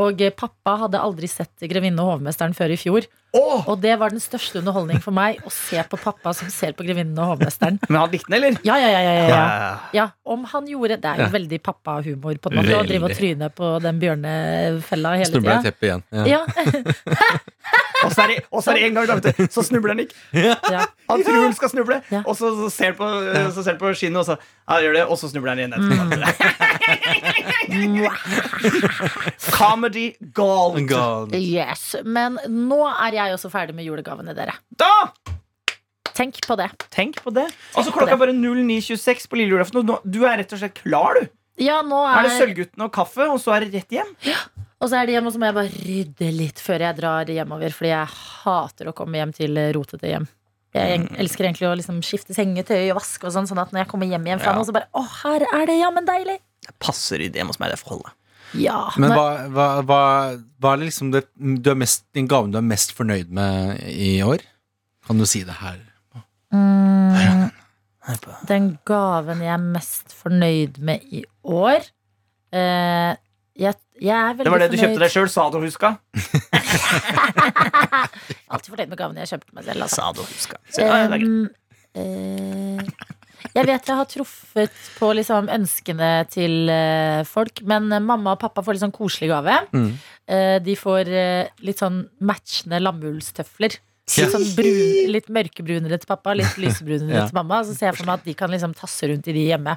Og 0.00 0.22
eh, 0.24 0.32
pappa 0.32 0.76
hadde 0.86 1.00
aldri 1.04 1.28
sett 1.28 1.66
Grevinne 1.68 2.00
og 2.00 2.14
hovmesteren 2.14 2.54
før 2.56 2.72
i 2.72 2.78
fjor. 2.80 3.04
Åh! 3.36 3.66
Og 3.68 3.76
det 3.82 3.92
var 4.00 4.08
den 4.14 4.22
største 4.24 4.62
underholdning 4.62 5.02
for 5.04 5.12
meg 5.12 5.42
å 5.44 5.50
se 5.52 5.82
på 5.90 5.98
pappa 6.00 6.32
som 6.36 6.48
ser 6.52 6.72
på 6.76 6.86
Grevinnen 6.86 7.18
og 7.20 7.34
hovmesteren. 7.34 7.76
Men 7.90 8.00
han 8.00 8.12
likte 8.14 8.32
den, 8.32 8.38
eller? 8.40 8.60
Ja, 8.64 8.78
ja, 8.80 8.88
ja, 8.88 9.00
ja, 9.04 9.12
ja, 9.12 9.26
ja. 9.28 9.36
Ja. 9.36 9.72
ja 9.98 10.06
om 10.28 10.44
han 10.48 10.66
gjorde 10.68 10.96
Det 11.02 11.08
er 11.12 11.16
jo 11.22 11.26
Ja. 11.28 11.32
veldig 11.34 11.58
pappahumor 11.64 12.38
på 12.40 12.50
en 12.52 12.56
måte 12.60 12.78
å 12.78 12.86
drive 12.88 13.04
og 13.10 13.16
tryne 13.16 13.50
på 13.52 13.70
den 13.84 14.00
bjørnefella 14.00 15.14
hele 15.20 15.30
Snubler 15.32 15.52
i 15.52 15.58
tida. 15.58 15.62
teppet 15.68 15.84
igjen 15.88 16.02
ja. 16.12 16.24
Ja. 16.38 16.42
Og 18.04 18.12
så 18.14 18.22
er 18.22 18.28
det, 18.30 18.36
og 18.54 18.62
så 18.62 18.70
er 18.70 18.74
det 18.78 18.82
en 18.86 18.94
gang, 18.94 19.06
da, 19.10 19.14
vet 19.18 19.36
du, 19.36 19.46
så 19.52 19.62
snubler 19.66 19.90
han 19.92 20.00
ikke. 20.04 20.14
ja. 20.70 20.84
Han 21.10 21.22
tror 21.26 21.42
han 21.42 21.54
skal 21.56 21.70
snuble, 21.72 21.96
Ja. 22.14 22.20
og 22.24 22.36
så, 22.38 22.46
så 22.56 22.68
ser 22.70 22.84
han 22.92 22.98
på, 23.00 23.06
så 23.56 23.74
på 23.80 23.90
skinnet, 23.98 24.20
og 24.22 24.26
så 24.28 24.36
ja, 24.38 24.78
gjør 24.84 24.92
det, 24.94 25.02
og 25.10 25.18
så 25.18 25.28
snubler 25.32 25.50
han 25.50 25.58
igjen 25.58 25.74
etterpå. 25.74 25.98
Comedy 29.58 30.12
gold. 30.32 30.88
gold. 30.88 31.34
Yes. 31.34 31.96
Men 32.04 32.38
nå 32.46 32.80
er 32.92 33.12
jeg 33.17 33.17
også 33.34 33.50
ferdig 33.50 33.74
med 33.74 33.84
julegavene, 33.86 34.34
dere. 34.34 34.54
Da! 34.76 34.92
Tenk 36.18 36.40
på 36.46 36.56
det. 36.58 36.70
Tenk 36.90 37.20
på 37.22 37.30
det. 37.34 37.46
Altså 37.78 37.92
Klokka 37.94 38.12
er 38.16 38.20
bare 38.20 38.32
09.26 38.34 39.28
på 39.30 39.38
lille 39.38 39.54
julaften, 39.54 39.78
og 39.82 39.84
nå- 39.86 40.00
du 40.04 40.24
er 40.26 40.38
rett 40.40 40.52
og 40.52 40.58
slett 40.58 40.74
klar, 40.74 41.14
du. 41.20 41.28
Ja, 41.62 41.80
nå 41.82 41.98
Er 42.06 42.22
det 42.22 42.32
er 42.32 42.38
Sølvgutten 42.46 42.82
og 42.84 42.92
kaffe, 42.92 43.26
og 43.30 43.38
så 43.42 43.54
er 43.56 43.60
det 43.66 43.74
rett 43.74 43.90
hjem? 43.90 44.10
Og 44.80 44.88
så 44.90 44.94
er 45.00 45.06
det 45.06 45.14
hjemme, 45.16 45.26
og 45.26 45.32
så 45.34 45.38
må 45.42 45.46
jeg 45.46 45.54
bare 45.54 45.84
rydde 45.86 46.32
litt 46.36 46.58
før 46.62 46.78
jeg 46.86 46.96
drar 47.00 47.24
hjemover. 47.26 47.70
Fordi 47.74 47.88
jeg 47.90 48.06
hater 48.14 48.90
å 48.90 48.94
komme 48.94 49.18
hjem 49.18 49.32
til 49.34 49.54
rotete 49.74 50.06
hjem. 50.06 50.26
Jeg 50.74 51.00
Mm. 51.00 51.16
elsker 51.18 51.44
egentlig 51.48 51.66
å 51.66 51.74
liksom 51.76 51.98
skifte 52.02 52.34
sengetøy 52.34 52.90
og 52.92 52.98
vaske 53.00 53.24
og 53.24 53.32
sånn, 53.32 53.48
sånn 53.48 53.58
at 53.62 53.72
når 53.72 53.80
jeg 53.82 53.88
kommer 53.88 54.06
hjem 54.06 54.24
igjen 54.26 54.38
fra 54.40 54.50
Ja. 54.52 54.54
noe, 54.54 54.64
så 54.64 54.72
bare 54.72 54.86
Å, 54.94 55.02
her 55.22 55.40
er 55.52 55.66
det 55.66 55.80
jammen 55.82 56.06
deilig! 56.06 56.38
Det 56.62 56.78
passer 56.78 57.20
i 57.22 57.28
det 57.28 57.42
hos 57.46 57.58
meg, 57.58 57.70
det 57.70 57.78
får 57.80 57.88
holde. 57.96 58.10
Ja. 58.56 58.92
Men 58.96 59.10
men 59.10 59.18
hva, 59.18 59.26
hva, 59.52 59.66
hva, 59.84 60.00
hva 60.62 60.68
er 60.74 60.78
liksom 60.86 61.12
det, 61.12 61.22
du 61.36 61.70
er 61.72 61.78
mest, 61.78 62.06
den 62.16 62.28
gaven 62.30 62.52
du 62.54 62.58
er 62.60 62.66
mest 62.66 62.90
fornøyd 62.96 63.28
med 63.34 63.82
i 63.92 64.22
år? 64.24 64.38
Kan 65.08 65.16
du 65.20 65.26
si 65.28 65.40
det 65.48 65.56
her? 65.60 65.78
mm, 66.54 67.48
Den 68.48 68.64
gaven 68.88 69.38
jeg 69.44 69.52
er 69.52 69.64
mest 69.76 70.08
fornøyd 70.16 70.74
med 70.80 70.98
i 71.12 71.20
år 71.44 71.80
eh, 72.56 73.12
jeg, 73.58 73.74
jeg 74.00 74.14
er 74.14 74.34
veldig 74.38 74.46
fornøyd 74.46 74.46
Det 74.46 74.52
var 74.54 74.60
det 74.62 74.70
du 74.72 74.76
kjøpte 74.80 75.02
deg 75.02 75.10
sjøl, 75.12 75.28
sa 75.32 75.42
du 75.52 75.58
huska? 75.62 75.88
Alltid 78.52 78.70
fornøyd 78.72 78.90
med 78.92 78.98
gaven 79.00 79.16
jeg 79.18 79.30
kjøpte 79.32 79.52
meg 79.56 79.62
selv. 79.66 79.80
Altså. 79.84 79.96
Sa 79.98 80.04
du 80.14 80.20
huska. 80.22 80.56
Så, 80.70 80.78
ja, 80.84 80.88
det 80.94 81.00
er 81.02 81.08
greit. 81.24 81.52
Um, 81.98 81.98
eh, 81.98 82.82
jeg 83.54 83.66
vet 83.68 83.88
jeg 83.90 83.96
har 83.98 84.08
truffet 84.10 84.78
på 84.98 85.10
liksom 85.18 85.48
ønskene 85.54 86.08
til 86.32 86.68
eh, 86.72 87.24
folk, 87.28 87.62
men 87.68 87.90
eh, 87.92 88.02
mamma 88.04 88.34
og 88.36 88.40
pappa 88.42 88.64
får 88.66 88.76
litt 88.78 88.84
sånn 88.86 88.94
koselig 88.96 89.28
gave. 89.32 89.58
Mm. 89.74 89.90
Eh, 90.28 90.56
de 90.64 90.74
får 90.78 91.08
eh, 91.12 91.50
litt 91.66 91.82
sånn 91.82 92.02
matchende 92.20 92.80
lammullstøfler. 92.84 93.78
Ja. 94.08 94.24
Litt, 94.24 94.32
sånn 94.32 94.48
brun, 94.56 95.12
litt 95.12 95.26
mørkebrunere 95.36 95.98
til 96.00 96.08
pappa, 96.08 96.32
litt 96.38 96.56
lysebrunere 96.60 97.12
Ja. 97.22 97.28
til 97.28 97.36
mamma. 97.36 97.62
Så 97.68 97.76
ser 97.76 97.90
jeg 97.90 97.98
for 98.00 98.08
meg 98.08 98.22
at 98.22 98.28
de 98.30 98.34
kan 98.38 98.50
liksom 98.54 98.72
tasse 98.78 99.10
rundt 99.10 99.28
i 99.28 99.34
de 99.36 99.46
hjemme. 99.50 99.76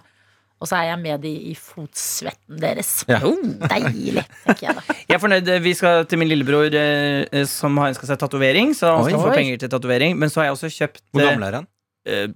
Og 0.62 0.70
så 0.70 0.78
er 0.78 0.92
jeg 0.92 1.00
med 1.02 1.24
de 1.26 1.30
i 1.50 1.56
fotsvetten 1.58 2.60
deres. 2.62 2.92
Ja. 3.10 3.18
Deilig, 3.26 4.22
tenker 4.46 4.68
jeg 4.68 4.76
da. 4.78 4.84
Jeg 5.10 5.16
er 5.18 5.22
fornøyd. 5.24 5.50
Vi 5.66 5.72
skal 5.76 6.06
til 6.08 6.22
min 6.22 6.30
lillebror 6.30 6.70
eh, 6.78 7.42
som 7.50 7.76
har 7.82 7.90
ønska 7.92 8.06
seg 8.08 8.20
tatovering. 8.22 8.76
Så 8.78 8.92
han 8.94 9.02
Oi. 9.02 9.10
skal 9.10 9.24
få 9.26 9.32
Oi. 9.32 9.38
penger 9.40 9.58
til 9.64 9.72
tatovering. 9.74 10.14
Men 10.22 10.30
så 10.32 10.44
har 10.44 10.52
jeg 10.52 10.56
også 10.60 10.70
kjøpt 10.78 11.02
Hvor 11.12 11.26
gammel 11.26 11.48
er 11.50 11.58
han? 11.60 11.68
Eh, 12.06 12.28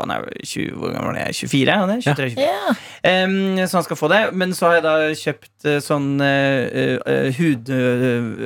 Han 0.00 0.10
er 0.14 0.26
20, 0.44 0.76
hvor 0.78 0.92
gammel 0.94 1.16
er 1.18 1.26
jeg? 1.32 1.34
24? 1.50 1.72
Han 1.80 1.90
er 1.90 2.00
23, 2.04 2.28
24. 2.36 2.46
Ja. 2.46 2.74
Em, 3.10 3.36
så 3.66 3.78
han 3.80 3.86
skal 3.86 3.98
få 4.00 4.08
det. 4.12 4.20
Men 4.34 4.54
så 4.54 4.68
har 4.70 4.74
jeg 4.78 4.84
da 4.86 4.94
kjøpt 5.22 5.66
eh, 5.72 5.80
sånn 5.84 6.08
uh, 6.22 7.30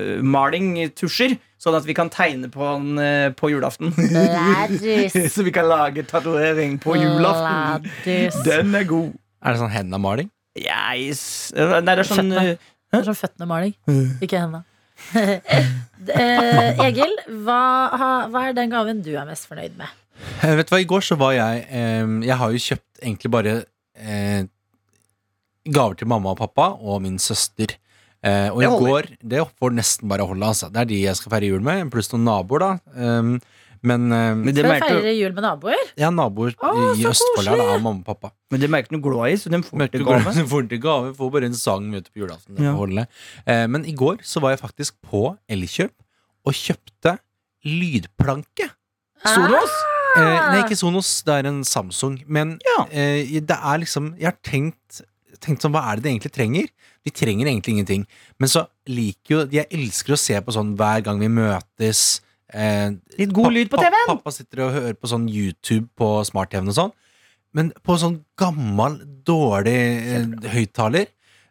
hudmaling-tusjer. 0.01 1.37
Sånn 1.61 1.77
at 1.77 1.85
vi 1.85 1.93
kan 1.97 2.09
tegne 2.13 2.49
på 2.53 2.63
han 2.65 2.97
eh, 3.03 3.29
på 3.37 3.51
julaften. 3.53 3.91
Så 5.35 5.45
vi 5.45 5.53
kan 5.53 5.69
lage 5.69 6.07
tatovering 6.09 6.79
på 6.81 6.95
julaften. 6.97 7.85
Læris. 8.01 8.39
Den 8.47 8.73
er 8.79 8.87
god. 8.89 9.11
Er 9.45 9.53
det 9.57 9.61
sånn 9.61 9.75
hendamaling? 9.75 10.31
Yes. 10.57 11.21
Nei, 11.53 11.83
det 11.85 11.99
er 11.99 12.09
sånn 12.09 12.33
Føttene. 12.33 12.47
eh, 12.55 12.71
Det 12.91 12.99
er 12.99 13.05
sånn 13.07 13.19
føttene-maling, 13.21 13.75
ikke 14.25 14.41
henda. 14.41 14.65
eh, 15.17 16.85
Egil, 16.87 17.13
hva, 17.45 17.61
ha- 18.01 18.29
hva 18.31 18.45
er 18.49 18.57
den 18.57 18.73
gaven 18.73 19.03
du 19.05 19.13
er 19.17 19.27
mest 19.29 19.49
fornøyd 19.51 19.77
med? 19.81 19.91
Eh, 20.45 20.55
vet 20.59 20.69
du 20.69 20.75
hva, 20.75 20.81
I 20.83 20.89
går 20.89 21.05
så 21.07 21.17
var 21.21 21.33
jeg 21.37 21.63
eh, 21.73 22.09
Jeg 22.27 22.37
har 22.41 22.53
jo 22.53 22.61
kjøpt 22.67 23.01
egentlig 23.05 23.31
bare 23.33 23.55
eh, 23.97 24.43
gaver 25.71 25.97
til 26.01 26.11
mamma 26.11 26.35
og 26.35 26.41
pappa 26.41 26.71
og 26.81 27.01
min 27.05 27.19
søster. 27.21 27.77
Eh, 28.21 28.49
og 28.53 28.61
i 28.61 28.69
går 28.69 29.07
Det 29.25 29.41
får 29.61 29.73
nesten 29.77 30.11
bare 30.11 30.27
holde. 30.29 30.45
Altså. 30.53 30.69
Det 30.73 30.83
er 30.83 30.91
de 30.91 30.99
jeg 31.07 31.17
skal 31.17 31.33
feire 31.37 31.49
jul 31.55 31.65
med, 31.65 31.89
pluss 31.93 32.13
noen 32.13 32.27
naboer. 32.29 32.67
da 32.67 33.21
Men 33.83 34.13
eh, 34.13 34.35
Men 34.37 34.55
de 34.55 34.61
Skal 34.61 34.77
du 34.77 34.85
feire 34.85 35.13
jul 35.17 35.33
med 35.33 35.43
naboer? 35.47 35.85
Ja, 35.97 36.11
naboer 36.13 36.53
Å, 36.61 36.73
i 37.01 37.07
Østfold 37.09 37.49
her, 37.49 37.57
da, 37.57 37.69
av 37.77 37.81
mamma 37.85 38.03
og 38.03 38.07
pappa. 38.11 38.33
Men 38.53 38.61
de 38.61 38.69
er 38.69 38.83
ikke 38.85 38.93
noe 38.97 39.05
glad 39.07 39.33
i, 39.33 39.39
så 39.41 39.49
de 39.53 39.63
får 39.65 39.85
ikke 39.89 40.03
gave. 40.05 40.21
gave. 40.27 40.45
Får 40.53 40.69
til 40.69 40.83
gave, 40.85 41.15
får 41.17 41.33
bare 41.37 41.49
en 41.49 41.57
sang 41.57 41.87
møte 41.93 42.13
på 42.13 42.21
julaften. 42.25 42.61
Ja. 42.61 42.75
Eh, 43.47 43.65
men 43.73 43.87
i 43.89 43.95
går 43.97 44.21
så 44.27 44.43
var 44.45 44.53
jeg 44.57 44.61
faktisk 44.65 44.99
på 45.09 45.25
Elkjøp 45.49 45.95
og 46.49 46.57
kjøpte 46.57 47.17
lydplanke. 47.69 48.71
Sonos? 49.25 49.73
Eh, 50.17 50.25
nei, 50.25 50.61
ikke 50.65 50.79
Sonos, 50.81 51.11
det 51.27 51.35
er 51.41 51.49
en 51.51 51.61
Samsung. 51.65 52.21
Men 52.27 52.59
Ja. 52.67 52.85
eh, 52.91 53.41
det 53.41 53.57
er 53.57 53.79
liksom 53.79 54.15
Jeg 54.19 54.27
har 54.33 54.39
tenkt, 54.43 55.03
tenkt 55.41 55.63
sånn, 55.63 55.73
hva 55.73 55.85
er 55.93 55.97
det 55.97 56.05
de 56.05 56.11
egentlig 56.11 56.33
trenger? 56.33 56.69
De 57.05 57.11
trenger 57.11 57.47
egentlig 57.47 57.75
ingenting. 57.77 58.07
Men 58.39 58.49
så 58.49 58.67
liker 58.89 59.29
jo 59.35 59.47
Jeg 59.49 59.69
elsker 59.71 60.13
å 60.13 60.19
se 60.19 60.41
på 60.41 60.53
sånn 60.53 60.77
hver 60.77 61.03
gang 61.05 61.19
vi 61.21 61.29
møtes. 61.29 62.21
Eh, 62.55 62.91
Litt 63.21 63.33
god 63.37 63.53
lyd 63.55 63.71
på 63.73 63.81
TV-en. 63.81 64.09
Pappa 64.15 64.33
sitter 64.35 64.65
og 64.67 64.75
hører 64.77 64.97
på 64.99 65.11
sånn 65.11 65.29
YouTube 65.31 65.89
på 65.99 66.11
smart-TV-en 66.29 66.73
og 66.73 66.79
sånn. 66.79 66.95
Men 67.57 67.73
på 67.87 67.97
sånn 67.99 68.21
gammel, 68.39 69.01
dårlig 69.27 69.77
eh, 69.77 70.27
høyttaler. 70.55 71.11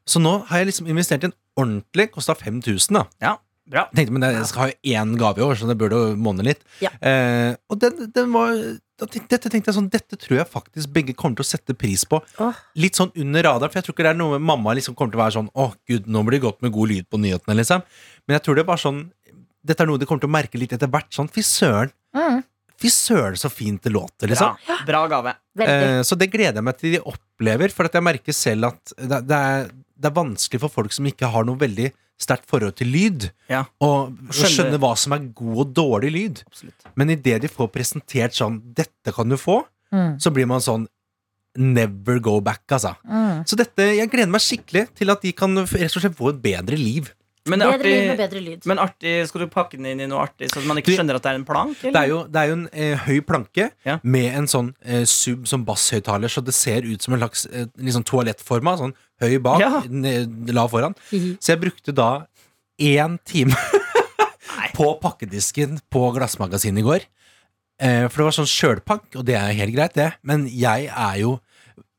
Så 0.10 0.22
nå 0.24 0.40
har 0.50 0.62
jeg 0.64 0.72
liksom 0.72 0.90
investert 0.90 1.26
i 1.26 1.30
en 1.30 1.38
ordentlig. 1.60 2.10
Kosta 2.16 2.36
5000, 2.40 2.96
da. 2.96 3.04
Ja, 3.22 3.34
bra. 3.70 3.84
Tenkte, 3.94 4.16
men 4.16 4.26
jeg 4.26 4.46
skal 4.50 4.68
ha 4.70 4.94
én 4.96 5.12
gave 5.20 5.42
i 5.42 5.46
år, 5.46 5.58
så 5.60 5.68
det 5.70 5.76
burde 5.80 6.00
monne 6.18 6.46
litt. 6.48 6.64
Ja. 6.84 6.92
Eh, 7.04 7.52
og 7.70 7.82
den, 7.84 8.08
den 8.16 8.32
var 8.36 8.56
Dette 9.00 9.48
tenkte 9.48 9.70
jeg 9.70 9.76
sånn 9.78 9.86
Dette 9.88 10.18
tror 10.20 10.42
jeg 10.42 10.50
faktisk 10.52 10.90
begge 10.92 11.14
kommer 11.16 11.38
til 11.40 11.46
å 11.46 11.48
sette 11.48 11.76
pris 11.78 12.02
på. 12.10 12.18
Åh. 12.44 12.58
Litt 12.84 12.98
sånn 13.00 13.14
under 13.16 13.46
radar, 13.48 13.70
for 13.72 13.80
jeg 13.80 13.86
tror 13.88 13.96
ikke 13.96 14.08
det 14.10 14.12
er 14.12 14.20
noe 14.20 14.40
mamma 14.44 14.74
liksom 14.76 14.98
kommer 14.98 15.14
til 15.14 15.22
å 15.22 15.24
være 15.24 15.36
sånn 15.38 15.52
Å, 15.56 15.70
gud, 15.88 16.10
nå 16.12 16.24
blir 16.28 16.36
det 16.36 16.44
godt 16.48 16.66
med 16.66 16.74
god 16.76 16.92
lyd 16.92 17.08
på 17.08 17.22
nyhetene, 17.22 17.56
liksom. 17.62 17.86
Men 18.28 18.36
jeg 18.36 18.44
tror 18.48 18.58
det 18.60 18.66
er 18.66 18.72
bare 18.72 18.84
sånn 18.84 19.00
Dette 19.66 19.84
er 19.84 19.88
noe 19.90 19.98
de 20.00 20.06
kommer 20.06 20.22
til 20.24 20.30
å 20.30 20.36
merke 20.38 20.58
litt 20.62 20.72
etter 20.74 20.88
hvert. 20.88 21.10
Sånn, 21.12 21.30
fy 21.32 21.42
søren. 21.42 21.92
Mm, 22.16 22.44
Fy 22.80 22.88
søren, 22.88 23.36
så 23.36 23.50
fint 23.52 23.82
det 23.84 23.92
låter, 23.92 24.30
liksom. 24.32 24.56
Bra, 24.66 24.76
bra 24.88 25.00
gave. 25.12 25.34
Eh, 25.60 26.00
så 26.08 26.16
det 26.16 26.30
gleder 26.32 26.62
jeg 26.62 26.64
meg 26.64 26.78
til 26.80 26.94
de 26.94 27.02
opplever, 27.12 27.74
for 27.76 27.84
at 27.90 27.98
jeg 27.98 28.06
merker 28.08 28.32
selv 28.32 28.70
at 28.70 28.94
det, 28.96 29.18
det, 29.28 29.36
er, 29.36 29.66
det 30.00 30.08
er 30.08 30.16
vanskelig 30.16 30.62
for 30.64 30.70
folk 30.72 30.96
som 30.96 31.04
ikke 31.10 31.28
har 31.28 31.44
noe 31.44 31.60
veldig 31.60 31.90
sterkt 32.20 32.48
forhold 32.48 32.78
til 32.80 32.88
lyd, 32.88 33.26
Ja. 33.52 33.66
og 33.84 34.16
Skjønne- 34.32 34.54
skjønne 34.56 34.80
hva 34.80 34.94
som 34.98 35.12
er 35.12 35.28
god 35.36 35.58
og 35.66 35.74
dårlig 35.76 36.12
lyd. 36.16 36.40
Absolutt. 36.48 36.88
Men 36.96 37.10
idet 37.18 37.42
de 37.44 37.52
får 37.52 37.68
presentert 37.76 38.32
sånn 38.40 38.62
'Dette 38.74 39.12
kan 39.14 39.28
du 39.28 39.36
få', 39.36 39.66
Mm, 39.92 40.16
så 40.22 40.32
blir 40.32 40.48
man 40.48 40.62
sånn 40.62 40.88
Never 41.58 42.20
go 42.20 42.40
back, 42.40 42.62
altså. 42.70 42.96
mm. 43.04 43.44
Så 43.50 43.58
dette, 43.58 43.82
jeg 43.98 44.10
gleder 44.12 44.30
meg 44.30 44.40
skikkelig 44.40 44.84
til 44.96 45.10
at 45.10 45.22
de 45.26 45.32
kan 45.34 45.56
rett 45.58 45.96
og 45.98 46.02
slett 46.04 46.16
få 46.16 46.30
et 46.30 46.42
bedre 46.42 46.78
liv. 46.78 47.12
Men, 47.50 47.60
Bedre 47.66 47.84
lyd 47.84 47.96
med 47.98 48.10
artig, 48.10 48.18
bedre 48.22 48.42
lyd. 48.46 48.66
men 48.72 48.80
artig, 48.84 49.14
skal 49.28 49.42
du 49.42 49.48
pakke 49.52 49.78
den 49.78 49.86
inn 49.92 50.02
i 50.02 50.08
noe 50.12 50.22
artig, 50.28 50.50
så 50.54 50.62
man 50.66 50.78
ikke 50.78 50.92
Du- 50.92 50.96
skjønner 50.98 51.16
at 51.20 51.24
det 51.26 51.32
er 51.32 51.40
en 51.40 51.46
plank? 51.46 51.78
Det 51.82 51.96
er 51.96 52.08
jo, 52.12 52.24
det 52.30 52.36
er 52.44 52.48
jo 52.52 52.54
en 52.60 52.70
eh, 52.74 52.96
høy 53.08 53.20
planke 53.26 53.72
Ja. 53.86 54.00
med 54.04 54.34
en 54.38 54.48
sånn 54.48 54.74
eh, 54.86 55.04
sub 55.06 55.48
som 55.48 55.66
basshøyttaler, 55.66 56.30
så 56.30 56.44
det 56.46 56.54
ser 56.54 56.82
ut 56.88 57.02
som 57.02 57.14
en 57.16 57.20
slags 57.26 57.46
eh, 57.52 57.66
liksom 57.78 58.04
toalettforma. 58.06 58.78
Sånn 58.78 58.94
høy 59.22 59.38
bak, 59.42 59.60
Ja. 59.60 59.82
lav 60.54 60.70
foran. 60.72 60.96
Hihi. 61.12 61.38
Så 61.40 61.54
jeg 61.56 61.62
brukte 61.62 61.94
da 61.94 62.26
én 62.80 63.18
time 63.26 63.52
på 64.78 64.94
pakkedisken 65.02 65.80
på 65.92 66.12
Glassmagasinet 66.16 66.80
i 66.80 66.86
går. 66.88 67.06
Eh, 67.82 68.08
for 68.10 68.18
det 68.22 68.26
var 68.28 68.36
sånn 68.36 68.50
sjølpakk, 68.52 69.16
og 69.20 69.26
det 69.28 69.36
er 69.40 69.54
helt 69.56 69.76
greit, 69.76 69.94
det. 69.96 70.14
Men 70.24 70.48
jeg 70.48 70.88
er 70.92 71.20
jo 71.24 71.40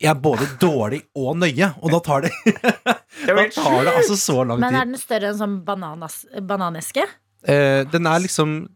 Jeg 0.00 0.10
er 0.14 0.14
både 0.20 0.46
dårlig 0.58 1.02
og 1.14 1.36
nøye, 1.36 1.74
og 1.82 1.90
da 1.92 1.98
tar 2.00 2.22
det, 2.22 2.30
da 3.26 3.46
tar 3.54 3.84
det 3.84 3.94
altså 4.00 4.16
så 4.16 4.36
lang 4.46 4.56
tid. 4.58 4.64
Men 4.66 4.74
er 4.80 4.84
den 4.90 5.00
større 5.00 5.30
enn 5.32 5.38
sånn 5.40 5.56
bananas, 5.64 6.24
bananeske? 6.42 7.04
Eh, 7.48 7.84
den 7.88 8.06
er 8.06 8.20
liksom 8.20 8.68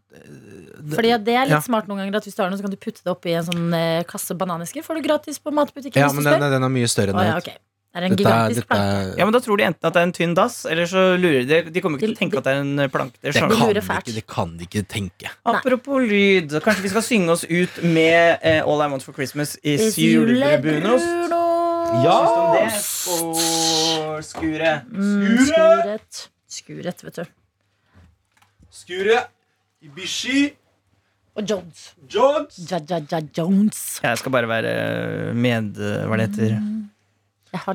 Fordi 0.95 1.11
at 1.13 1.23
det 1.25 1.33
er 1.35 1.45
litt 1.49 1.55
Ja. 1.57 1.61
smart 1.61 1.87
noen 1.87 1.97
ganger 2.03 2.17
at 2.17 2.25
hvis 2.25 2.35
du 2.35 2.41
har 2.43 2.49
noe, 2.49 2.57
så 2.57 2.65
kan 2.65 2.71
du 2.73 2.77
putte 2.77 3.01
det 3.05 3.11
oppi 3.13 3.33
en 3.37 3.45
sånn 3.45 3.73
eh, 3.73 4.03
kasse 4.09 4.35
bananesker. 4.37 4.83
Får 4.85 4.95
du 4.99 5.05
gratis 5.07 5.39
på 5.39 5.51
matbutikken 5.53 5.97
Ja, 6.01 6.11
men 6.13 6.23
den, 6.25 6.39
den 6.39 6.63
er 6.63 6.69
mye 6.69 6.87
større 6.89 7.13
enn 7.13 7.21
ja, 7.25 7.39
det. 7.39 7.45
ok. 7.45 7.61
Det 7.95 8.01
er 8.01 8.05
en 8.05 8.11
Dette 8.11 8.23
gigantisk 8.25 8.59
dette 8.59 8.67
planke. 8.67 9.17
Ja, 9.17 9.25
men 9.25 9.31
Da 9.31 9.39
tror 9.39 9.57
de 9.57 9.63
enten 9.63 9.87
at 9.87 9.93
det 9.95 10.01
er 10.01 10.03
en 10.09 10.11
tynn 10.11 10.33
dass, 10.35 10.55
eller 10.67 10.85
så 10.91 11.03
lurer 11.15 11.45
de 11.47 11.71
De 11.71 11.79
kommer 11.81 11.95
ikke 11.97 12.09
til 12.09 12.15
å 12.15 12.19
tenke 12.19 12.37
at 12.41 12.43
det 12.43 12.51
er 12.51 12.59
en 12.59 12.89
planke. 12.91 13.15
Det 13.21 13.31
det, 13.31 13.39
kan 13.39 13.49
de 13.49 13.79
ikke, 13.79 14.13
det 14.17 14.25
kan 14.27 14.57
de 14.57 14.65
ikke 14.67 14.83
tenke. 14.91 15.31
Apropos 15.47 16.03
lyd, 16.03 16.51
kanskje 16.65 16.83
vi 16.83 16.89
skal 16.91 17.05
synge 17.07 17.29
oss 17.31 17.45
ut 17.47 17.79
med 17.87 18.39
eh, 18.43 18.59
All 18.67 18.81
I 18.83 18.89
Want 18.91 19.01
for 19.05 19.13
Christmas 19.15 19.55
is 19.63 19.81
Is 19.93 19.95
julebrunost? 19.95 21.07
Ja! 22.03 22.19
Skure. 24.21 24.71
Mm, 24.89 25.37
skuret. 25.45 26.29
Skuret, 26.49 27.03
vet 27.05 27.15
du. 27.21 27.25
Skure, 28.71 29.17
Ibishi, 29.85 30.53
Og 31.35 31.43
Jones. 31.49 31.93
Jones 32.13 32.57
Ja, 32.71 32.79
ja, 32.89 32.99
ja, 33.11 33.19
Jones. 33.37 33.99
Jeg 34.03 34.17
skal 34.17 34.31
bare 34.31 34.47
være 34.47 35.33
med... 35.35 35.75
Hva 36.07 36.17
det 36.19 36.29
heter. 36.29 36.53
Har 36.55 36.94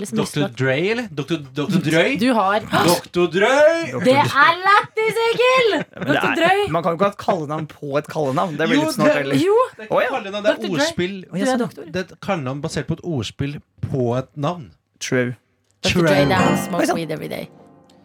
liksom 0.02 0.18
Dr. 0.20 0.46
Dre, 0.58 0.76
eller? 0.90 1.08
Dr. 1.14 1.36
Dr. 1.56 1.78
Drøy? 1.84 2.16
Du 2.20 2.32
har 2.34 2.60
Dr. 2.60 3.26
Drøy! 3.34 4.04
Det 4.04 4.14
er 4.16 4.58
lættis, 4.64 5.20
Egil! 5.26 5.68
Det 5.80 6.06
Dr. 6.06 6.34
Drøy. 6.40 6.60
man 6.70 6.82
kan 6.82 6.92
jo 6.92 6.96
ikke 6.98 7.04
ha 7.04 7.10
et 7.10 7.18
kallenavn 7.24 7.66
på 7.70 7.98
et 7.98 8.06
kallenavn. 8.12 8.56
Det 8.58 8.68
blir 8.68 8.76
Jo, 8.78 8.82
litt 8.84 8.94
snart. 8.94 9.12
det- 9.14 9.20
Eller? 9.20 9.36
Jo! 9.36 9.56
Det 9.76 9.86
er 9.90 10.00
ja. 10.00 10.08
kallenavn, 10.14 10.44
det 10.44 10.52
er 10.52 10.70
ordspill. 10.70 11.24
Er 11.32 11.56
doktor. 11.58 11.82
Det 11.92 12.00
er 12.10 12.16
kallenavn 12.22 12.60
basert 12.62 12.86
på 12.86 12.92
et 12.98 13.04
ordspill 13.04 13.60
på 13.90 14.16
et 14.18 14.28
navn. 14.36 14.70
True. 15.00 15.34
Dr. 15.82 16.00
Dre 16.06 16.24
down, 16.28 16.52
Oi, 16.52 16.56
smoke 16.68 16.94
weed 16.94 17.10
every 17.10 17.28
day. 17.28 17.48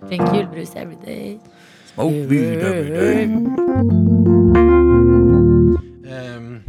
Drink 0.07 0.21
julebrus 0.31 0.75
every 0.75 0.95
day. 1.05 1.39
Smoke 1.93 2.29
weed 2.29 2.61
every 2.61 2.89
day. 2.89 3.25
Um, 6.05 6.63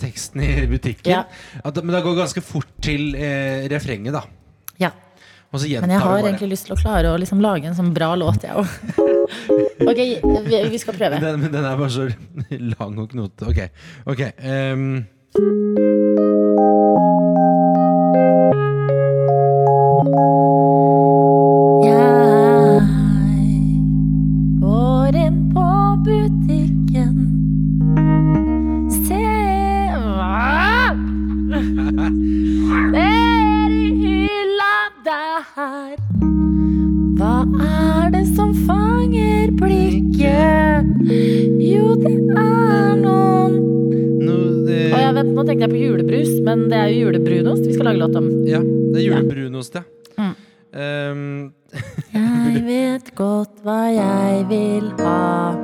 teksten 0.00 0.42
i 0.44 0.50
butikken? 0.74 1.12
Ja. 1.12 1.24
At, 1.62 1.78
men 1.82 1.94
det 1.94 2.02
går 2.06 2.18
ganske 2.22 2.44
fort 2.44 2.72
til 2.84 3.14
eh, 3.14 3.68
refrenget, 3.72 4.16
da. 4.16 4.24
Ja. 4.80 4.92
Men 5.50 5.90
jeg 5.90 5.98
har 5.98 6.20
egentlig 6.22 6.52
lyst 6.52 6.68
til 6.68 6.76
å 6.76 6.78
klare 6.78 7.10
å 7.10 7.16
liksom 7.18 7.40
lage 7.42 7.66
en 7.66 7.74
sånn 7.74 7.90
bra 7.94 8.12
låt, 8.18 8.46
jeg 8.46 8.54
òg. 8.54 8.68
Ok, 9.80 9.96
vi, 9.96 10.58
vi 10.70 10.78
skal 10.78 10.96
prøve. 10.96 11.20
Den, 11.22 11.38
men 11.40 11.52
den 11.54 11.64
er 11.64 11.78
bare 11.78 11.90
så 11.94 12.08
lang 12.74 12.98
og 13.00 13.10
knotete. 13.14 13.48
Ok. 13.48 13.60
ok 14.10 14.20
ehm, 14.36 15.06
Nå 45.30 45.44
tenkte 45.46 45.66
jeg 45.66 45.72
på 45.72 45.80
julebrus, 45.80 46.32
men 46.46 46.66
det 46.70 46.78
er 46.78 46.92
jo 46.92 47.06
julebrunost 47.06 47.66
vi 47.66 47.74
skal 47.76 47.90
lage 47.90 48.02
låt 48.02 48.18
om. 48.18 48.28
ja, 48.48 48.60
det 48.60 49.02
er 49.02 49.06
julebrunost, 49.08 49.78
ja. 49.80 49.82
Mm. 50.18 50.34
Um, 50.70 51.52
Jeg 52.14 52.62
vet 52.66 53.14
godt 53.18 53.62
hva 53.64 53.80
jeg 53.94 54.44
vil 54.50 54.90
ha. 55.00 55.54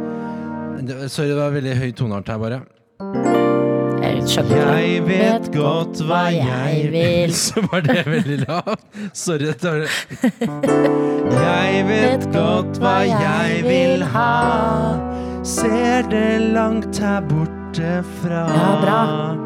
det, 0.83 1.11
sorry, 1.11 1.29
det 1.33 1.37
var 1.39 1.55
veldig 1.55 1.77
høy 1.79 1.91
toneart 1.99 2.31
her, 2.31 2.39
bare. 2.43 2.63
Jeg 4.07 4.23
Jeg 4.51 5.03
vet 5.07 5.49
godt 5.55 6.03
hva 6.07 6.23
jeg 6.35 6.91
vil. 6.93 7.33
Så 7.47 7.63
var 7.73 7.81
det 7.87 8.07
veldig 8.07 8.39
lavt. 8.47 8.85
Sorry. 9.13 9.47
Dette 9.47 9.67
var 9.67 9.79
det. 9.79 9.91
Jeg 11.33 11.87
vet 11.93 12.29
godt 12.35 12.79
hva 12.83 12.99
jeg 13.07 13.65
vil 13.67 14.07
ha. 14.15 14.31
Ser 15.47 16.07
det 16.11 16.53
langt 16.55 16.99
her 16.99 17.21
borte 17.27 18.01
fra. 18.21 18.47
Ja, 18.51 18.71
bra. 18.83 19.46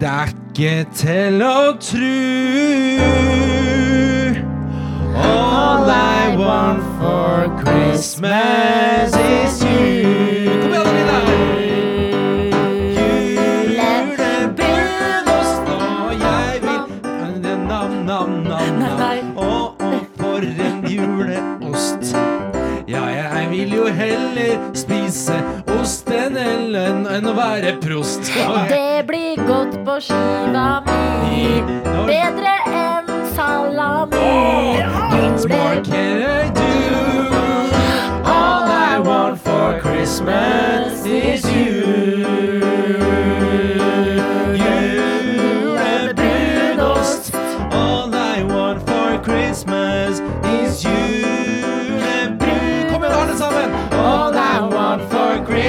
Det 0.00 0.08
er 0.08 0.26
ikke 0.28 0.86
til 0.92 1.42
å 1.42 1.72
tru. 1.80 2.16
All 5.16 5.88
I 5.88 6.36
want 6.36 6.82
for 6.98 7.48
Christmas 7.62 9.16
is 9.16 9.64
you. 9.64 10.45
Jo 23.76 23.86
heller 23.92 24.56
spise 24.76 25.36
ost 25.80 26.08
enn, 26.10 26.36
enn, 26.40 27.04
enn 27.12 27.28
å 27.28 27.34
være 27.36 27.76
prost. 27.82 28.30
Det 28.70 29.04
blir 29.08 29.40
godt 29.48 29.76
på 29.86 29.98
skiva 30.08 30.68
mi. 30.86 31.60
Bedre 32.08 32.56
enn 32.72 33.12
salami. 33.36 34.24
What 35.16 35.48
more 35.50 35.80
can 35.84 36.22
I 36.22 36.48
do? 36.56 36.72
All 38.24 38.64
I 38.64 38.98
want 38.98 39.40
for 39.40 39.78
Christmas 39.80 41.04
is 41.04 41.44
you. 41.52 42.95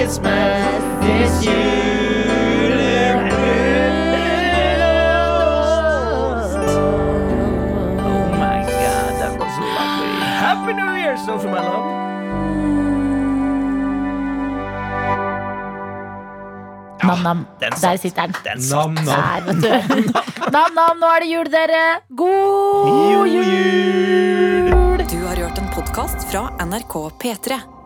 Christmas 0.07 0.71
is 1.03 1.33
julebrus. 1.43 1.67
Oh 8.07 8.23
my 8.39 8.63
god, 8.63 9.11
that 9.19 9.33
was 9.35 9.55
lovely. 9.59 10.31
Happy 10.45 10.71
New 10.79 10.93
Year, 10.95 11.17
Sophie, 11.17 11.49
my 11.51 11.59
love. 11.59 11.83
Nam-nam. 17.03 17.45
den 17.59 17.73
Der 17.81 17.97
sitter 17.97 18.21
den. 18.21 18.35
Den. 18.43 18.59
Nam-nam. 18.69 19.05
Der, 19.05 19.41
vet 19.45 19.61
du. 19.63 20.11
Nam-nam, 20.55 20.99
nå 21.03 21.07
er 21.15 21.19
det 21.19 21.29
jul, 21.35 21.51
dere. 21.51 21.85
God 22.15 23.27
jul! 23.27 25.07
Du 25.11 25.19
har 25.27 25.35
hørt 25.35 25.57
en 25.59 25.67
podkast 25.75 26.31
fra 26.31 26.49
NRK 26.63 26.95
P3. 27.19 27.76